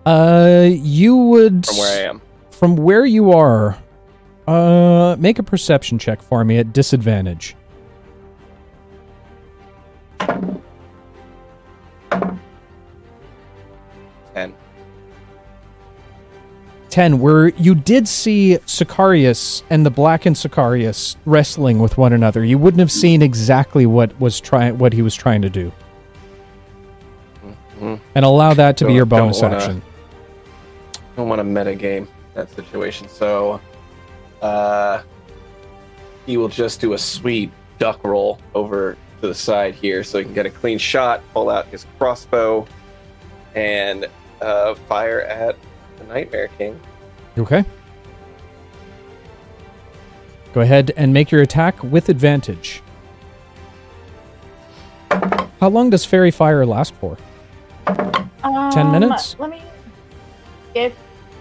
[0.06, 2.22] Uh, you would from where I am?
[2.52, 3.76] from where you are.
[4.46, 7.56] Uh, make a perception check for me at disadvantage.
[16.94, 22.44] 10 where you did see Sicarius and the blackened Sicarius wrestling with one another.
[22.44, 25.72] You wouldn't have seen exactly what was trying what he was trying to do.
[27.80, 27.98] Mhm.
[28.14, 29.82] And allow that to be Don't- your don't bonus wanna- action.
[30.94, 33.60] I don't want to meta game that situation, so
[34.40, 35.00] uh,
[36.26, 37.50] he will just do a sweet
[37.80, 41.50] duck roll over to the side here, so he can get a clean shot, pull
[41.50, 42.66] out his crossbow,
[43.56, 44.06] and
[44.40, 45.56] uh, fire at
[46.06, 46.80] the Nightmare King.
[47.38, 47.64] Okay?
[50.52, 52.80] Go ahead and make your attack with advantage.
[55.60, 57.16] How long does Faerie Fire last for?
[58.42, 59.36] Um, minutes?
[59.38, 59.62] Let me
[60.74, 60.92] get.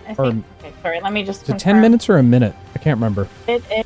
[0.08, 0.46] I Or- think.
[0.60, 1.00] okay, sorry.
[1.02, 1.44] Let me just.
[1.44, 2.56] Is it 10 minutes or a minute?
[2.76, 3.28] I can't remember.
[3.48, 3.86] It is.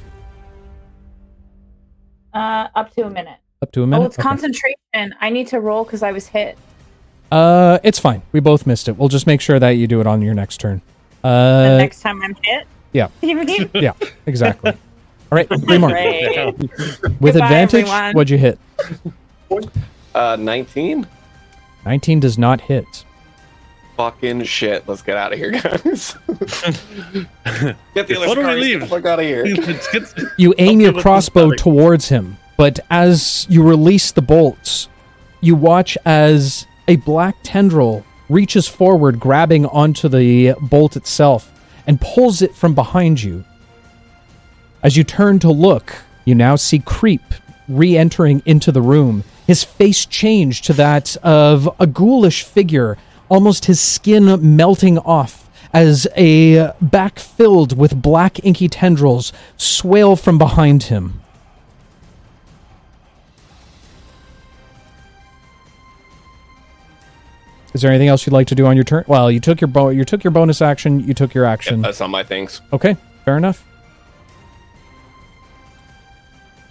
[2.33, 3.37] Uh, up to a minute.
[3.61, 4.03] Up to a minute?
[4.03, 4.27] Oh, it's Okay.
[4.27, 5.15] concentration.
[5.19, 6.57] I need to roll because I was hit.
[7.31, 8.21] Uh, it's fine.
[8.31, 8.97] We both missed it.
[8.97, 10.81] We'll just make sure that you do it on your next turn.
[11.23, 12.67] The Uh, next time I'm hit.
[12.93, 13.09] yeah.
[13.73, 13.93] Yeah,
[14.25, 14.71] exactly.
[15.31, 15.89] All right, Grimoire.
[15.91, 16.57] Great.
[17.19, 18.13] With Goodbye, advantage, everyone.
[18.13, 18.57] what'd you hit?
[20.15, 21.05] Uh, 19?
[21.85, 23.03] 19 does not hit.
[23.97, 24.87] Fucking shit.
[24.87, 26.15] Let's get out of here, guys.
[27.93, 28.79] get the other What do we leave?
[28.79, 29.45] Get the fuck out of here.
[29.45, 34.87] It's- it's- You aim your crossbow towards him, but as you release the bolts,
[35.41, 41.51] you watch as a black tendril reaches forward, grabbing onto the bolt itself,
[41.85, 43.43] and pulls it from behind you.
[44.83, 45.95] As you turn to look,
[46.25, 47.21] you now see Creep
[47.67, 52.97] re entering into the room, his face changed to that of a ghoulish figure,
[53.29, 60.37] almost his skin melting off as a back filled with black inky tendrils swale from
[60.37, 61.21] behind him.
[67.77, 69.03] Is there anything else you'd like to do on your turn?
[69.05, 71.83] Well, you took your bo- you took your bonus action, you took your action.
[71.83, 72.59] That's not my things.
[72.73, 73.63] Okay, fair enough.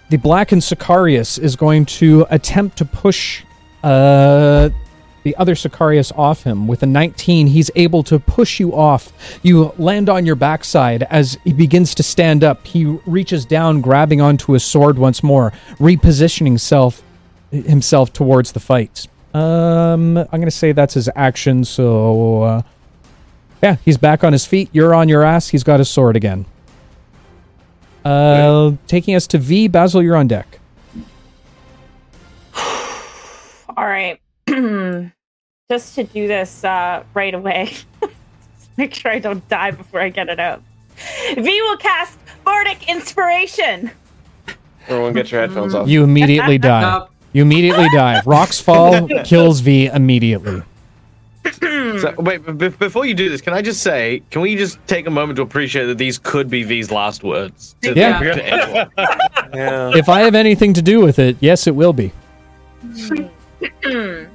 [0.09, 3.45] The blackened Sicarius is going to attempt to push
[3.83, 4.67] uh,
[5.23, 6.67] the other Sicarius off him.
[6.67, 9.39] With a 19, he's able to push you off.
[9.43, 12.67] You land on your backside as he begins to stand up.
[12.67, 17.01] He reaches down, grabbing onto his sword once more, repositioning himself,
[17.49, 19.07] himself towards the fight.
[19.37, 22.43] Um, I'm going to say that's his action, so.
[22.43, 22.61] Uh,
[23.61, 24.69] yeah, he's back on his feet.
[24.71, 25.49] You're on your ass.
[25.49, 26.45] He's got his sword again.
[28.05, 29.67] Uh, taking us to V.
[29.67, 30.59] Basil, you're on deck.
[32.55, 34.19] All right.
[35.69, 37.73] Just to do this uh, right away.
[38.77, 40.61] Make sure I don't die before I get it out.
[41.35, 43.91] V will cast Bardic Inspiration.
[44.87, 45.87] Everyone get your headphones off.
[45.87, 47.07] You immediately die.
[47.37, 47.51] Nope.
[47.51, 48.21] You immediately die.
[48.25, 50.63] Rocks fall, kills V immediately.
[52.01, 54.77] So, wait, b- b- before you do this, can I just say, can we just
[54.85, 57.75] take a moment to appreciate that these could be V's last words?
[57.81, 58.19] To, Yeah.
[58.19, 58.91] to anyone?
[59.55, 59.91] Yeah.
[59.95, 62.11] If I have anything to do with it, yes, it will be.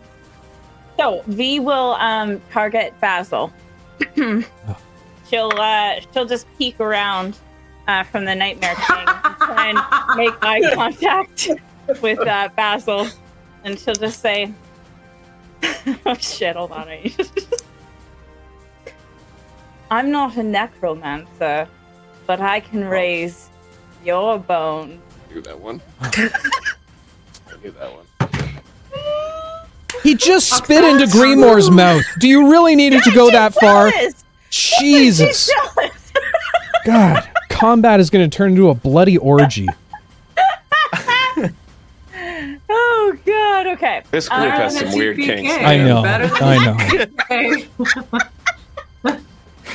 [0.98, 3.52] So V will um, target Basil.
[4.16, 7.36] she'll uh, she'll just peek around
[7.88, 11.50] uh, from the Nightmare King and try and make eye contact
[12.00, 13.08] with uh, Basil,
[13.64, 14.52] and she'll just say,
[16.06, 16.56] "Oh shit!
[16.56, 17.14] Hold on, I-
[19.90, 21.68] I'm not a necromancer,
[22.26, 23.48] but I can raise
[24.04, 25.00] your bones."
[25.32, 25.80] do that one.
[27.62, 28.06] do that one.
[30.02, 32.02] He just spit into Grimoire's mouth.
[32.18, 33.90] Do you really need it to go that far?
[34.50, 35.50] Jesus.
[36.84, 37.28] God.
[37.48, 39.68] Combat is going to turn into a bloody orgy.
[43.52, 43.66] God!
[43.74, 44.02] Okay.
[44.10, 45.52] This group Uh, has some weird kinks.
[45.52, 46.02] I know.
[46.04, 47.68] I
[49.02, 49.18] know.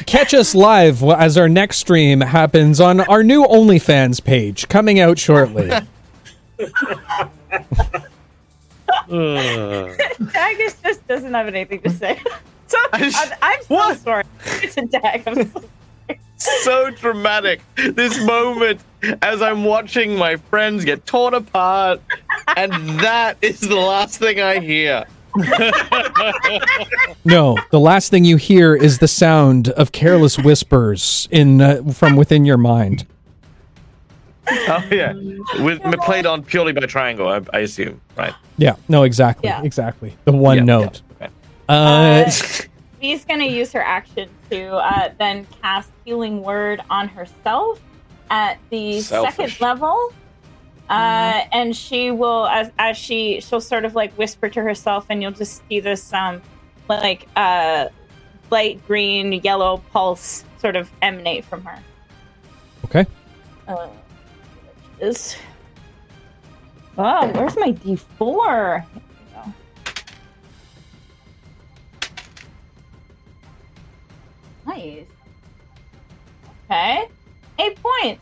[0.06, 5.20] Catch us live as our next stream happens on our new OnlyFans page coming out
[5.20, 5.70] shortly.
[5.80, 5.84] Ugh.
[9.10, 12.22] Dagus just doesn't have anything to say.
[12.70, 13.98] So I'm, I'm so What?
[13.99, 14.24] sorry.
[14.62, 15.24] It's a dag.
[16.38, 17.62] I'm so so dramatic.
[17.76, 18.82] This moment
[19.22, 22.02] as I'm watching my friends get torn apart,
[22.56, 25.06] and that is the last thing I hear.
[27.26, 32.16] No, the last thing you hear is the sound of careless whispers in uh, from
[32.16, 33.06] within your mind.
[34.50, 35.14] Oh yeah,
[35.60, 38.34] with played on purely by triangle, I, I assume, right?
[38.58, 39.62] Yeah, no, exactly, Yeah.
[39.64, 40.16] exactly.
[40.24, 41.02] The one Yeah, note.
[41.20, 41.34] yeah, okay.
[41.68, 42.32] Uh,
[43.02, 47.80] She's going to use her action to uh, then cast Healing Word on herself
[48.30, 49.36] at the Selfish.
[49.36, 50.14] second level.
[50.90, 51.49] Uh, mm-hmm.
[51.52, 55.32] and she will as, as she she'll sort of like whisper to herself and you'll
[55.34, 56.41] just see this um
[56.88, 57.90] like uh
[58.52, 61.78] light green yellow pulse sort of emanate from her
[62.86, 63.06] okay
[63.68, 63.90] uh,
[65.02, 65.36] is
[66.98, 68.86] oh where's my d4
[74.68, 75.06] Nice.
[76.65, 77.07] Okay,
[77.60, 78.22] eight points.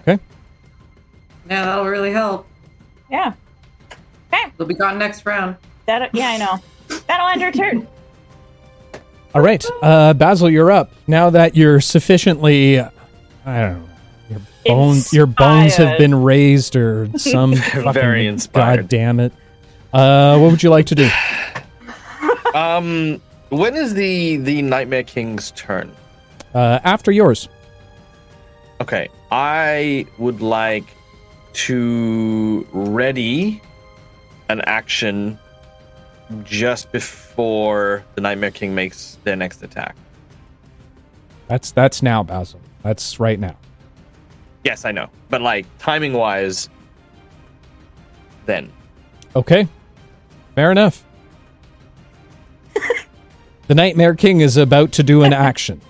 [0.00, 0.18] Okay.
[1.50, 2.46] Yeah, that'll really help.
[3.10, 3.32] Yeah,
[4.56, 5.56] They'll be gone next round.
[5.86, 6.14] that.
[6.14, 6.98] Yeah, I know.
[7.08, 7.86] That'll end her turn.
[9.34, 10.92] All right, uh, Basil, you're up.
[11.08, 12.90] Now that you're sufficiently, I
[13.44, 13.88] don't know,
[14.30, 18.76] your bones, your bones have been raised, or some fucking, Very inspired.
[18.82, 19.32] God damn it!
[19.92, 21.08] Uh, what would you like to do?
[22.54, 23.20] Um,
[23.54, 25.94] when is the the Nightmare King's turn?
[26.54, 27.48] Uh, after yours.
[28.80, 30.84] Okay, I would like
[31.54, 33.60] to ready
[34.48, 35.38] an action
[36.44, 39.96] just before the Nightmare King makes their next attack.
[41.48, 42.60] That's that's now, Basil.
[42.82, 43.56] That's right now.
[44.64, 46.68] Yes, I know, but like timing wise,
[48.46, 48.72] then
[49.36, 49.66] Okay,
[50.54, 51.04] fair enough.
[53.66, 55.80] the Nightmare King is about to do an action.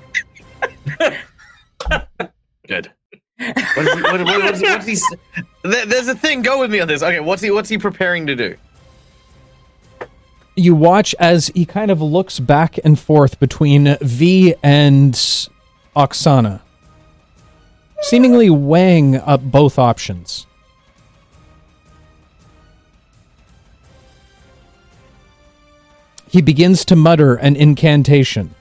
[2.68, 2.90] good.
[3.38, 4.96] What is he, what, what, what's, he- what's he?
[5.64, 6.42] There- There's a thing.
[6.42, 7.02] Go with me on this.
[7.02, 7.50] Okay, what's he?
[7.50, 8.56] What's he preparing to do?
[10.56, 15.12] you watch as he kind of looks back and forth between V and
[15.96, 16.60] Oksana,
[18.02, 20.46] seemingly weighing up both options.
[26.34, 28.52] He begins to mutter an incantation.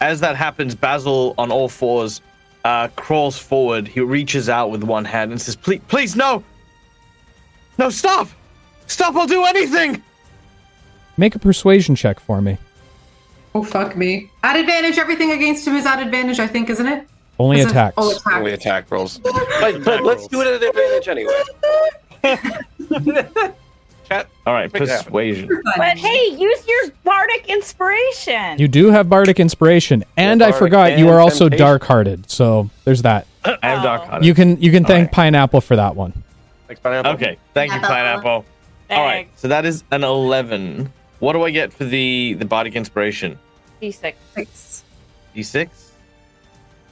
[0.00, 2.20] As that happens, Basil on all fours
[2.64, 3.86] uh, crawls forward.
[3.86, 6.42] He reaches out with one hand and says, "Please, please, no,
[7.78, 8.26] no, stop,
[8.88, 9.14] stop!
[9.14, 10.02] I'll do anything."
[11.16, 12.58] Make a persuasion check for me.
[13.54, 14.32] Oh fuck me.
[14.42, 17.06] At advantage, everything against him is at advantage, I think, isn't it?
[17.38, 17.94] Only Is it- attacks.
[17.98, 18.34] Oh, attack.
[18.34, 19.18] Only attack rolls.
[19.18, 19.32] But,
[19.84, 21.40] but let's do it at advantage anyway.
[24.08, 24.28] Chat.
[24.46, 25.04] All right, Make it happen.
[25.06, 25.62] persuasion.
[25.76, 28.58] But hey, use your bardic inspiration.
[28.58, 31.64] You do have bardic inspiration, and I bardic forgot you and are also temptation.
[31.66, 32.30] dark-hearted.
[32.30, 33.26] So there's that.
[33.44, 34.06] I have dark Oh.
[34.06, 34.24] heart.
[34.24, 35.12] You can you can thank right.
[35.12, 36.12] Pineapple for that one.
[36.66, 37.12] Thanks, pineapple.
[37.12, 38.22] Okay, thank you, Pineapple.
[38.22, 38.44] pineapple.
[38.90, 40.92] All right, so that is an eleven.
[41.20, 43.38] What do I get for the the bardic inspiration?
[43.80, 44.14] D6.
[44.34, 44.84] Six.
[45.34, 45.68] D6.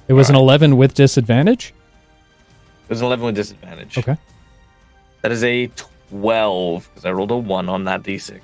[0.08, 0.60] It was an Alright.
[0.62, 1.72] 11 with disadvantage.
[2.84, 3.96] It was an eleven with disadvantage.
[3.98, 4.16] Okay.
[5.22, 5.70] That is a
[6.12, 8.40] twelve because I rolled a one on that D6.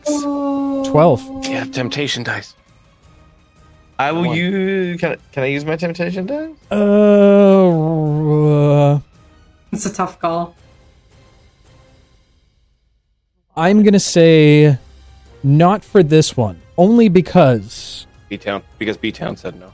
[0.90, 1.46] 12.
[1.46, 2.54] Yeah, temptation dice.
[3.98, 4.36] I will One.
[4.36, 5.00] use.
[5.00, 6.50] Can I, can I use my temptation dice?
[6.70, 6.78] Uh,
[9.72, 10.54] It's a tough call.
[13.56, 14.78] I'm going to say
[15.42, 18.06] not for this one, only because.
[18.28, 19.72] B Town because B Town said no.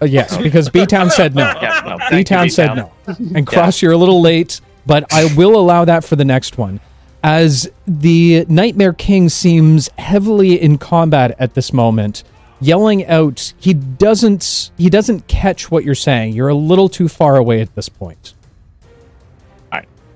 [0.00, 1.42] Uh, yes, because B Town said no.
[1.60, 1.98] Yeah, no.
[2.16, 2.92] B Town said no.
[3.34, 6.78] And Cross, you're a little late, but I will allow that for the next one.
[7.22, 12.24] As the Nightmare King seems heavily in combat at this moment,
[12.60, 16.32] yelling out, he doesn't he doesn't catch what you're saying.
[16.32, 18.34] You're a little too far away at this point.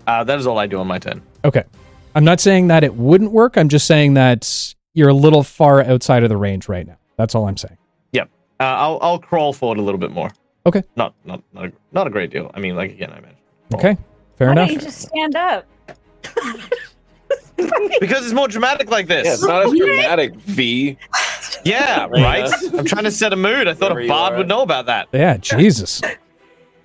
[0.06, 1.22] Uh, that is all I do on my turn.
[1.44, 1.64] Okay.
[2.14, 3.56] I'm not saying that it wouldn't work.
[3.56, 6.96] I'm just saying that you're a little far outside of the range right now.
[7.16, 7.76] That's all I'm saying.
[8.12, 10.30] Yep, uh, I'll I'll crawl forward a little bit more.
[10.66, 10.82] Okay.
[10.96, 12.50] Not not not a, not a great deal.
[12.54, 13.38] I mean, like again, I mentioned.
[13.74, 13.96] Okay.
[14.36, 14.68] Fair Why enough.
[14.68, 15.66] don't you just stand up?
[17.56, 19.26] Because it's more dramatic like this.
[19.26, 20.34] Yeah, it's not as dramatic.
[20.36, 20.96] V.
[21.64, 22.50] Yeah, right.
[22.74, 23.68] I'm trying to set a mood.
[23.68, 25.08] I thought Wherever a bard would know about that.
[25.12, 26.02] Yeah, Jesus.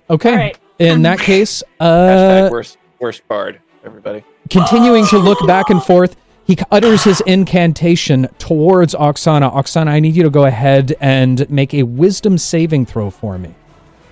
[0.08, 0.30] Okay.
[0.30, 0.58] All right.
[0.78, 3.60] In that case, Hashtag uh worst worst bard.
[3.84, 4.24] everybody.
[4.48, 9.52] Continuing to look back and forth, he utters his incantation towards Oksana.
[9.52, 13.54] Oksana, I need you to go ahead and make a wisdom saving throw for me.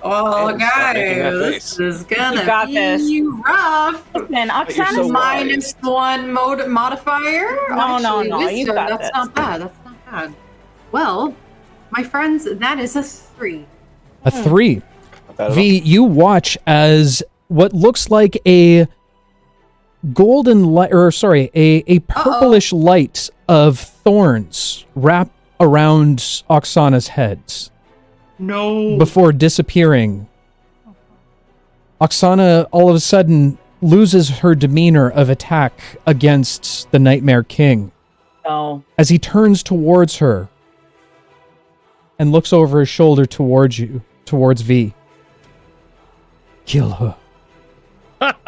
[0.03, 3.23] Oh, Hey, stop making that guys, this is gonna You got be this.
[3.47, 4.15] rough.
[4.15, 7.57] Listen, you're Oksana's so Minus one mod- modifier.
[7.71, 9.11] No, no, Actually, no, you wisdom, got That's this.
[9.15, 9.61] not bad.
[9.63, 10.35] That's not bad.
[10.93, 11.35] Well,
[11.91, 13.67] my friends, that is a three.
[14.25, 14.43] A hmm.
[14.43, 14.75] three.
[15.27, 15.57] Not bad at all.
[15.57, 18.87] V, you watch as what looks like a
[20.13, 25.31] golden light, or sorry, a, a purplish light of thorns wrap
[25.61, 26.19] around
[26.49, 27.43] Oksana's head
[28.39, 28.97] No.
[28.99, 30.29] before disappearing.
[32.01, 37.91] Oksana all of a sudden loses her demeanor of attack against the Nightmare King
[38.45, 38.85] No.
[38.97, 40.49] as he turns towards her
[42.19, 44.95] and looks over his shoulder towards you, towards V.
[46.67, 47.17] Kill her.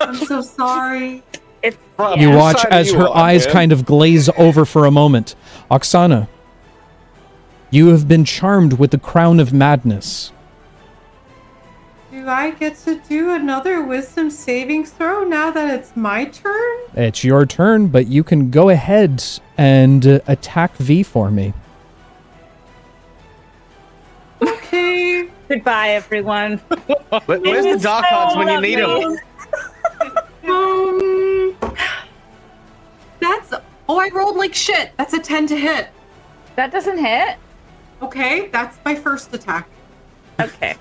[0.00, 1.22] I'm so sorry.
[1.62, 1.76] It's
[2.18, 3.52] You whose watch side as her on, eyes man?
[3.52, 5.34] kind of glaze over for a moment.
[5.70, 6.28] Oksana,
[7.72, 10.30] you have been charmed with the crown of madness.
[12.12, 16.78] Do I get to do another wisdom saving throw now that it's my turn?
[16.94, 19.24] It's your turn, but you can go ahead
[19.56, 21.54] and uh, attack V for me.
[24.42, 25.28] Okay.
[25.48, 26.58] goodbye, everyone.
[27.26, 29.18] Where- where's the dark arts when you need them?
[30.44, 31.56] Um,
[33.20, 33.54] that's.
[33.88, 34.90] Oh, I rolled like shit.
[34.96, 35.88] That's a 10 to hit.
[36.56, 37.36] That doesn't hit.
[38.02, 39.68] Okay, that's my first attack.
[40.40, 40.76] Okay.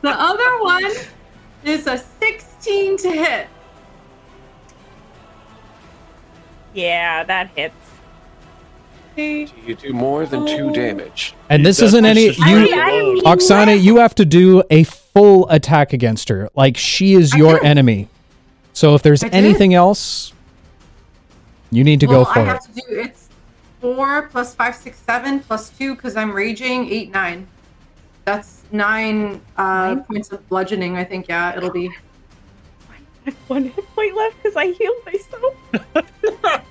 [0.00, 0.92] The other one
[1.64, 3.48] is a 16 to hit.
[6.72, 7.74] Yeah, that hits.
[9.12, 9.48] Okay.
[9.66, 10.72] You do more than two oh.
[10.72, 11.34] damage.
[11.48, 15.48] And this That's isn't any you I- I- Oksana, you have to do a full
[15.50, 16.48] attack against her.
[16.54, 18.08] Like she is your enemy.
[18.72, 19.34] So if there's I did.
[19.34, 20.32] anything else,
[21.72, 22.62] you need to well, go for I it.
[22.62, 23.17] to do it's
[23.80, 26.90] four plus five, six, seven plus two because I'm raging.
[26.90, 27.46] Eight, nine.
[28.24, 30.96] That's nine uh, points of bludgeoning.
[30.96, 31.28] I think.
[31.28, 31.88] Yeah, it'll be.
[32.90, 32.94] I
[33.24, 35.54] have one hit point left because I healed myself.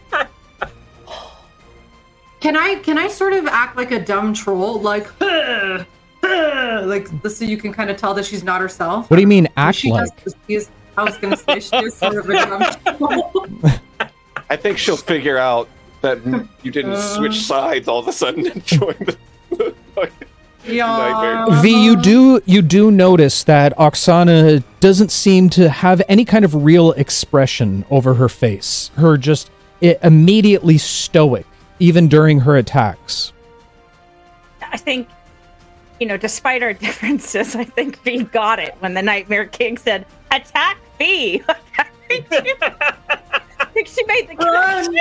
[2.40, 5.10] Can I can I sort of act like a dumb troll, like
[6.24, 9.10] like so you can kind of tell that she's not herself?
[9.10, 10.20] What do you mean act she like?
[10.22, 12.64] Has, she is, I was gonna say she is sort of a dumb
[12.98, 13.48] troll.
[14.50, 15.68] I think she'll figure out
[16.08, 18.96] that you didn't switch sides all of a sudden and join
[19.52, 19.68] the.
[20.66, 20.86] yeah.
[20.86, 21.62] Nightmare.
[21.62, 26.56] V, you do you do notice that Oksana doesn't seem to have any kind of
[26.56, 28.92] real expression over her face.
[28.96, 29.52] Her just
[29.82, 31.46] i immediately stoic,
[31.80, 33.32] even during her attacks.
[34.62, 35.08] I think,
[36.00, 40.06] you know, despite our differences, I think V got it when the Nightmare King said,
[40.32, 41.44] "Attack V."
[42.10, 44.98] I think she made the connection.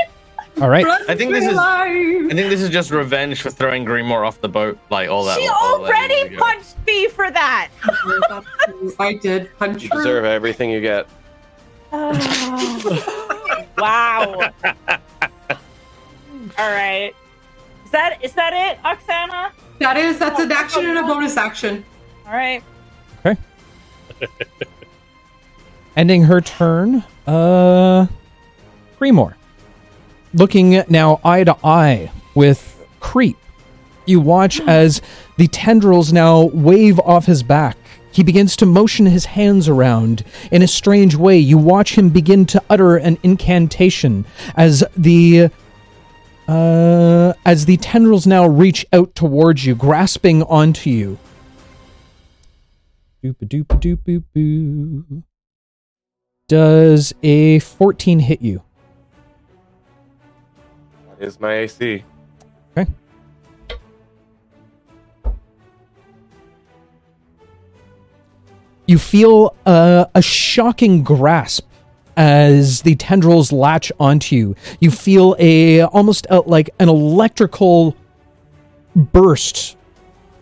[0.61, 1.57] All right, I think this is.
[1.57, 1.89] I
[2.29, 5.39] think this is just revenge for throwing Grimoire off the boat, like all that.
[5.39, 6.39] She all already ago.
[6.39, 7.69] punched me for that.
[8.99, 11.07] I did punch You deserve everything you get.
[11.93, 12.11] wow.
[16.59, 17.15] All right.
[17.85, 19.53] Is that is that it, Oksana?
[19.79, 21.85] That is that's an action and a bonus action.
[22.27, 22.61] All right.
[23.25, 23.39] Okay.
[25.97, 27.05] Ending her turn.
[27.27, 28.07] Uh,
[28.99, 29.35] Grimoire,
[30.37, 33.37] looking now eye to eye with Creep.
[34.05, 35.03] You watch as
[35.37, 37.77] the tendrils now wave off his back.
[38.13, 41.39] He begins to motion his hands around in a strange way.
[41.39, 45.51] You watch him begin to utter an incantation as the
[46.49, 51.19] uh, as the tendrils now reach out towards you, grasping onto you.
[53.23, 55.23] Doop doop doop boo.
[56.49, 58.63] Does a 14 hit you?
[61.19, 62.05] Is my AC.
[62.77, 62.91] Okay.
[68.87, 71.67] You feel a shocking grasp
[72.17, 74.57] as the tendrils latch onto you.
[74.81, 77.97] You feel a almost a, like an electrical
[78.95, 79.77] burst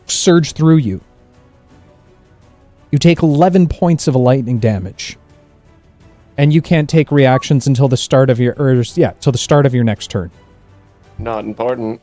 [0.06, 1.00] surge through you.
[2.90, 5.18] You take 11 points of lightning damage.
[6.36, 9.66] And you can't take reactions until the start of your or yeah, till the start
[9.66, 10.30] of your next turn.
[11.18, 12.00] Not important.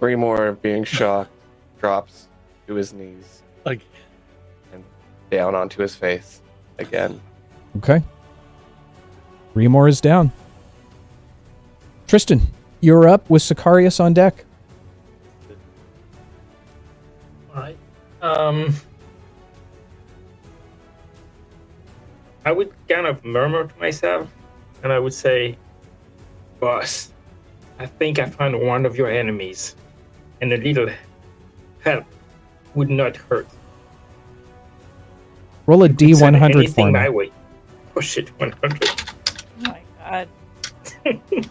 [0.00, 1.30] Grimoire, being shocked,
[1.80, 2.28] drops
[2.66, 3.80] to his knees Like,
[4.72, 4.84] and
[5.30, 6.42] down onto his face
[6.78, 7.20] again.
[7.78, 8.02] Okay.
[9.54, 10.32] Grimoire is down.
[12.06, 12.42] Tristan,
[12.80, 14.44] you're up with Sicarius on deck.
[17.54, 17.78] Alright.
[18.22, 18.74] Um.
[22.44, 24.32] I would kind of murmur to myself,
[24.84, 25.56] and I would say,
[26.60, 27.10] "Boss,
[27.78, 29.76] I think I found one of your enemies,
[30.40, 30.88] and a little
[31.80, 32.04] help
[32.74, 33.46] would not hurt."
[35.66, 37.14] Roll a Send D100 anything for my me.
[37.14, 37.30] way.
[37.96, 38.90] Oh shit, 100.
[38.90, 40.28] Oh my god.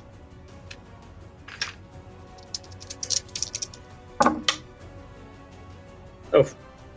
[6.33, 6.45] Oh,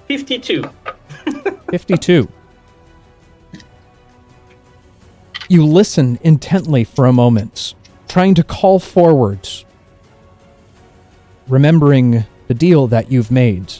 [0.09, 0.65] 52.
[1.71, 2.29] 52.
[5.49, 7.75] You listen intently for a moment,
[8.09, 9.49] trying to call forward,
[11.47, 13.73] remembering the deal that you've made.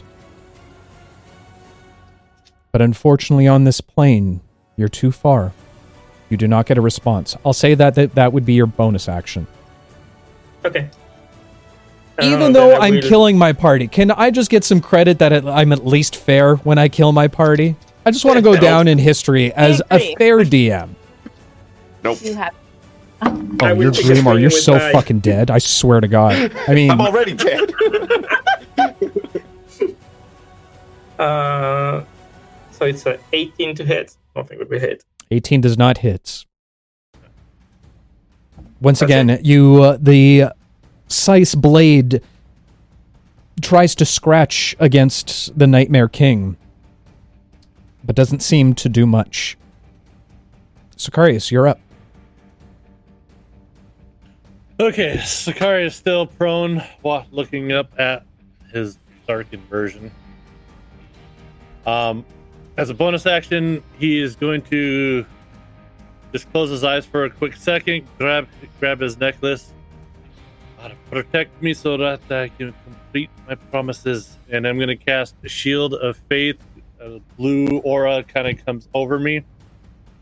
[2.73, 4.41] But unfortunately, on this plane,
[4.77, 5.53] you're too far.
[6.29, 7.37] You do not get a response.
[7.45, 9.47] I'll say that that, that would be your bonus action.
[10.65, 10.91] Okay.
[12.21, 15.33] Even though I I'm will- killing my party, can I just get some credit that
[15.47, 17.77] I'm at least fair when I kill my party?
[18.05, 20.91] I just want to go down in history as a fair DM.
[22.03, 22.19] Nope.
[22.23, 22.57] You have I
[23.21, 24.23] Oh, will you're take a Grimoire.
[24.33, 25.51] swing You're so my- fucking dead.
[25.51, 26.53] I swear to God.
[26.69, 27.73] I mean, I'm already dead.
[31.19, 32.05] Uh,
[32.71, 34.17] so it's a 18 to hit.
[34.37, 35.05] Nothing would be hit.
[35.33, 36.45] 18 does not hit.
[38.81, 40.53] Once That's again, you uh, the
[41.09, 42.23] scythe blade
[43.61, 46.57] tries to scratch against the Nightmare King,
[48.05, 49.59] but doesn't seem to do much.
[50.97, 51.81] Sicarius, you're up.
[54.81, 58.25] Okay, Sicarius is still prone, wa- looking up at
[58.73, 58.97] his
[59.27, 60.13] darkened version.
[61.85, 62.25] Um,
[62.77, 65.27] as a bonus action, he is going to
[66.33, 68.47] just close his eyes for a quick second, grab
[68.79, 69.73] grab his necklace,
[70.81, 75.35] uh, protect me so that I can complete my promises, and I'm going to cast
[75.43, 76.59] a shield of faith.
[77.01, 79.43] A blue aura kind of comes over me.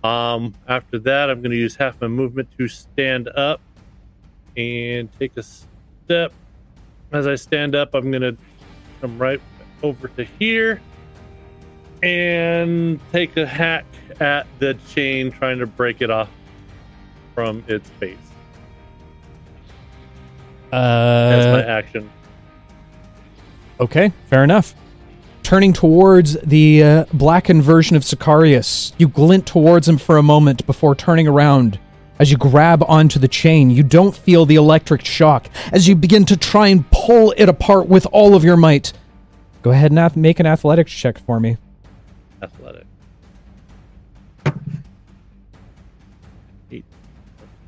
[0.02, 3.60] Um, after that, I'm going to use half my movement to stand up
[4.56, 6.32] and take a step.
[7.12, 8.36] As I stand up, I'm gonna
[9.00, 9.40] come right
[9.82, 10.80] over to here
[12.02, 13.84] and take a hack
[14.20, 16.28] at the chain, trying to break it off
[17.34, 18.16] from its base.
[20.70, 22.10] That's my Uh, action.
[23.80, 24.74] okay, fair enough.
[25.42, 30.66] Turning towards the uh, blackened version of Sicarius, you glint towards him for a moment
[30.66, 31.78] before turning around.
[32.18, 36.24] As you grab onto the chain, you don't feel the electric shock as you begin
[36.26, 38.92] to try and pull it apart with all of your might.
[39.62, 41.58] Go ahead and ath- make an athletics check for me.
[42.42, 42.86] Athletic.
[46.70, 46.84] Eight,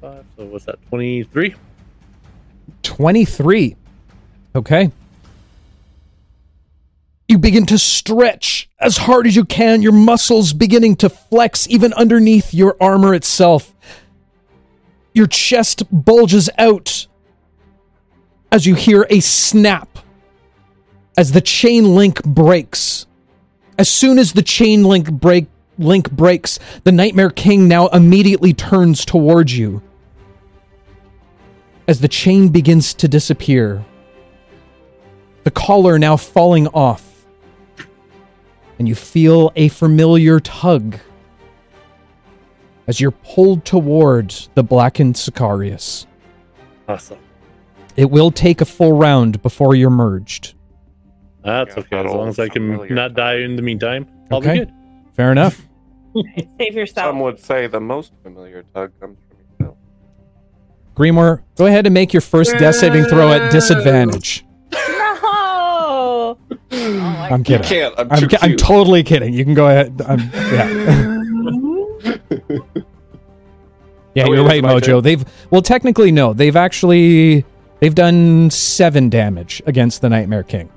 [0.01, 0.25] five.
[0.37, 0.79] So what's that?
[0.89, 1.55] Twenty-three.
[2.83, 3.77] 23.
[4.55, 4.91] Okay.
[7.29, 11.93] You begin to stretch as hard as you can, your muscles beginning to flex even
[11.93, 13.75] underneath your armor itself.
[15.19, 17.09] Your chest bulges out
[18.53, 19.99] as you hear a snap
[21.17, 23.05] as the chain link breaks.
[23.77, 29.05] As soon as the chain link break link breaks, the Nightmare King now immediately turns
[29.05, 29.83] towards you
[31.89, 33.85] as the chain begins to disappear.
[35.43, 37.27] The collar now falling off.
[38.79, 41.01] And you feel a familiar tug
[42.89, 46.07] as you're pulled towards the blackened Sicarius.
[46.89, 47.19] Awesome.
[47.97, 50.55] It will take a full round before you're merged.
[51.45, 51.99] That's okay.
[51.99, 54.53] As long as I can not die in the meantime, I'll Okay.
[54.53, 54.73] be good.
[55.15, 55.63] Fair enough.
[56.59, 57.07] save yourself.
[57.09, 59.77] Some would say the most familiar tug comes from yourself.
[60.97, 64.45] Grimoire, go ahead and make your first death saving throw at disadvantage.
[64.73, 64.79] No.
[65.21, 66.39] Oh
[67.31, 67.63] I'm You kidding.
[67.67, 67.95] can't.
[67.99, 69.33] I'm, I'm, too ki- I'm totally kidding.
[69.33, 70.01] You can go ahead.
[70.07, 70.19] I'm,
[70.53, 71.15] yeah.
[74.15, 74.83] Yeah, Oh, you're right, Mojo.
[74.83, 75.03] turn.
[75.03, 76.33] They've well, technically, no.
[76.33, 77.45] They've actually
[77.79, 80.71] they've done seven damage against the Nightmare King.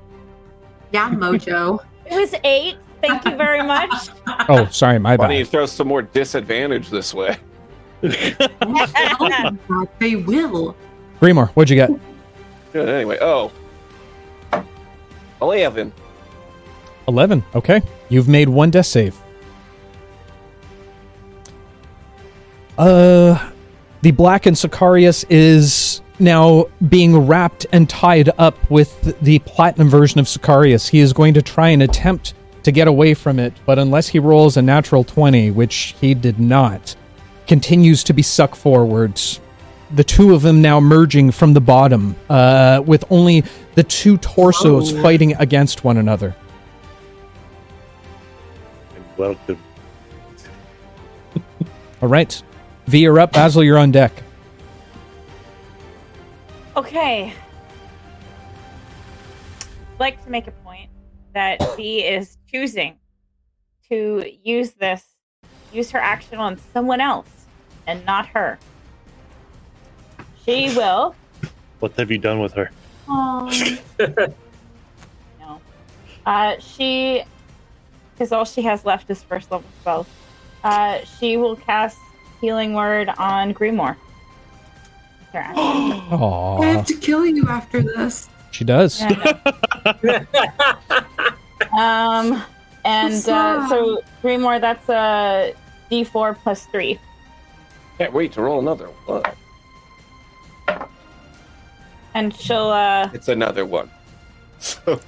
[0.92, 1.80] Yeah, Mojo.
[2.06, 2.76] It was eight.
[3.00, 3.90] Thank you very much.
[4.48, 7.36] Oh, sorry, my Why don't you throw some more disadvantage this way?
[8.04, 10.76] Oh, God, they will.
[11.20, 11.90] Grimoire, what'd you get?
[12.72, 12.88] Good.
[12.88, 13.18] Anyway.
[13.20, 13.50] Oh.
[15.40, 15.92] Eleven.
[17.08, 17.42] Eleven.
[17.54, 19.16] Okay, you've made one death save.
[22.82, 23.38] Uh,
[24.00, 30.26] the and Sicarius is now being wrapped and tied up with the platinum version of
[30.26, 30.88] Sicarius.
[30.88, 32.34] He is going to try and attempt
[32.64, 36.40] to get away from it, but unless he rolls a natural 20, which he did
[36.40, 36.96] not,
[37.46, 39.38] continues to be sucked forwards.
[39.92, 43.44] The two of them now merging from the bottom, uh, with only
[43.76, 45.02] the two torsos Oh.
[45.02, 46.34] fighting against one another.
[49.16, 49.58] Welcome.
[52.02, 52.42] All right.
[52.86, 53.32] V, you're up.
[53.32, 54.12] Basil, you're on deck.
[56.76, 57.32] Okay.
[59.60, 60.90] I'd like to make a point
[61.34, 62.96] that V is choosing
[63.88, 65.04] to use this,
[65.72, 67.28] use her action on someone else
[67.86, 68.58] and not her.
[70.44, 71.14] She will.
[71.80, 72.70] What have you done with her?
[73.08, 73.50] Um,
[75.40, 75.60] no.
[76.24, 77.22] Uh, she,
[78.14, 80.06] because all she has left is first level spells.
[80.64, 81.98] Uh, she will cast
[82.42, 83.96] Healing Word on Grimoire.
[85.32, 85.56] Her action.
[86.12, 88.28] I have to kill you after this.
[88.50, 89.00] She does.
[89.00, 89.38] Yeah,
[91.72, 92.42] Um,
[92.84, 93.68] and So uh, sad.
[93.70, 95.54] so Grimoire, that's a
[95.90, 96.98] D4 plus three.
[97.96, 99.22] Can't wait to roll another one.
[102.14, 103.88] And she'll uh It's another one.
[104.58, 105.00] So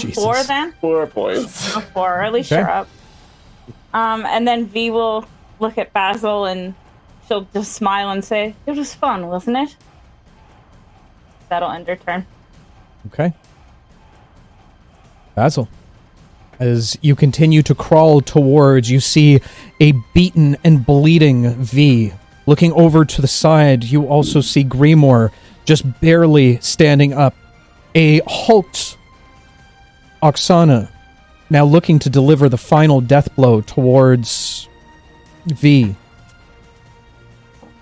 [0.00, 0.14] Jesus.
[0.22, 0.72] four then?
[0.80, 1.72] four points.
[1.74, 2.60] Go four, at least Okay.
[2.60, 2.88] you're up.
[3.94, 5.24] Um, and then V will
[5.58, 6.74] look at Basil and
[7.26, 9.76] she'll just smile and say, It was fun, wasn't it?
[11.48, 12.26] That'll end her turn.
[13.06, 13.32] Okay.
[15.34, 15.68] Basil.
[16.60, 19.40] As you continue to crawl towards, you see
[19.80, 22.12] a beaten and bleeding V.
[22.46, 25.30] Looking over to the side, you also see Grimoire
[25.64, 27.34] just barely standing up.
[27.94, 28.96] A hulked
[30.22, 30.88] Oksana
[31.50, 34.68] now looking to deliver the final death blow towards
[35.46, 35.94] V.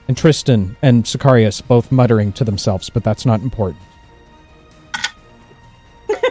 [0.08, 3.82] And Tristan and Sicarius both muttering to themselves, but that's not important.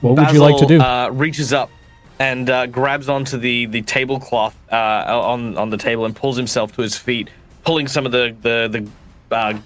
[0.00, 0.78] What would you like to do?
[0.80, 1.70] Uh, reaches up
[2.18, 6.72] and uh, grabs onto the the tablecloth uh, on on the table and pulls himself
[6.76, 7.30] to his feet,
[7.64, 8.88] pulling some of the the
[9.28, 9.58] the uh,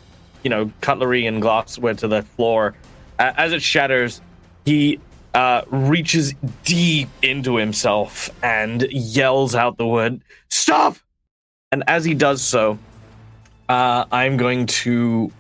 [0.43, 2.75] you know cutlery and glassware to the floor.
[3.19, 4.23] As it shatters,
[4.65, 4.99] he
[5.35, 6.35] uh, reaches
[6.65, 10.97] deep into himself and yells out the word "Stop!"
[11.73, 12.79] And as he does so,
[13.69, 15.31] uh, I'm going to,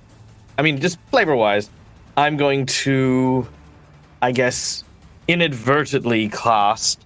[0.56, 1.68] I mean, just flavor wise,
[2.16, 3.48] I'm going to
[4.22, 4.84] I guess,
[5.28, 7.04] inadvertently cast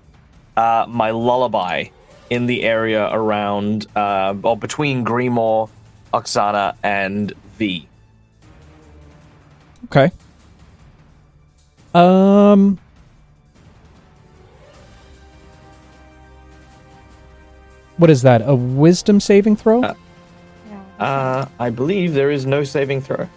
[0.56, 1.86] uh, my lullaby
[2.30, 5.68] in the area around, uh, or between Grimoire,
[6.12, 7.86] Oksana, and V.
[9.84, 10.10] Okay.
[11.94, 12.78] Um.
[17.96, 18.42] What is that?
[18.46, 19.82] A wisdom saving throw?
[19.82, 19.94] Uh,
[20.98, 23.28] Uh, I believe there is no saving throw.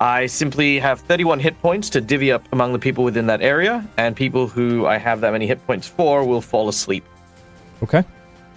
[0.00, 3.86] I simply have 31 hit points to divvy up among the people within that area,
[3.98, 7.04] and people who I have that many hit points for will fall asleep.
[7.82, 8.02] Okay.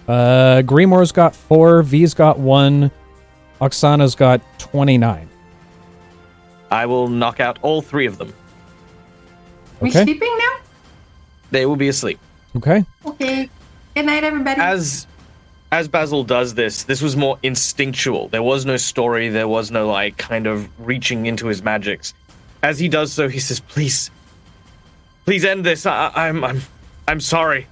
[0.08, 1.82] Uh, Grimoire's got four.
[1.82, 2.90] V's got one.
[3.60, 5.28] Oksana's got twenty-nine.
[6.70, 8.32] I will knock out all three of them.
[9.80, 10.04] We Okay.
[10.04, 10.56] sleeping now?
[11.50, 12.18] They will be asleep.
[12.56, 12.84] Okay.
[13.06, 13.50] Okay.
[13.94, 14.60] Good night, everybody.
[14.60, 15.06] as
[15.70, 18.28] as Basil does this, this was more instinctual.
[18.28, 19.28] There was no story.
[19.28, 22.14] There was no like kind of reaching into his magics.
[22.62, 24.10] As he does so, he says, "Please,
[25.24, 25.86] please end this.
[25.86, 26.62] I, I'm I'm
[27.06, 27.66] I'm sorry.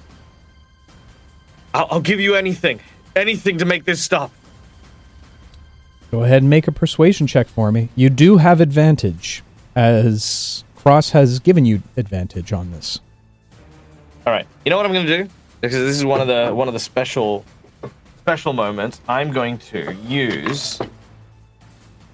[1.74, 2.81] I'll, I'll give you anything,
[3.16, 4.31] anything to make this stop."
[6.11, 7.89] Go ahead and make a persuasion check for me.
[7.97, 9.43] You do have advantage,
[9.74, 13.01] as Cross has given you advantage on this.
[14.27, 14.47] All right.
[14.65, 15.31] You know what I'm going to do?
[15.62, 17.44] Because this is one of the one of the special
[18.18, 19.01] special moments.
[19.09, 20.80] I'm going to use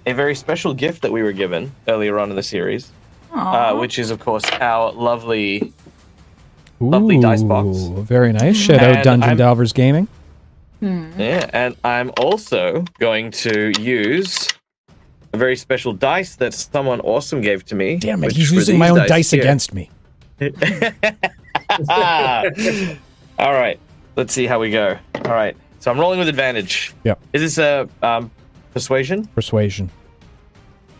[0.06, 2.92] a very special gift that we were given earlier on in the series,
[3.32, 5.72] uh, which is of course our lovely
[6.80, 7.76] Lovely dice box.
[8.06, 8.56] Very nice.
[8.56, 10.06] Shout out Dungeon I'm- Delvers Gaming.
[10.80, 14.46] yeah, and I'm also going to use
[15.32, 17.96] a very special dice that someone awesome gave to me.
[17.96, 19.40] Damn it, he's using my own dice here.
[19.40, 19.90] against me.
[23.38, 23.78] All right,
[24.16, 24.98] let's see how we go.
[25.24, 26.92] All right, so I'm rolling with advantage.
[27.04, 27.14] Yeah.
[27.32, 28.32] Is this a um,
[28.72, 29.26] persuasion?
[29.26, 29.90] Persuasion.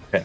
[0.09, 0.24] Okay.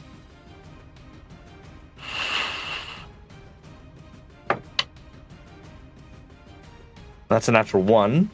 [7.29, 8.29] That's a natural one.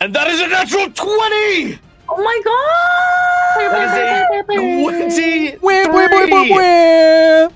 [0.00, 1.78] And that is a natural 20!
[2.08, 3.72] Oh my god!
[3.72, 5.58] That is a 23!
[5.60, 7.48] Wah, wah, wah, wah, wah.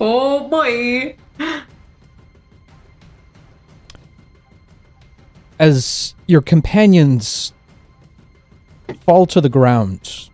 [0.00, 1.16] oh boy.
[5.58, 7.52] As your companions
[9.04, 10.28] fall to the ground,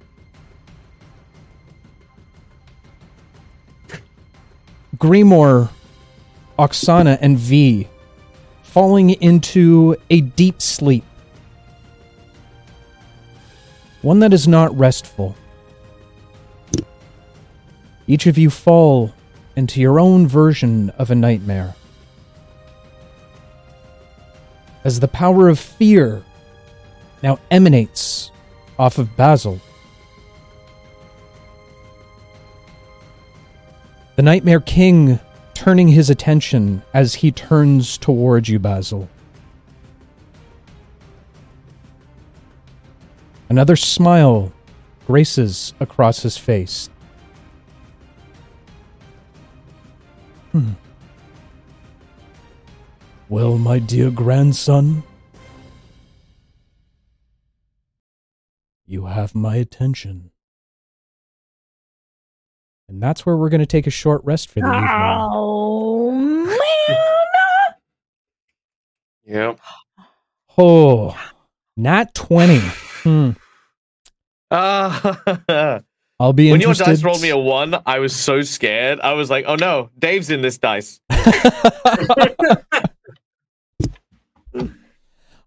[4.96, 5.70] Grimoire,
[6.58, 7.88] Oksana, and V
[8.62, 11.04] falling into a deep sleep.
[14.02, 15.36] One that is not restful.
[18.06, 19.12] Each of you fall
[19.56, 21.74] into your own version of a nightmare.
[24.84, 26.22] As the power of fear
[27.22, 28.30] now emanates
[28.78, 29.60] off of Basil.
[34.16, 35.18] The Nightmare King
[35.54, 39.08] turning his attention as he turns towards you, Basil.
[43.48, 44.52] Another smile
[45.06, 46.90] graces across his face.
[50.54, 50.74] Hmm.
[53.28, 55.02] Well, my dear grandson,
[58.86, 60.30] you have my attention.
[62.88, 64.88] And that's where we're going to take a short rest for the evening.
[64.92, 67.74] Oh man!
[69.26, 69.58] Yep.
[70.56, 71.18] Oh,
[71.76, 72.60] nat 20.
[73.02, 73.30] Hmm.
[74.52, 75.80] Uh,
[76.20, 79.00] I'll be when your dice rolled me a one, I was so scared.
[79.00, 81.00] I was like, "Oh no, Dave's in this dice."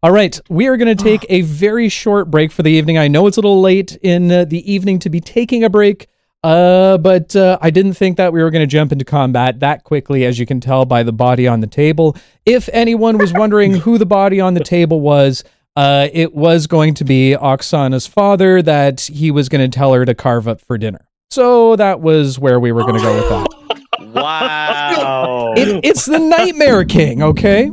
[0.03, 2.99] All right, we are going to take a very short break for the evening.
[2.99, 6.07] I know it's a little late in uh, the evening to be taking a break,
[6.44, 9.84] uh, but uh, I didn't think that we were going to jump into combat that
[9.85, 12.15] quickly, as you can tell by the body on the table.
[12.45, 15.44] If anyone was wondering who the body on the table was,
[15.77, 20.05] uh, it was going to be Oksana's father that he was going to tell her
[20.05, 21.07] to carve up for dinner.
[21.29, 24.11] So that was where we were going to go with that.
[24.11, 27.69] Wow, It, it's the Nightmare King, okay?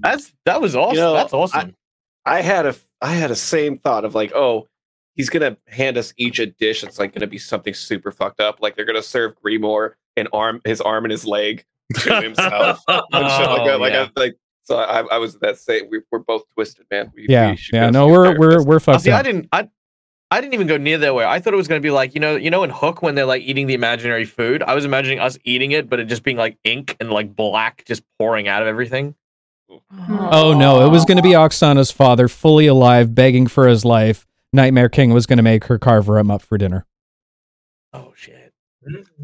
[0.00, 0.96] that's that was awesome.
[0.96, 1.76] You know, that's awesome.
[2.26, 4.66] I had a I had a same thought of like, oh,
[5.14, 8.60] he's gonna hand us each a dish It's like gonna be something super fucked up.
[8.60, 11.64] Like they're gonna serve Grimoire an arm, his arm and his leg
[12.00, 13.74] to himself, and like that.
[13.74, 14.08] Oh, Like, yeah.
[14.16, 15.88] I, like so, I, I was that same.
[15.90, 17.12] We, we're both twisted, man.
[17.14, 17.90] We, Yeah, we should yeah.
[17.90, 19.48] No, we're we're we're Oh, fucked see, I didn't.
[19.52, 19.68] I
[20.30, 21.24] I didn't even go near that way.
[21.24, 23.14] I thought it was going to be like you know, you know, in Hook when
[23.14, 24.62] they're like eating the imaginary food.
[24.62, 27.84] I was imagining us eating it, but it just being like ink and like black
[27.86, 29.14] just pouring out of everything.
[30.08, 34.26] Oh no, it was going to be Oksana's father, fully alive, begging for his life.
[34.52, 36.86] Nightmare King was going to make her carve him up for dinner.
[37.92, 38.33] Oh shit!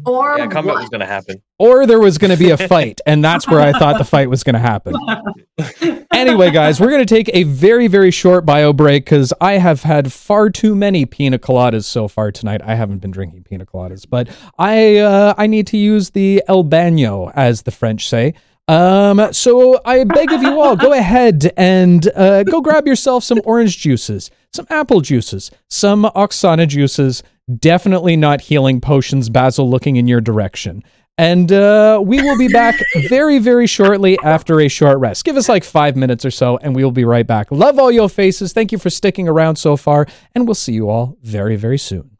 [0.05, 0.81] Or Yeah, combat what?
[0.81, 1.41] was going to happen.
[1.59, 4.29] Or there was going to be a fight, and that's where I thought the fight
[4.29, 4.95] was going to happen.
[6.13, 9.81] Anyway, guys, we're going to take a very, very short bio break because I have
[9.83, 12.61] had far too many pina coladas so far tonight.
[12.63, 14.27] I haven't been drinking pina coladas, but
[14.59, 18.33] I uh, I need to use the El Baño, as the French say.
[18.67, 23.41] Um, so I beg of you all, go ahead and uh, go grab yourself some
[23.45, 27.23] orange juices, some apple juices, some Oksana juices.
[27.59, 30.83] Definitely not healing potions, Basil, looking in your direction.
[31.17, 32.75] And uh, we will be back
[33.09, 35.25] very, very shortly after a short rest.
[35.25, 37.51] Give us like five minutes or so, and we will be right back.
[37.51, 38.53] Love all your faces.
[38.53, 42.17] Thank you for sticking around so far, and we'll see you all very, very soon.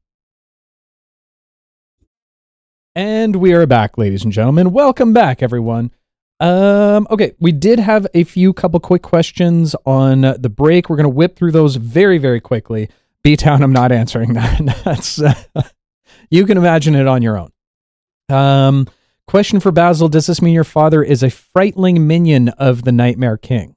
[2.93, 4.71] And we are back, ladies and gentlemen.
[4.71, 5.91] Welcome back, everyone.
[6.41, 10.89] Um, okay, we did have a few couple quick questions on the break.
[10.89, 12.89] We're going to whip through those very, very quickly.
[13.23, 14.81] B Town, I'm not answering that.
[14.85, 15.33] That's uh,
[16.29, 17.51] you can imagine it on your own.
[18.29, 18.87] Um,
[19.27, 23.37] question for Basil: Does this mean your father is a frightling minion of the Nightmare
[23.37, 23.75] King?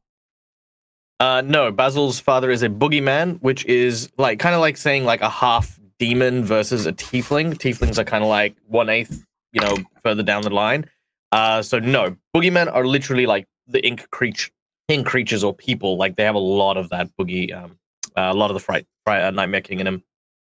[1.21, 5.21] Uh, no, Basil's father is a boogeyman, which is like kind of like saying like
[5.21, 7.55] a half demon versus a tiefling.
[7.55, 10.89] Tieflings are kind of like one eighth, you know, further down the line.
[11.33, 14.51] Uh, so no, boogeymen are literally like the ink creature,
[14.89, 15.97] ink creatures or people.
[15.97, 17.79] Like they have a lot of that boogie, um,
[18.16, 20.03] uh, a lot of the fright, fright uh, nightmare king in him.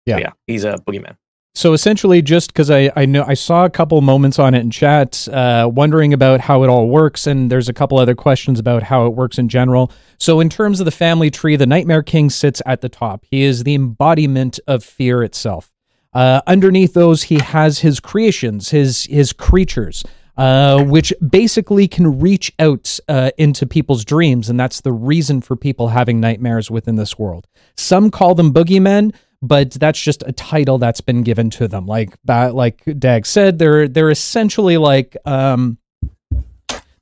[0.07, 0.17] Yeah.
[0.17, 1.17] But yeah, he's a boogeyman.
[1.57, 4.73] So essentially, just because I, I know I saw a couple moments on it in
[4.73, 8.83] chat, uh, wondering about how it all works, and there's a couple other questions about
[8.83, 9.93] how it works in general.
[10.19, 13.25] So, in terms of the family tree, the Nightmare King sits at the top.
[13.31, 15.71] He is the embodiment of fear itself.
[16.13, 20.03] Uh, underneath those, he has his creations, his his creatures,
[20.37, 25.57] uh, which basically can reach out uh, into people's dreams, and that's the reason for
[25.57, 27.47] people having nightmares within this world.
[27.77, 29.13] Some call them boogeymen
[29.47, 31.87] but that's just a title that's been given to them.
[31.87, 35.77] Like like Dag said, they're they're essentially like um,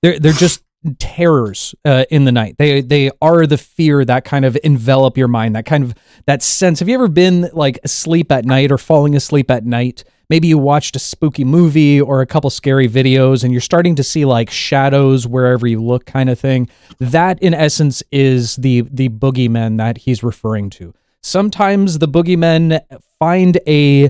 [0.02, 0.62] they're they're just
[0.98, 2.56] terrors uh, in the night.
[2.58, 5.54] They they are the fear that kind of envelop your mind.
[5.54, 5.94] That kind of
[6.26, 6.80] that sense.
[6.80, 10.04] Have you ever been like asleep at night or falling asleep at night?
[10.32, 14.02] Maybe you watched a spooky movie or a couple scary videos and you're starting to
[14.02, 16.70] see like shadows wherever you look kind of thing.
[16.98, 20.94] That in essence is the the boogeyman that he's referring to.
[21.22, 22.80] Sometimes the boogeymen
[23.18, 24.08] find a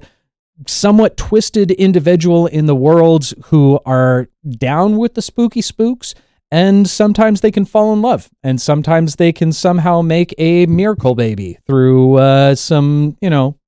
[0.69, 6.15] somewhat twisted individual in the world who are down with the spooky spooks
[6.53, 11.17] and sometimes they can fall in love and sometimes they can somehow make a miracle
[11.17, 13.59] baby through uh, some you know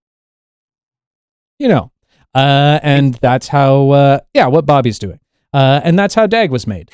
[1.58, 1.90] you know
[2.34, 5.20] Uh, and that's how, uh, yeah, what Bobby's doing.
[5.52, 6.90] Uh, and that's how Dag was made.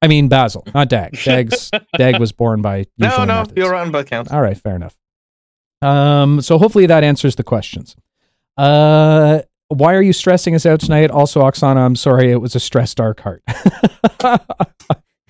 [0.00, 1.16] I mean, Basil, not Dag.
[1.24, 3.52] Dag's, Dag was born by No, no, methods.
[3.56, 4.32] you're right on both counts.
[4.32, 4.96] All right, fair enough.
[5.80, 7.94] Um, so hopefully that answers the questions.
[8.56, 11.10] Uh, why are you stressing us out tonight?
[11.10, 13.42] Also, Oksana, I'm sorry, it was a stressed dark heart.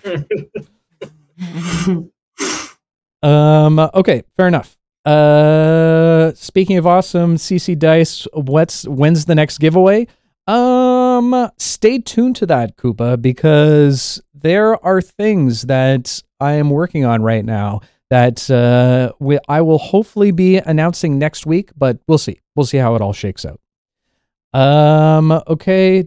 [3.22, 4.76] um, okay, fair enough.
[5.04, 10.06] Uh, speaking of awesome, CC Dice, what's when's the next giveaway?
[10.46, 17.22] Um, stay tuned to that, Koopa, because there are things that I am working on
[17.22, 17.80] right now
[18.10, 22.40] that uh, we, I will hopefully be announcing next week, but we'll see.
[22.54, 23.60] We'll see how it all shakes out.
[24.52, 26.02] Um, okay.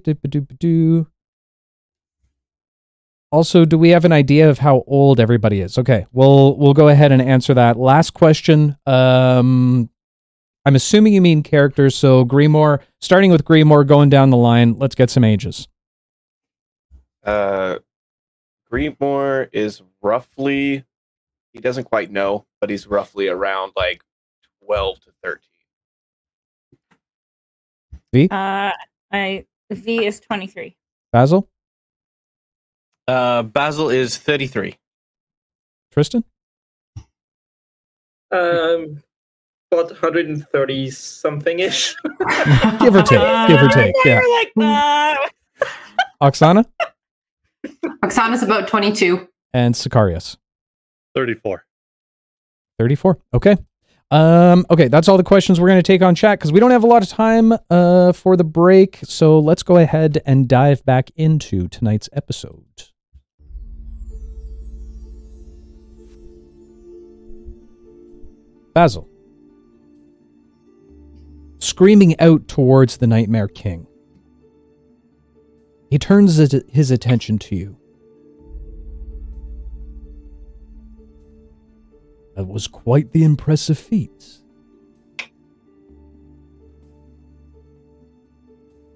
[3.32, 5.78] Also, do we have an idea of how old everybody is?
[5.78, 7.78] Okay, we'll we'll go ahead and answer that.
[7.78, 8.78] Last question.
[8.86, 9.90] Um,
[10.66, 11.96] I'm assuming you mean characters.
[11.96, 14.78] So Grimoire, starting with Grimoire, going down the line.
[14.78, 15.68] Let's get some ages.
[17.24, 17.80] Uh,
[18.72, 20.84] Grimoire is roughly,
[21.54, 24.02] he doesn't quite know, but he's roughly around like
[24.64, 25.42] 12 to 13.
[28.32, 28.72] Uh,
[29.12, 30.78] I V is twenty three.
[31.12, 31.50] Basil,
[33.08, 34.76] Uh, Basil is 33.
[35.92, 36.24] Tristan,
[38.32, 39.02] Um,
[39.72, 41.96] about 130 something ish.
[42.80, 43.96] give or take, give or take.
[44.04, 45.30] Yeah, like that.
[46.22, 46.66] Oksana
[48.04, 49.28] Oksana's about 22.
[49.54, 50.38] and Sicarius.
[51.14, 51.66] 34.
[52.80, 53.18] 34.
[53.34, 53.56] Okay.
[54.12, 56.72] Um, okay, that's all the questions we're going to take on chat because we don't
[56.72, 59.00] have a lot of time uh, for the break.
[59.04, 62.66] So let's go ahead and dive back into tonight's episode.
[68.76, 69.10] Basil.
[71.60, 73.88] Screaming out towards the Nightmare King.
[75.90, 77.78] He turns his attention to you.
[82.36, 84.40] That was quite the impressive feat.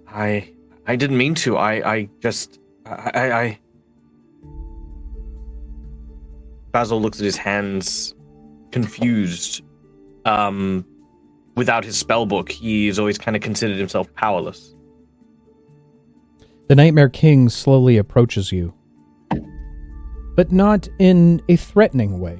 [0.06, 0.51] I
[0.85, 1.56] I didn't mean to.
[1.56, 3.60] I I just I, I...
[6.73, 8.14] Basil looks at his hands
[8.72, 9.64] confused.
[10.26, 10.86] Um
[11.56, 14.74] without his spell book, he's always kind of considered himself powerless.
[16.68, 18.74] The Nightmare King slowly approaches you,
[20.36, 22.40] but not in a threatening way.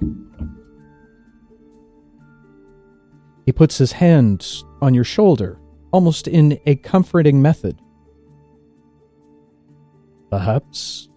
[3.46, 4.48] He puts his hand
[4.82, 5.60] on your shoulder,
[5.92, 7.82] almost in a comforting method.
[10.30, 11.10] Perhaps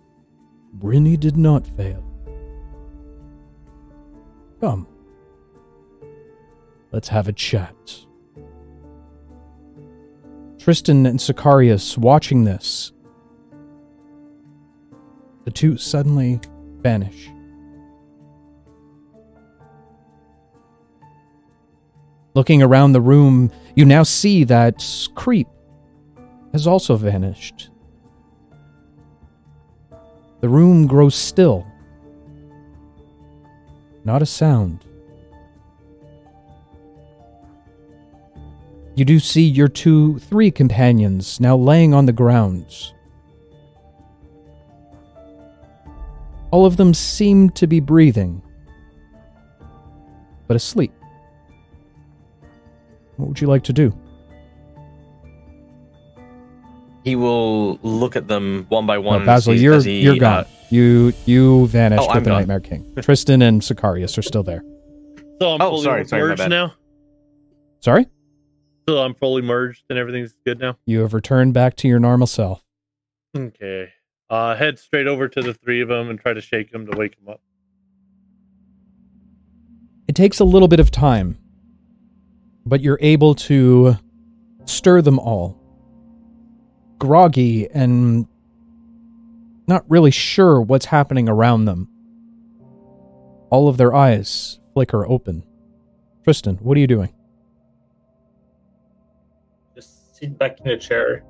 [0.78, 2.02] Brinny did not fail.
[4.60, 4.88] Come.
[6.92, 7.74] Let's have a chat.
[10.58, 12.92] Tristan and Sicarius watching this.
[15.44, 16.38] The two suddenly
[16.82, 17.30] vanish.
[22.34, 25.48] Looking around the room, you now see that Creep
[26.52, 27.70] has also vanished.
[30.40, 31.66] The room grows still.
[34.04, 34.84] Not a sound.
[38.94, 42.92] You do see your two, three companions now laying on the grounds.
[46.50, 48.42] All of them seem to be breathing,
[50.46, 50.92] but asleep.
[53.16, 53.96] What would you like to do?
[57.04, 59.24] He will look at them one by Uh, one.
[59.24, 60.44] Basil, you're he, you're uh, gone.
[60.70, 62.38] You you vanished Oh, with I'm the gone.
[62.40, 62.94] Nightmare King.
[63.00, 64.62] Tristan and Sicarius are still there.
[65.40, 66.50] So I'm Oh, fully sorry, sorry, my bad.
[66.50, 66.74] now.
[67.80, 68.06] Sorry,
[68.88, 70.76] So I'm fully merged and everything's good now.
[70.86, 72.64] you have returned back to your normal self.
[73.36, 73.92] Okay.
[74.28, 76.96] Uh, head straight over to the three of them and try to shake them to
[76.96, 77.40] wake them up.
[80.08, 81.38] It takes a little bit of time,
[82.66, 83.96] but you're able to
[84.64, 85.58] stir them all.
[86.98, 88.26] Groggy and
[89.66, 91.88] not really sure what's happening around them.
[93.50, 95.44] All of their eyes flicker open.
[96.24, 97.12] Tristan, what are you doing?
[100.22, 101.24] Sit back in a chair.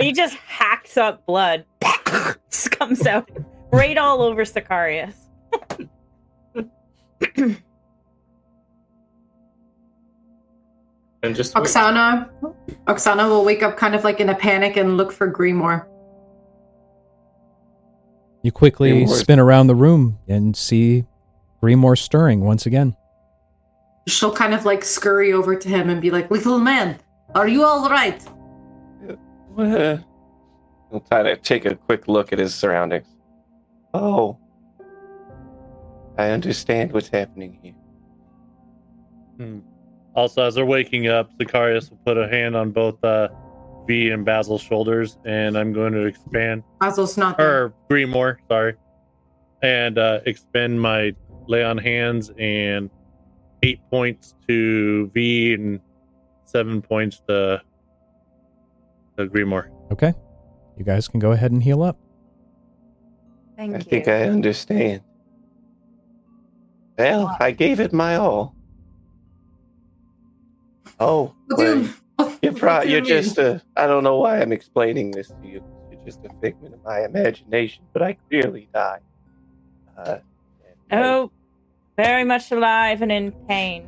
[0.00, 1.64] He just hacks up blood.
[2.50, 3.30] just comes out
[3.72, 5.14] right all over Sicarius.
[11.22, 11.64] and just wait.
[11.64, 12.28] Oksana,
[12.86, 15.86] Oksana will wake up kind of like in a panic and look for Grimoire.
[18.42, 21.06] You quickly Grimoire- spin around the room and see
[21.62, 22.96] Grimoire stirring once again.
[24.06, 26.98] She'll kind of like scurry over to him and be like, "Little man,
[27.34, 28.20] are you all right?"
[29.56, 29.96] Uh,
[30.90, 33.06] He'll try to take a quick look at his surroundings.
[33.94, 34.38] Oh,
[36.18, 37.74] I understand what's happening here.
[39.38, 39.60] Hmm.
[40.14, 43.28] Also, as they're waking up, Sicarius will put a hand on both uh,
[43.86, 47.64] V and Basil's shoulders, and I'm going to expand, Basil's not there.
[47.64, 48.74] or Grimoire, sorry,
[49.62, 51.14] and uh, expend my
[51.48, 52.90] lay on hands and
[53.62, 55.80] eight points to V and
[56.44, 57.62] seven points to,
[59.16, 59.70] to Grimoire.
[59.92, 60.12] Okay.
[60.76, 61.98] You guys can go ahead and heal up.
[63.56, 63.84] Thank I you.
[63.84, 65.02] think I understand.
[66.98, 68.54] Well, I gave it my all.
[71.00, 73.62] Oh, What well, you- what you're, pro- you you're just a.
[73.76, 75.64] I don't know why I'm explaining this to you.
[75.90, 79.00] You're just a figment of my imagination, but I clearly died.
[79.96, 80.18] Uh,
[80.90, 81.32] and- Oh,
[81.96, 83.84] very much alive and in pain.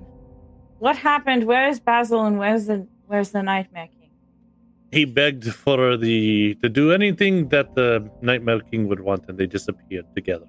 [0.79, 1.45] What happened?
[1.45, 4.11] Where's Basil and where's the where's the Nightmare King?
[4.93, 9.47] He begged for the to do anything that the Nightmare King would want, and they
[9.47, 10.47] disappeared together.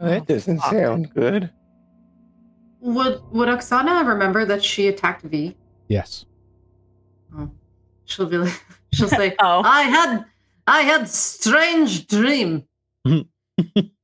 [0.00, 0.72] that oh, doesn't fuck.
[0.72, 1.50] sound good.
[2.80, 5.56] Would Would Oksana remember that she attacked V?
[5.88, 6.26] Yes.
[7.36, 7.50] Oh.
[8.04, 8.62] She'll be like,
[8.92, 10.24] she'll say, Oh, "I had,
[10.66, 12.64] I had strange dream."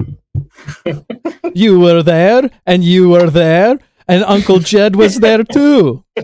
[1.54, 6.04] You were there, and you were there, and Uncle Jed was there too.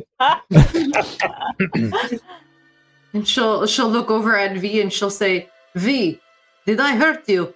[3.12, 6.20] And she'll she'll look over at V and she'll say, "V,
[6.66, 7.54] did I hurt you?"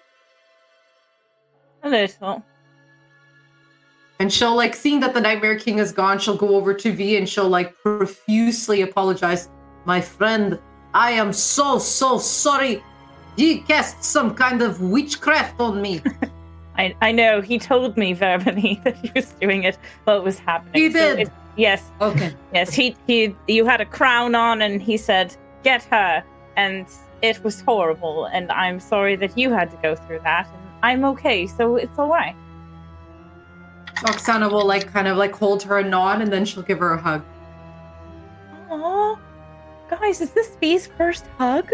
[1.83, 2.43] a little.
[4.19, 7.17] And she'll like seeing that the Nightmare King is gone, she'll go over to V
[7.17, 9.51] and she'll like profusely apologize.
[9.85, 10.59] My friend,
[10.95, 12.83] I am so so sorry.
[13.37, 16.03] He cast some kind of witchcraft on me.
[16.81, 20.39] I I know he told me verbally that he was doing it while it was
[20.39, 20.83] happening.
[20.83, 21.19] He So did.
[21.27, 22.33] it- yes, Okay.
[22.55, 22.73] yes.
[22.75, 23.35] He he.
[23.49, 26.25] You had a crown on, and he said, "Get her,"
[26.57, 26.87] and
[27.23, 28.25] it was horrible.
[28.27, 30.47] And I'm sorry that you had to go through that.
[30.55, 32.35] And I'm okay, so it's all right.
[34.11, 36.95] Oksana will like kind of like hold her a nod and then she'll give her
[36.95, 37.23] a hug.
[38.71, 39.19] Aw,
[39.91, 41.71] guys, is this V's first hug?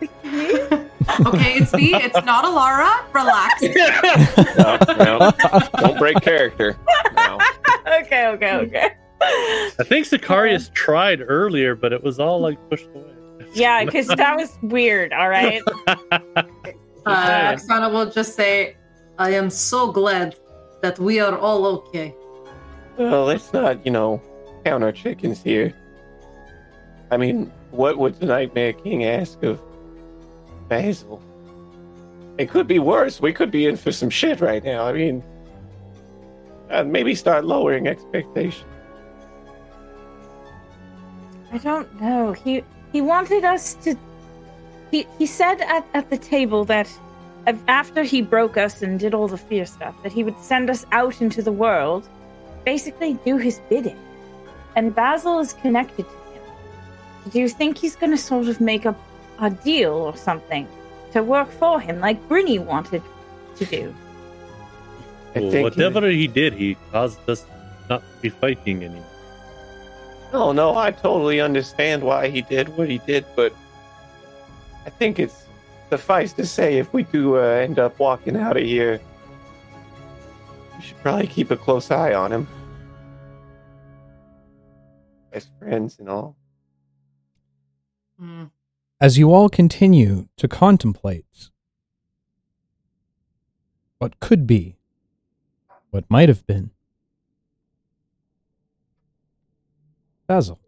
[0.00, 0.52] With me?
[1.26, 1.94] okay, it's me.
[1.94, 3.04] it's not Alara.
[3.14, 3.62] Relax.
[4.56, 5.30] No, no,
[5.78, 6.76] don't break character.
[7.14, 7.38] No.
[8.00, 8.90] okay, okay, okay.
[9.22, 13.12] I think Sicarius tried earlier, but it was all like pushed away.
[13.54, 15.12] Yeah, because that was weird.
[15.12, 15.62] All right.
[17.06, 18.76] Uh, Oksana will just say,
[19.16, 20.34] I am so glad
[20.82, 22.12] that we are all okay.
[22.96, 24.20] Well, let's not, you know,
[24.64, 25.72] count our chickens here.
[27.12, 29.62] I mean, what would the Nightmare King ask of
[30.68, 31.22] Basil?
[32.38, 33.20] It could be worse.
[33.20, 34.86] We could be in for some shit right now.
[34.86, 35.22] I mean,
[36.70, 38.64] uh, maybe start lowering expectations.
[41.52, 42.32] I don't know.
[42.32, 42.62] He
[42.92, 43.96] he wanted us to.
[44.90, 46.88] He he said at, at the table that
[47.68, 50.84] after he broke us and did all the fear stuff, that he would send us
[50.92, 52.08] out into the world,
[52.64, 53.98] basically do his bidding.
[54.74, 56.42] And Basil is connected to him.
[57.30, 58.94] Do you think he's going to sort of make a
[59.40, 60.66] a deal or something
[61.12, 63.02] to work for him, like Brynny wanted
[63.56, 63.94] to do?
[65.34, 67.44] I Well, think whatever he did, he caused us
[67.88, 69.04] not to be fighting anymore.
[70.32, 73.54] No, no, I totally understand why he did what he did, but
[74.84, 75.46] I think it's
[75.90, 79.00] suffice to say if we do uh, end up walking out of here,
[80.76, 82.48] we should probably keep a close eye on him.
[85.32, 86.36] Best friends and all.
[88.18, 88.44] Hmm.
[88.98, 91.50] As you all continue to contemplate
[93.98, 94.78] what could be,
[95.90, 96.70] what might have been,
[100.26, 100.58] Basil.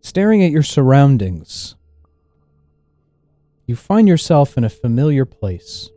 [0.00, 1.76] Staring at your surroundings,
[3.66, 5.90] you find yourself in a familiar place.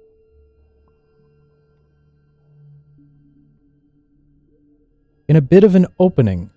[5.29, 6.49] In a bit of an opening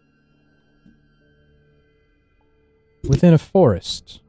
[3.09, 4.20] within a forest.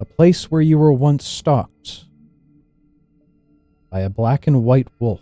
[0.00, 2.04] A place where you were once stalked
[3.90, 5.20] by a black and white wolf.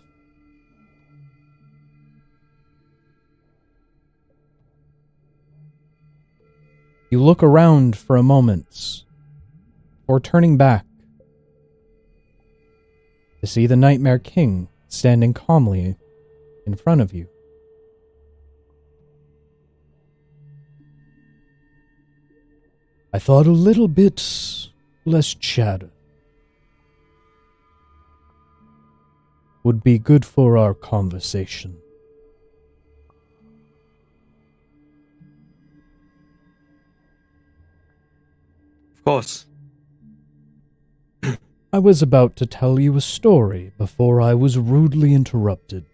[7.09, 9.03] You look around for a moment
[10.01, 10.85] before turning back
[13.41, 15.95] to see the Nightmare King standing calmly
[16.65, 17.27] in front of you.
[23.15, 24.19] I thought a little bit
[25.05, 25.91] less chatter
[29.63, 31.77] would be good for our conversation.
[38.97, 39.45] Of course.
[41.73, 45.85] I was about to tell you a story before I was rudely interrupted.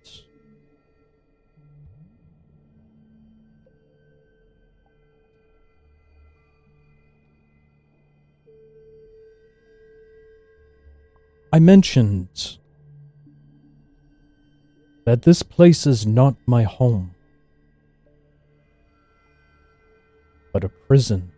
[11.52, 12.58] I mentioned
[15.06, 17.16] that this place is not my home,
[20.54, 21.32] but a prison.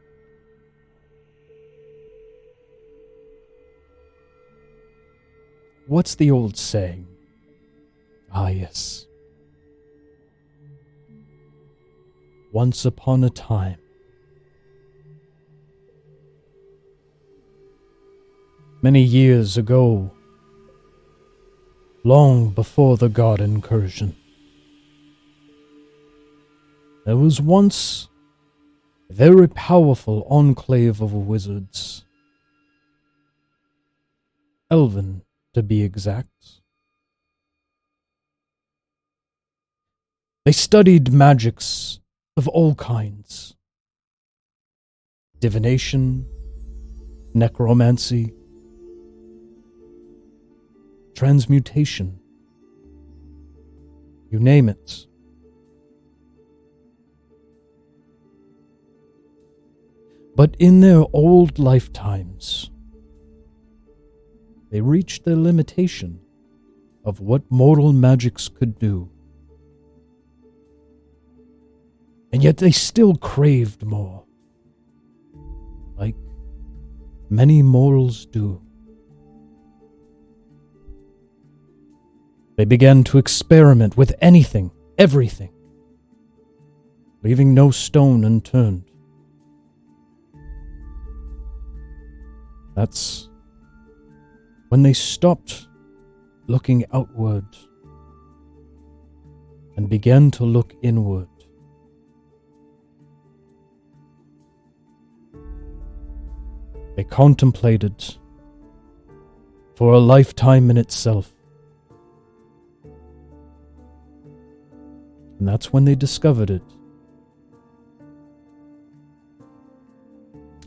[5.88, 7.08] What's the old saying?
[8.34, 9.08] Ah, yes.
[12.52, 13.81] Once upon a time.
[18.84, 20.10] Many years ago,
[22.04, 24.16] long before the god incursion,
[27.06, 28.10] there was once
[29.12, 32.06] a very powerful enclave of wizards.
[34.72, 35.22] Elven
[35.54, 36.62] to be exact.
[40.44, 42.00] They studied magics
[42.36, 43.56] of all kinds
[45.40, 46.26] divination,
[47.36, 48.34] necromancy,
[51.16, 52.20] transmutation.
[54.30, 55.08] You name it.
[60.36, 62.72] But in their old lifetimes,
[64.72, 66.20] they reached their limitation
[67.04, 69.10] of what mortal magics could do.
[72.32, 74.24] And yet they still craved more,
[75.98, 76.16] like
[77.30, 78.62] many mortals do.
[82.62, 84.70] They began to experiment with anything,
[85.00, 85.52] everything,
[87.24, 88.84] leaving no stone unturned.
[92.76, 93.32] That's
[94.70, 95.70] when they stopped
[96.46, 97.48] looking outward
[99.76, 101.30] and began to look inward.
[106.96, 108.06] They contemplated
[109.74, 111.34] for a lifetime in itself.
[115.42, 116.62] And that's when they discovered it.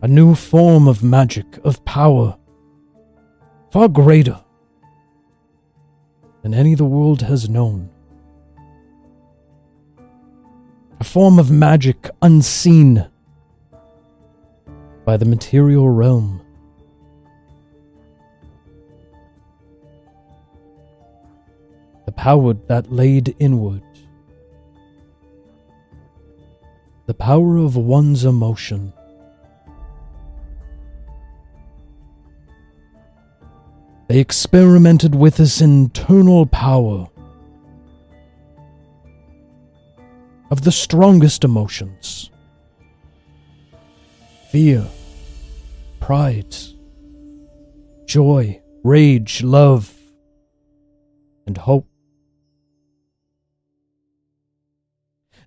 [0.03, 2.37] A new form of magic, of power
[3.71, 4.41] far greater
[6.43, 7.89] than any the world has known.
[10.99, 13.07] A form of magic unseen
[15.05, 16.45] by the material realm.
[22.07, 23.85] The power that laid inward.
[27.07, 28.93] The power of one's emotion.
[34.09, 37.09] They experimented with this internal power
[40.51, 42.31] of the strongest emotions
[44.51, 44.87] fear,
[46.01, 46.55] pride,
[48.07, 49.93] joy, rage, love,
[51.47, 51.89] and hope.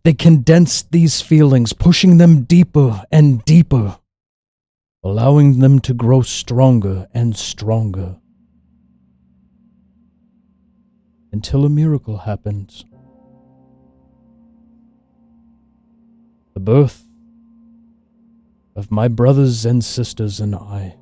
[0.03, 3.97] They condensed these feelings, pushing them deeper and deeper,
[5.03, 8.17] allowing them to grow stronger and stronger.
[11.37, 12.83] until a miracle happened.
[16.55, 17.05] The birth
[18.75, 20.95] of my brothers and sisters and I.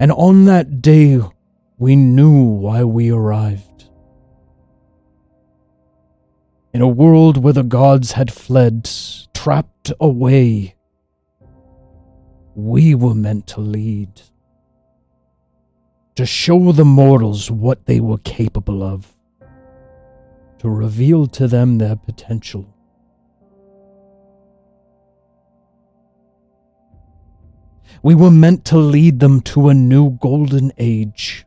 [0.00, 1.20] And on that day,
[1.78, 3.75] we knew why we arrived.
[6.76, 8.86] In a world where the gods had fled,
[9.32, 10.74] trapped away,
[12.54, 14.20] we were meant to lead
[16.16, 19.16] to show the mortals what they were capable of,
[20.58, 22.68] to reveal to them their potential.
[28.02, 31.46] We were meant to lead them to a new golden age.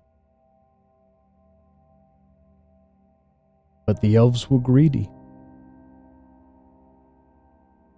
[3.85, 5.07] But the elves were greedy.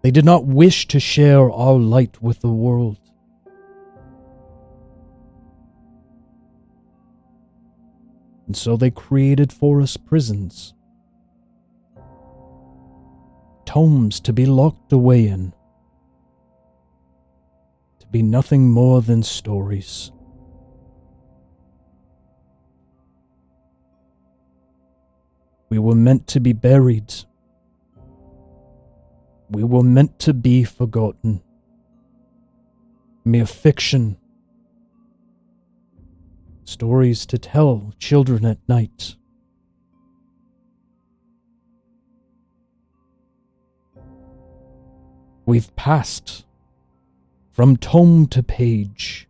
[0.02, 2.98] They did not wish to share our light with the world.
[8.52, 10.74] and so they created for us prisons.
[13.66, 15.54] Tomes to be locked away in,
[18.02, 20.12] to be nothing more than stories.
[25.70, 27.14] We were meant to be buried.
[29.52, 31.44] We were meant to be forgotten.
[33.26, 34.18] Mere fiction.
[36.64, 39.18] Stories to tell children at night.
[45.46, 46.46] We've passed
[47.52, 49.28] from tome to page.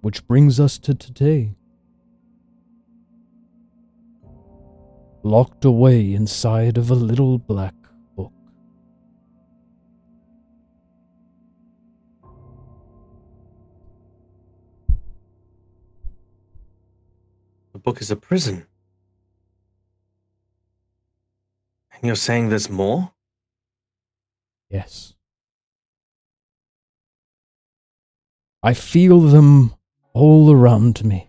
[0.00, 1.57] Which brings us to today.
[5.28, 7.74] Locked away inside of a little black
[8.16, 8.32] book.
[17.74, 18.66] The book is a prison.
[21.92, 23.12] And you're saying there's more?
[24.70, 25.12] Yes.
[28.62, 29.74] I feel them
[30.14, 31.27] all around me.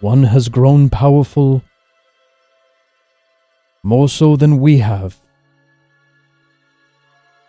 [0.00, 1.62] One has grown powerful,
[3.82, 5.20] more so than we have.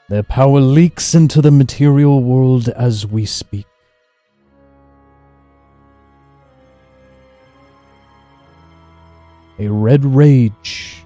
[0.07, 3.67] Their power leaks into the material world as we speak.
[9.59, 11.03] A red rage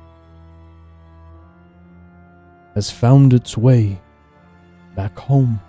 [2.74, 4.00] has found its way
[4.96, 5.60] back home.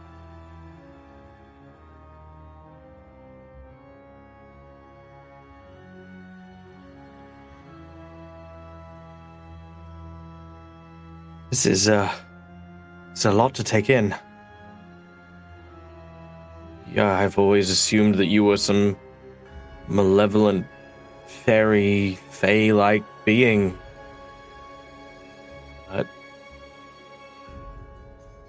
[11.55, 12.12] This is uh
[13.12, 14.12] it's a lot to take in.
[16.92, 18.97] Yeah, I've always assumed that you were some
[19.86, 20.66] malevolent
[21.28, 23.78] fairy fey like being.
[25.89, 26.08] But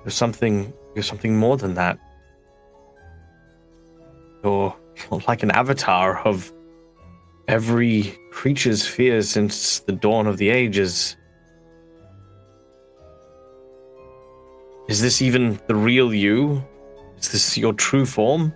[0.04, 2.00] you're something you're something more than that.
[4.44, 4.76] You're
[5.28, 6.52] like an avatar of
[7.48, 11.18] every creature's fear since the dawn of the ages.
[14.88, 16.64] Is this even the real you?
[17.18, 18.54] Is this your true form?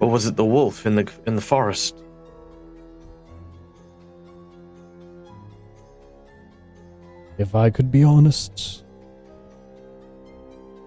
[0.00, 1.94] Or was it the wolf in the in the forest?
[7.38, 8.84] If I could be honest,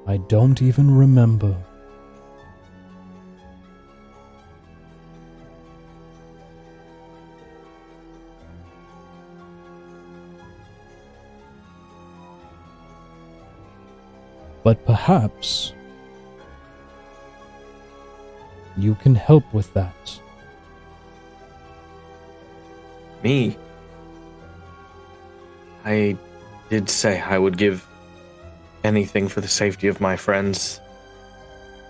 [0.05, 1.55] I don't even remember.
[14.67, 15.71] But perhaps
[18.75, 20.19] you can help with that.
[23.23, 23.55] Me?
[25.85, 26.17] I
[26.69, 27.87] did say I would give
[28.83, 30.81] anything for the safety of my friends.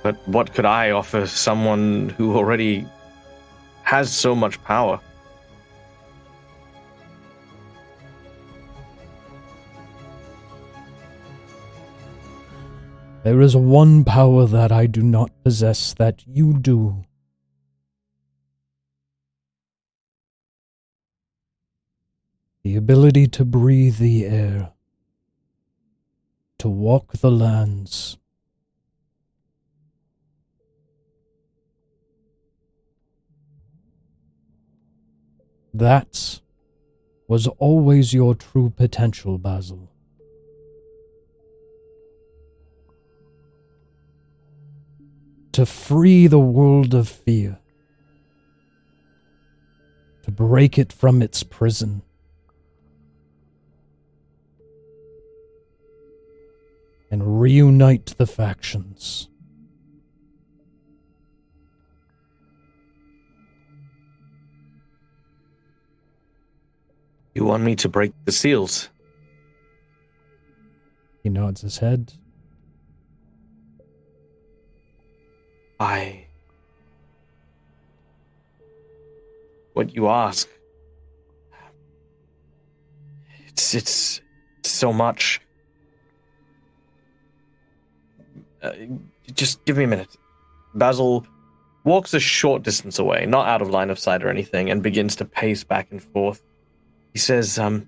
[0.03, 2.85] But what could I offer someone who already
[3.85, 4.99] has so much power?
[13.27, 17.03] There is one power that I do not possess that you do.
[22.63, 24.71] The ability to breathe the air,
[26.59, 28.17] to walk the lands.
[35.73, 36.39] That
[37.27, 39.89] was always your true potential, Basil.
[45.57, 47.57] To free the world of fear,
[50.21, 52.03] to break it from its prison.
[57.09, 59.29] And reunite the factions.
[67.33, 68.89] You want me to break the seals?
[71.23, 72.13] He nods his head.
[75.79, 76.25] I.
[79.73, 80.47] What you ask.
[83.47, 84.21] It's it's
[84.63, 85.41] so much.
[88.61, 88.71] Uh,
[89.33, 90.15] just give me a minute.
[90.73, 91.25] Basil
[91.83, 95.15] walks a short distance away, not out of line of sight or anything, and begins
[95.15, 96.43] to pace back and forth.
[97.13, 97.87] He says, um,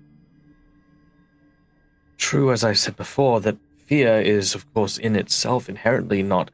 [2.16, 6.50] true as I said before, that fear is, of course, in itself inherently not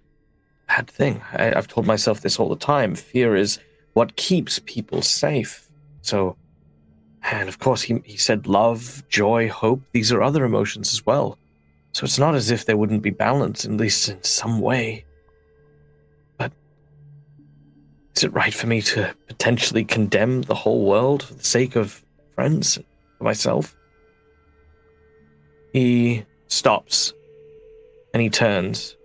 [0.77, 1.23] bad thing.
[1.33, 2.95] I, I've told myself this all the time.
[2.95, 3.59] Fear is
[3.95, 5.69] what keeps people safe.
[6.03, 6.37] So
[7.33, 9.83] And of course, he, he said love, joy, hope.
[9.93, 11.39] These are other emotions as well.
[11.93, 15.05] So it's not as if they wouldn't be balanced, at least in some way.
[16.39, 16.53] But
[18.15, 22.05] is it right for me to potentially condemn the whole world for the sake of
[22.35, 22.79] friends,
[23.19, 23.75] for myself?
[25.73, 27.13] He stops
[28.15, 28.97] and he turns.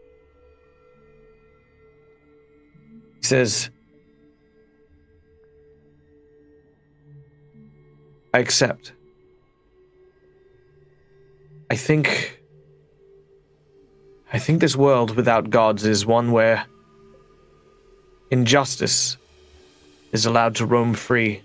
[3.22, 3.70] He says,
[8.34, 8.94] I accept.
[11.70, 12.40] I think.
[14.34, 16.66] I think this world without gods is one where
[18.32, 19.18] injustice
[20.14, 21.42] is allowed to roam free.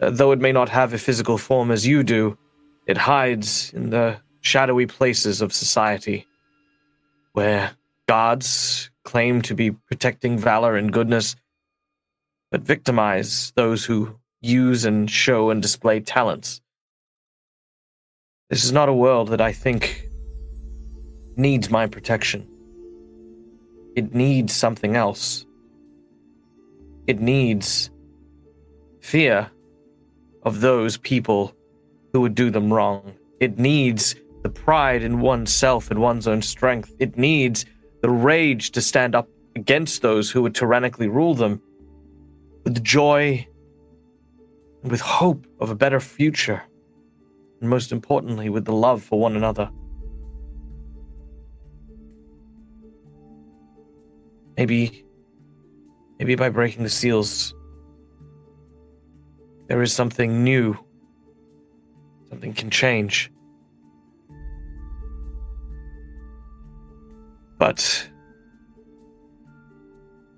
[0.00, 2.36] Uh, though it may not have a physical form as you do,
[2.86, 6.26] it hides in the shadowy places of society
[7.32, 7.72] where
[8.06, 11.36] gods claim to be protecting valor and goodness,
[12.50, 16.60] but victimize those who use and show and display talents.
[18.50, 20.08] This is not a world that I think
[21.36, 22.46] needs my protection.
[23.96, 25.46] It needs something else.
[27.06, 27.90] It needs
[29.00, 29.50] fear
[30.42, 31.54] of those people
[32.12, 33.14] who would do them wrong.
[33.40, 36.94] It needs the pride in oneself and one's own strength.
[36.98, 37.64] It needs
[38.04, 41.58] the rage to stand up against those who would tyrannically rule them
[42.62, 43.48] with joy
[44.82, 46.62] and with hope of a better future.
[47.62, 49.70] And most importantly, with the love for one another.
[54.58, 55.06] Maybe,
[56.18, 57.54] maybe by breaking the seals,
[59.68, 60.76] there is something new.
[62.28, 63.32] Something can change.
[67.58, 68.08] But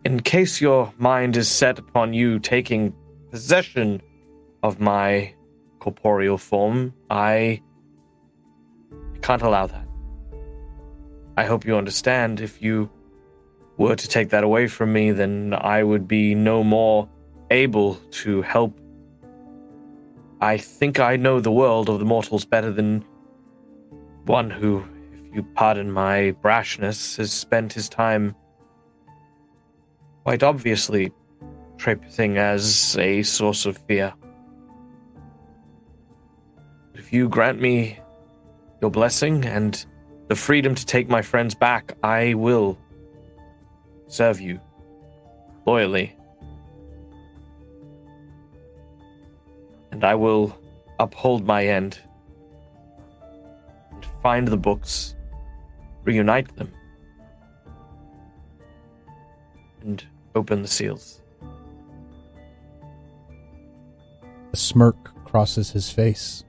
[0.04, 2.94] in case your mind is set upon you taking
[3.30, 4.00] possession
[4.62, 5.34] of my
[5.78, 7.62] corporeal form, I
[9.22, 9.86] can't allow that.
[11.36, 12.90] I hope you understand if you
[13.76, 17.08] were to take that away from me, then I would be no more
[17.50, 18.78] able to help.
[20.40, 23.04] I think I know the world of the mortals better than
[24.24, 24.84] one who
[25.36, 28.34] you pardon my brashness, has spent his time
[30.24, 31.12] quite obviously
[31.76, 34.14] traipsing as a source of fear.
[36.94, 37.98] If you grant me
[38.80, 39.84] your blessing and
[40.28, 42.78] the freedom to take my friends back, I will
[44.08, 44.58] serve you
[45.66, 46.16] loyally.
[49.92, 50.58] And I will
[50.98, 51.98] uphold my end
[53.92, 55.15] and find the books
[56.06, 56.72] reunite them,
[59.82, 60.02] and
[60.34, 61.20] open the seals.
[64.52, 66.44] A smirk crosses his face.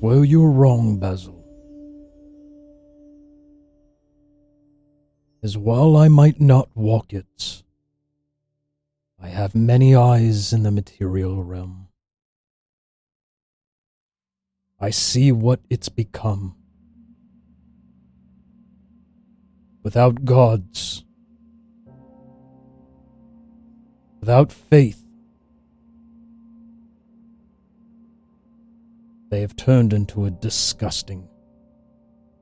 [0.00, 1.36] Well, you're wrong, Basil.
[5.42, 7.62] As well I might not walk it.
[9.22, 11.89] I have many eyes in the material realm.
[14.80, 16.56] I see what it's become.
[19.82, 21.04] Without gods,
[24.20, 25.04] without faith,
[29.30, 31.28] they have turned into a disgusting,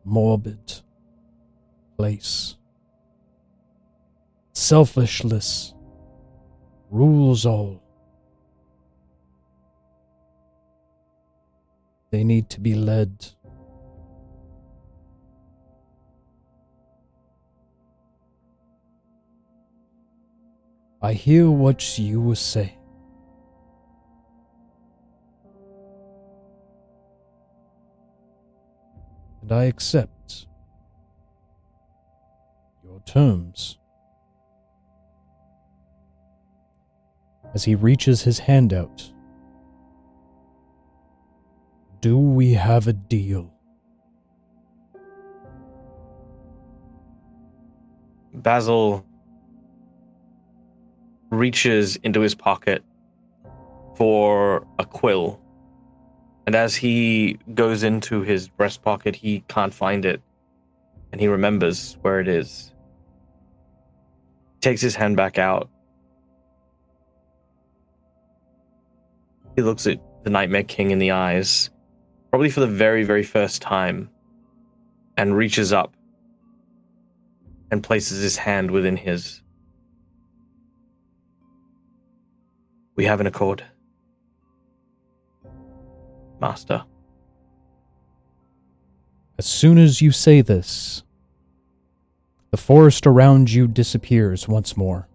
[0.04, 0.80] morbid
[1.96, 2.56] place.
[4.52, 5.74] Selfishness
[6.90, 7.82] rules all.
[12.10, 13.26] They need to be led.
[21.00, 22.76] I hear what you will say.
[29.42, 30.46] And I accept
[32.82, 33.78] your terms.
[37.54, 39.12] As he reaches his hand out,
[42.00, 43.52] do we have a deal?
[48.34, 49.04] Basil
[51.30, 52.84] reaches into his pocket
[53.96, 55.40] for a quill.
[56.46, 60.22] And as he goes into his breast pocket, he can't find it.
[61.12, 62.72] And he remembers where it is.
[64.60, 65.68] Takes his hand back out.
[69.56, 71.70] He looks at the Nightmare King in the eyes
[72.30, 74.10] probably for the very, very first time,
[75.16, 75.94] and reaches up
[77.70, 79.42] and places his hand within his.
[82.98, 83.62] we have an accord.
[86.40, 86.82] Master.
[89.38, 91.04] As soon as you say this,
[92.50, 95.06] the forest around you disappears once more.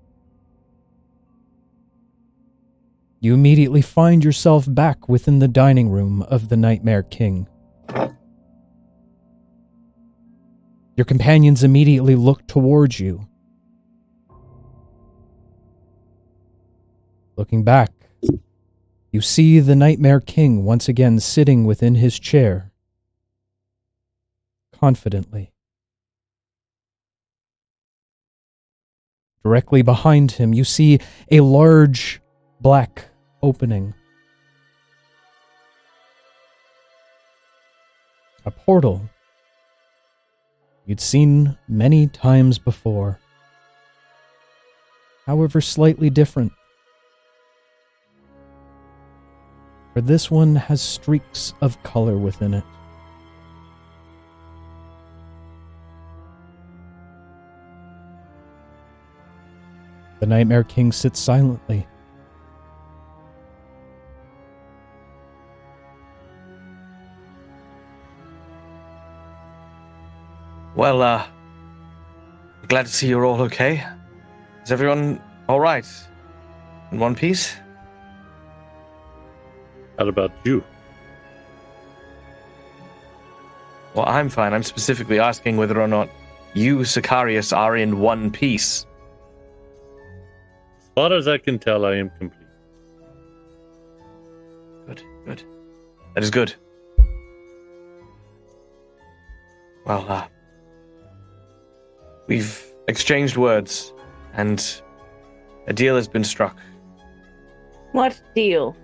[3.24, 7.48] You immediately find yourself back within the dining room of the Nightmare King.
[10.98, 13.26] Your companions immediately look towards you.
[17.38, 17.93] Looking back,
[19.10, 22.74] you see the Nightmare King once again sitting within his chair,
[24.77, 25.53] confidently.
[29.45, 31.00] Directly behind him, you see
[31.32, 32.19] a large
[32.60, 33.11] black
[33.43, 33.93] opening.
[38.45, 39.07] A portal
[40.85, 43.19] you'd seen many times before,
[45.27, 46.51] however, slightly different.
[49.93, 52.63] For this one has streaks of color within it.
[60.19, 61.85] The Nightmare King sits silently.
[70.76, 71.27] Well, uh,
[72.68, 73.85] glad to see you're all okay.
[74.64, 75.85] Is everyone all right?
[76.92, 77.56] In one piece?
[80.00, 80.64] How about you?
[83.93, 84.53] Well, I'm fine.
[84.53, 86.10] I'm specifically asking whether or not
[86.56, 88.88] you, Sicarius, are in one piece.
[90.80, 92.48] As far as I can tell, I am complete.
[94.88, 95.43] Good, good.
[96.16, 96.56] That is good.
[99.85, 100.27] Well, uh,
[102.27, 103.93] we've exchanged words,
[104.34, 104.82] and
[105.68, 106.58] a deal has been struck.
[107.92, 108.76] What deal?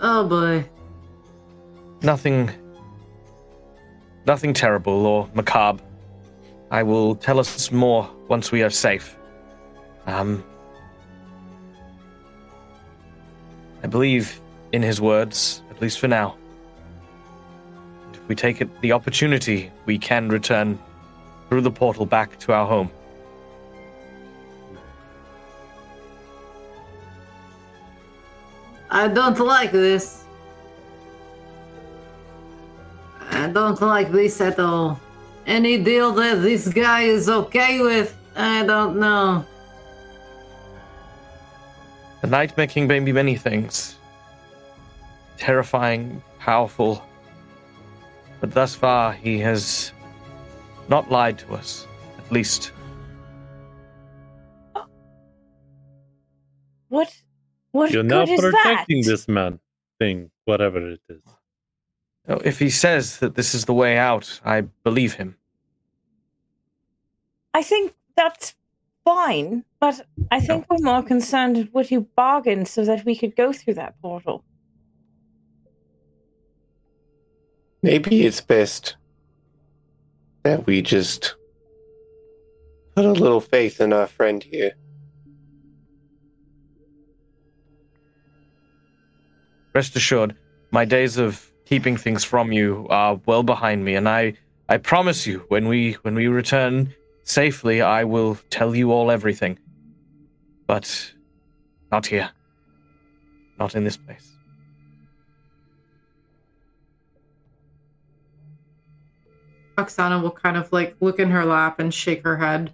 [0.00, 0.64] Oh boy.
[2.02, 2.50] Nothing.
[4.26, 5.82] Nothing terrible or macabre.
[6.70, 9.16] I will tell us more once we are safe.
[10.06, 10.44] Um.
[13.82, 14.40] I believe
[14.72, 16.36] in his words, at least for now.
[18.12, 20.78] If we take it the opportunity, we can return
[21.50, 22.90] through the portal back to our home.
[28.88, 30.24] I don't like this.
[33.30, 35.00] I don't like this at all.
[35.46, 39.44] Any deal that this guy is okay with, I don't know.
[42.22, 43.96] The King may be many things.
[45.36, 47.02] Terrifying, powerful.
[48.40, 49.92] But thus far, he has
[50.90, 51.86] not lied to us.
[52.18, 52.72] At least,
[56.90, 57.16] What?
[57.70, 58.50] What You're good now is that?
[58.52, 59.60] protecting this man
[60.00, 61.22] thing, whatever it is.
[62.44, 65.36] If he says that this is the way out, I believe him.
[67.54, 68.54] I think that's
[69.04, 73.52] fine, but I think we're more concerned with you bargained so that we could go
[73.52, 74.44] through that portal.
[77.82, 78.96] Maybe it's best
[80.42, 81.34] that we just
[82.96, 84.72] put a little faith in our friend here.
[89.74, 90.34] Rest assured,
[90.72, 94.34] my days of keeping things from you are well behind me, and I,
[94.68, 99.58] I promise you, when we when we return safely, I will tell you all everything.
[100.66, 101.12] But
[101.92, 102.30] not here.
[103.58, 104.36] Not in this place.
[109.84, 112.72] Oksana will kind of like look in her lap and shake her head.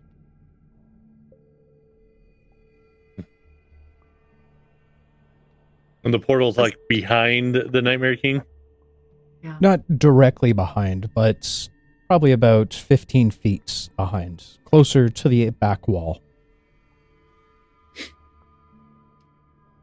[6.05, 8.43] And the portal's like behind the Nightmare King.
[9.61, 11.69] Not directly behind, but
[12.09, 16.21] probably about 15 feet behind, closer to the back wall.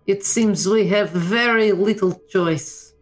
[0.06, 2.93] It seems we have very little choice.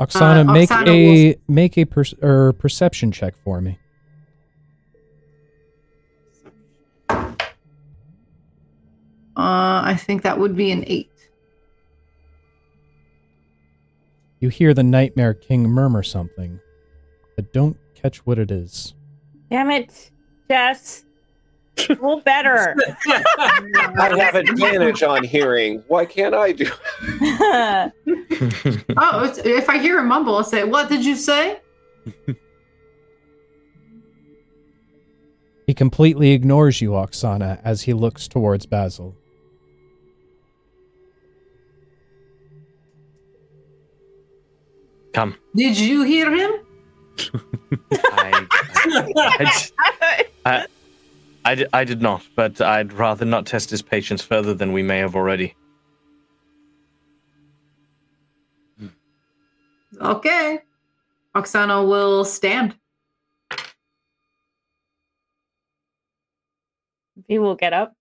[0.00, 3.78] Oksana, Uh, make Oksana a make a per, or perception check for me.
[9.36, 11.10] Uh, I think that would be an eight.
[14.40, 16.60] You hear the Nightmare King murmur something,
[17.36, 18.94] but don't catch what it is.
[19.50, 20.10] Damn it,
[20.48, 21.04] Jess.
[21.98, 22.76] Roll better.
[23.08, 25.82] I have advantage on hearing.
[25.88, 26.70] Why can't I do?
[28.96, 31.60] Oh, if I hear a mumble, I'll say, "What did you say?"
[35.66, 39.14] He completely ignores you, Oksana, as he looks towards Basil.
[45.12, 45.36] Come.
[45.54, 46.52] Did you hear him?
[47.92, 48.46] I,
[49.78, 50.66] I, I,
[51.72, 55.16] I, did not, but I'd rather not test his patience further than we may have
[55.16, 55.54] already.
[59.98, 60.58] Okay.
[61.34, 62.74] Oksana will stand.
[67.26, 67.94] He will get up.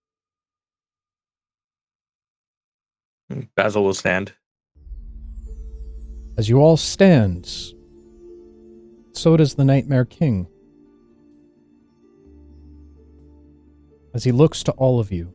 [3.55, 4.33] Basil will stand.
[6.37, 7.45] As you all stand,
[9.13, 10.47] so does the Nightmare King.
[14.17, 15.31] As he looks to all of you,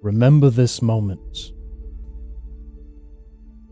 [0.00, 1.52] remember this moment.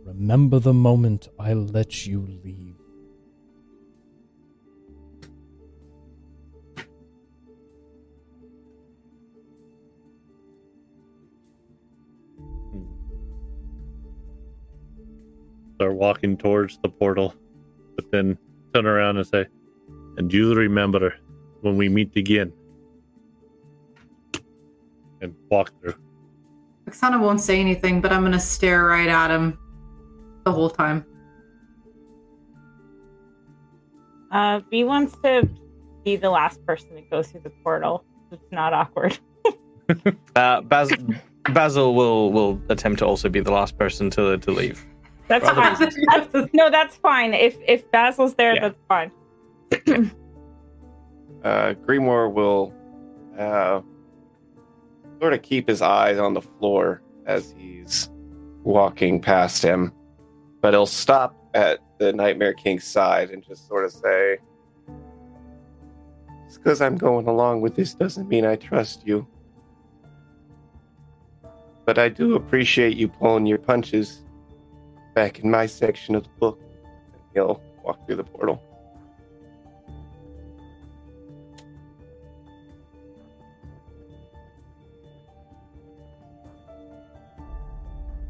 [0.04, 2.74] Remember the moment I let you leave.
[15.76, 17.34] Start walking towards the portal,
[17.96, 18.36] but then
[18.74, 19.46] turn around and say,
[20.18, 21.14] "And you remember
[21.62, 22.52] when we meet again."
[25.20, 25.94] And walk through.
[26.88, 29.58] Oksana won't say anything, but I'm gonna stare right at him
[30.44, 31.04] the whole time.
[34.32, 35.48] Uh, V wants to
[36.04, 38.04] be the last person to go through the portal.
[38.30, 39.18] It's not awkward.
[40.36, 40.96] Uh, Basil,
[41.52, 44.86] Basil will will attempt to also be the last person to to leave.
[45.26, 45.76] That's fine.
[45.80, 47.34] That's- no, that's fine.
[47.34, 48.68] If if Basil's there, Yeah.
[48.68, 49.10] that's fine.
[51.42, 52.74] Uh, will
[53.38, 53.80] uh,
[55.20, 58.10] sort of keep his eyes on the floor as he's
[58.62, 59.92] walking past him,
[60.60, 64.38] but he'll stop at the Nightmare King's side and just sort of say,
[66.46, 69.26] "Just because I'm going along with this doesn't mean I trust you."
[71.86, 74.24] But I do appreciate you pulling your punches
[75.14, 76.60] back in my section of the book.
[77.12, 78.62] And he'll walk through the portal.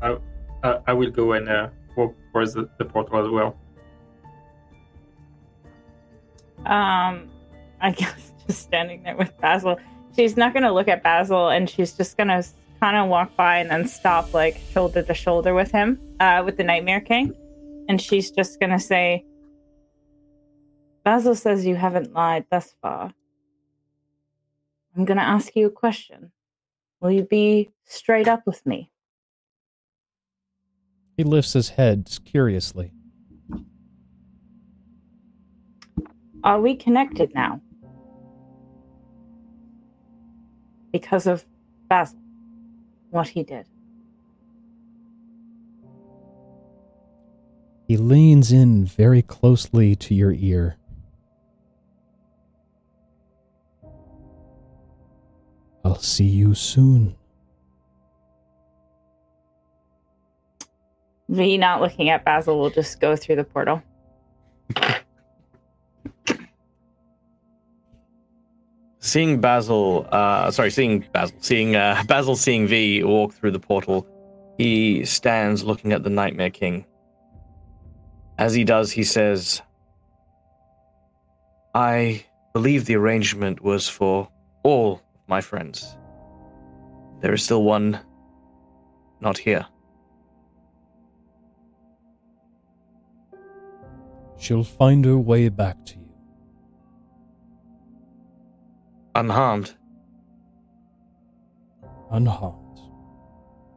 [0.03, 0.17] I,
[0.87, 3.57] I will go and uh, walk towards the, the portal as well.
[6.67, 7.31] Um,
[7.81, 9.79] I guess just standing there with Basil.
[10.17, 12.43] She's not gonna look at Basil, and she's just gonna
[12.81, 16.57] kind of walk by and then stop, like shoulder to shoulder with him, uh, with
[16.57, 17.35] the Nightmare King,
[17.89, 19.25] and she's just gonna say,
[21.05, 23.15] "Basil says you haven't lied thus far.
[24.97, 26.33] I'm gonna ask you a question.
[27.01, 28.91] Will you be straight up with me?"
[31.21, 32.93] He lifts his head curiously.
[36.43, 37.61] Are we connected now?
[40.91, 41.45] Because of
[41.91, 42.19] Basil,
[43.11, 43.67] what he did.
[47.87, 50.79] He leans in very closely to your ear.
[55.85, 57.15] I'll see you soon.
[61.31, 63.83] V not looking at Basil will just go through the portal.
[68.99, 74.07] Seeing Basil, uh, sorry, seeing Basil, seeing uh, Basil, seeing V walk through the portal,
[74.59, 76.84] he stands looking at the Nightmare King.
[78.36, 79.62] As he does, he says,
[81.75, 84.28] "I believe the arrangement was for
[84.65, 85.97] all my friends.
[87.20, 88.00] There is still one
[89.20, 89.67] not here.
[94.41, 96.09] She'll find her way back to you.
[99.15, 99.75] Unharmed.
[102.10, 102.81] unharmed.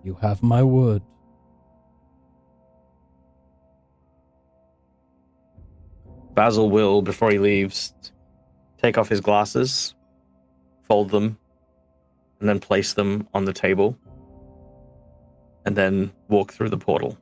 [0.03, 1.01] You have my word.
[6.33, 7.93] Basil will, before he leaves,
[8.81, 9.93] take off his glasses,
[10.81, 11.37] fold them,
[12.39, 13.97] and then place them on the table,
[15.65, 17.17] and then walk through the portal.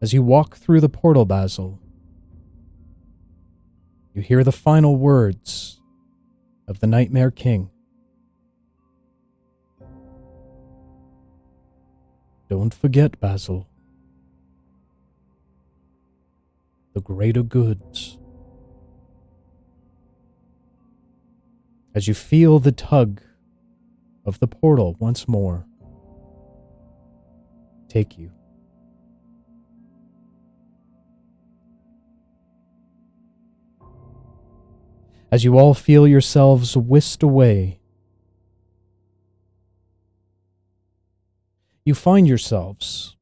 [0.00, 1.80] As you walk through the portal, Basil,
[4.14, 5.80] you hear the final words
[6.68, 7.70] of the Nightmare King.
[12.48, 13.68] Don't forget, Basil.
[16.94, 18.18] The greater goods.
[21.94, 23.20] As you feel the tug
[24.24, 25.66] of the portal once more
[27.88, 28.30] take you
[35.30, 37.78] as you all feel yourselves whisked away.
[41.84, 43.16] You find yourselves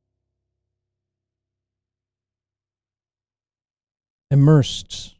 [4.30, 5.14] immersed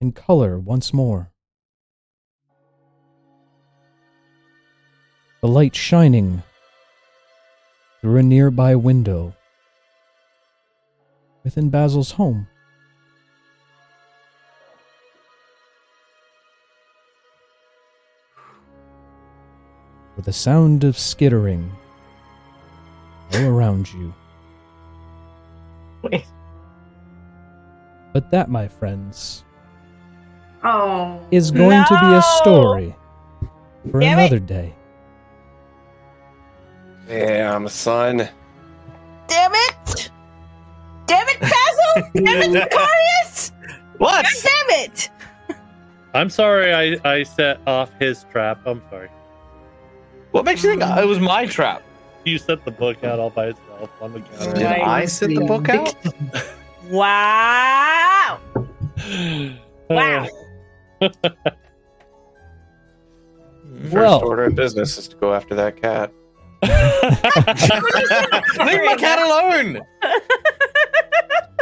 [0.00, 1.30] in color once more.
[5.40, 6.42] The light shining
[8.00, 9.34] through a nearby window
[11.44, 12.48] within Basil's home.
[20.16, 21.72] With a sound of skittering
[23.34, 24.14] all around you.
[26.02, 26.24] Wait.
[28.12, 29.44] But that, my friends,
[30.62, 31.18] Oh.
[31.30, 32.94] is going to be a story
[33.90, 34.22] for Damn it.
[34.22, 34.72] another day.
[37.08, 38.28] Damn, son.
[39.26, 40.10] Damn it!
[41.06, 42.10] Damn it, Basil!
[42.14, 43.50] Damn it, Sicarius!
[43.98, 44.24] What?
[44.42, 45.10] Damn it!
[46.14, 48.60] I'm sorry I, I set off his trap.
[48.64, 49.10] I'm sorry.
[50.34, 51.84] What makes you think it was my trap?
[52.24, 54.52] You set the book out all by itself on the counter.
[54.54, 55.94] Did I set the book out?
[56.90, 58.40] Wow!
[58.54, 59.48] Uh,
[59.88, 60.28] wow!
[61.00, 61.16] First
[63.90, 66.12] Well, order of business is to go after that cat.
[68.66, 69.80] Leave my cat alone!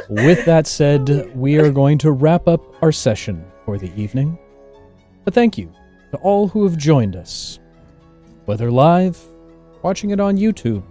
[0.08, 4.36] with that said, we are going to wrap up our session for the evening.
[5.24, 5.70] But thank you
[6.10, 7.60] to all who have joined us,
[8.44, 9.18] whether live,
[9.82, 10.82] watching it on YouTube,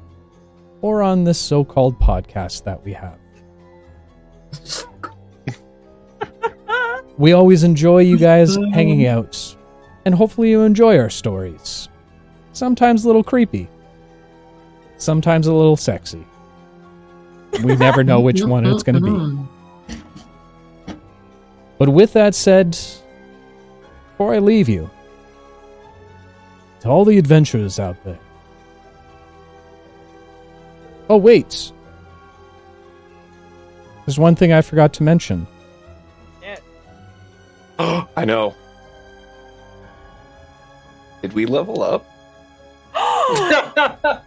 [0.81, 3.17] or on this so called podcast that we have.
[7.17, 9.55] We always enjoy you guys hanging out,
[10.05, 11.87] and hopefully you enjoy our stories.
[12.53, 13.69] Sometimes a little creepy,
[14.97, 16.25] sometimes a little sexy.
[17.63, 19.45] We never know which one it's going to
[20.87, 20.95] be.
[21.77, 22.71] But with that said,
[24.11, 24.89] before I leave you,
[26.81, 28.19] to all the adventurers out there.
[31.09, 31.71] Oh, wait.
[34.05, 35.47] There's one thing I forgot to mention.
[36.41, 36.59] Yeah.
[38.17, 38.55] I know.
[41.21, 42.05] Did we level up?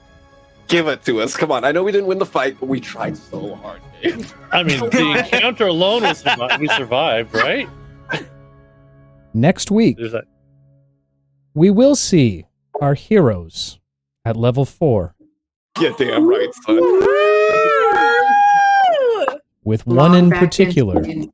[0.68, 1.36] Give it to us.
[1.36, 1.64] Come on.
[1.64, 3.80] I know we didn't win the fight, but we tried so hard.
[4.02, 4.32] Dave.
[4.52, 7.68] I mean, the encounter alone was survi- we survived, right?
[9.34, 10.24] Next week, There's that.
[11.54, 12.46] We will see
[12.80, 13.78] our heroes
[14.24, 15.14] at level 4,
[15.80, 16.80] Yeah, damn right, son.
[19.64, 21.32] with one in particular in-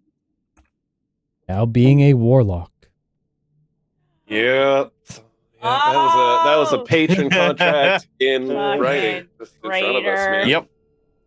[1.49, 2.71] now being a warlock.
[4.29, 4.93] Yep.
[5.09, 5.19] Yeah,
[5.63, 6.85] that was a that was a Oh.
[6.85, 9.27] patron contract in Fucking writing.
[9.39, 10.49] Just in front of us, man.
[10.49, 10.67] Yep.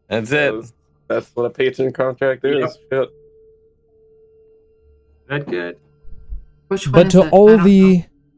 [0.07, 0.53] That's That it.
[0.55, 0.73] was-
[1.09, 2.77] that's what a patron contract is.
[2.89, 3.09] Shit.
[5.29, 5.77] Not good.
[6.69, 7.63] Which But to all don't know.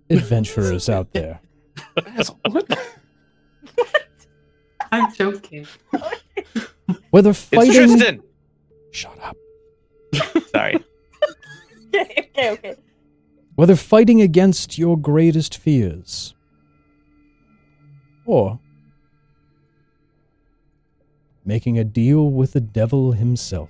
[0.08, 1.40] The adventurers out there,
[2.50, 2.80] What?
[4.92, 5.68] I'm joking.
[7.10, 7.74] whether It's fighting.
[7.74, 8.24] Tristan!
[8.92, 9.38] Shut up.
[10.52, 10.76] Sorry.
[11.96, 12.76] okay, okay, okay.
[13.56, 16.36] Whether fighting against your greatest fears,
[18.26, 18.60] or
[21.44, 23.70] making a deal with the devil himself.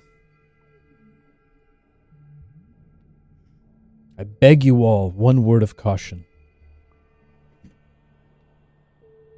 [4.18, 6.25] I beg you all one word of caution.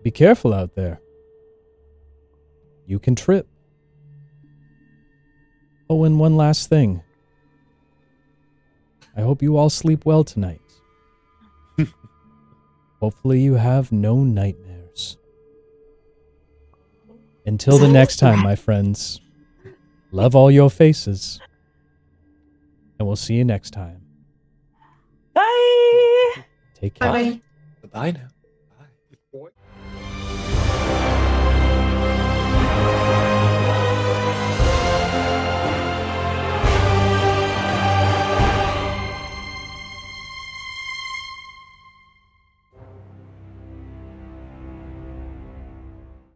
[0.02, 1.00] Be careful out there.
[2.86, 3.46] You can trip.
[5.90, 7.02] Oh, and one last thing.
[9.16, 10.60] I hope you all sleep well tonight.
[13.00, 15.16] Hopefully, you have no nightmares.
[17.46, 19.20] Until the next time, my friends,
[20.12, 21.40] love all your faces.
[22.98, 24.02] And we'll see you next time.
[25.32, 26.44] Bye!
[26.74, 27.12] Take care.
[27.12, 27.40] Bye.
[27.80, 28.28] Goodbye now.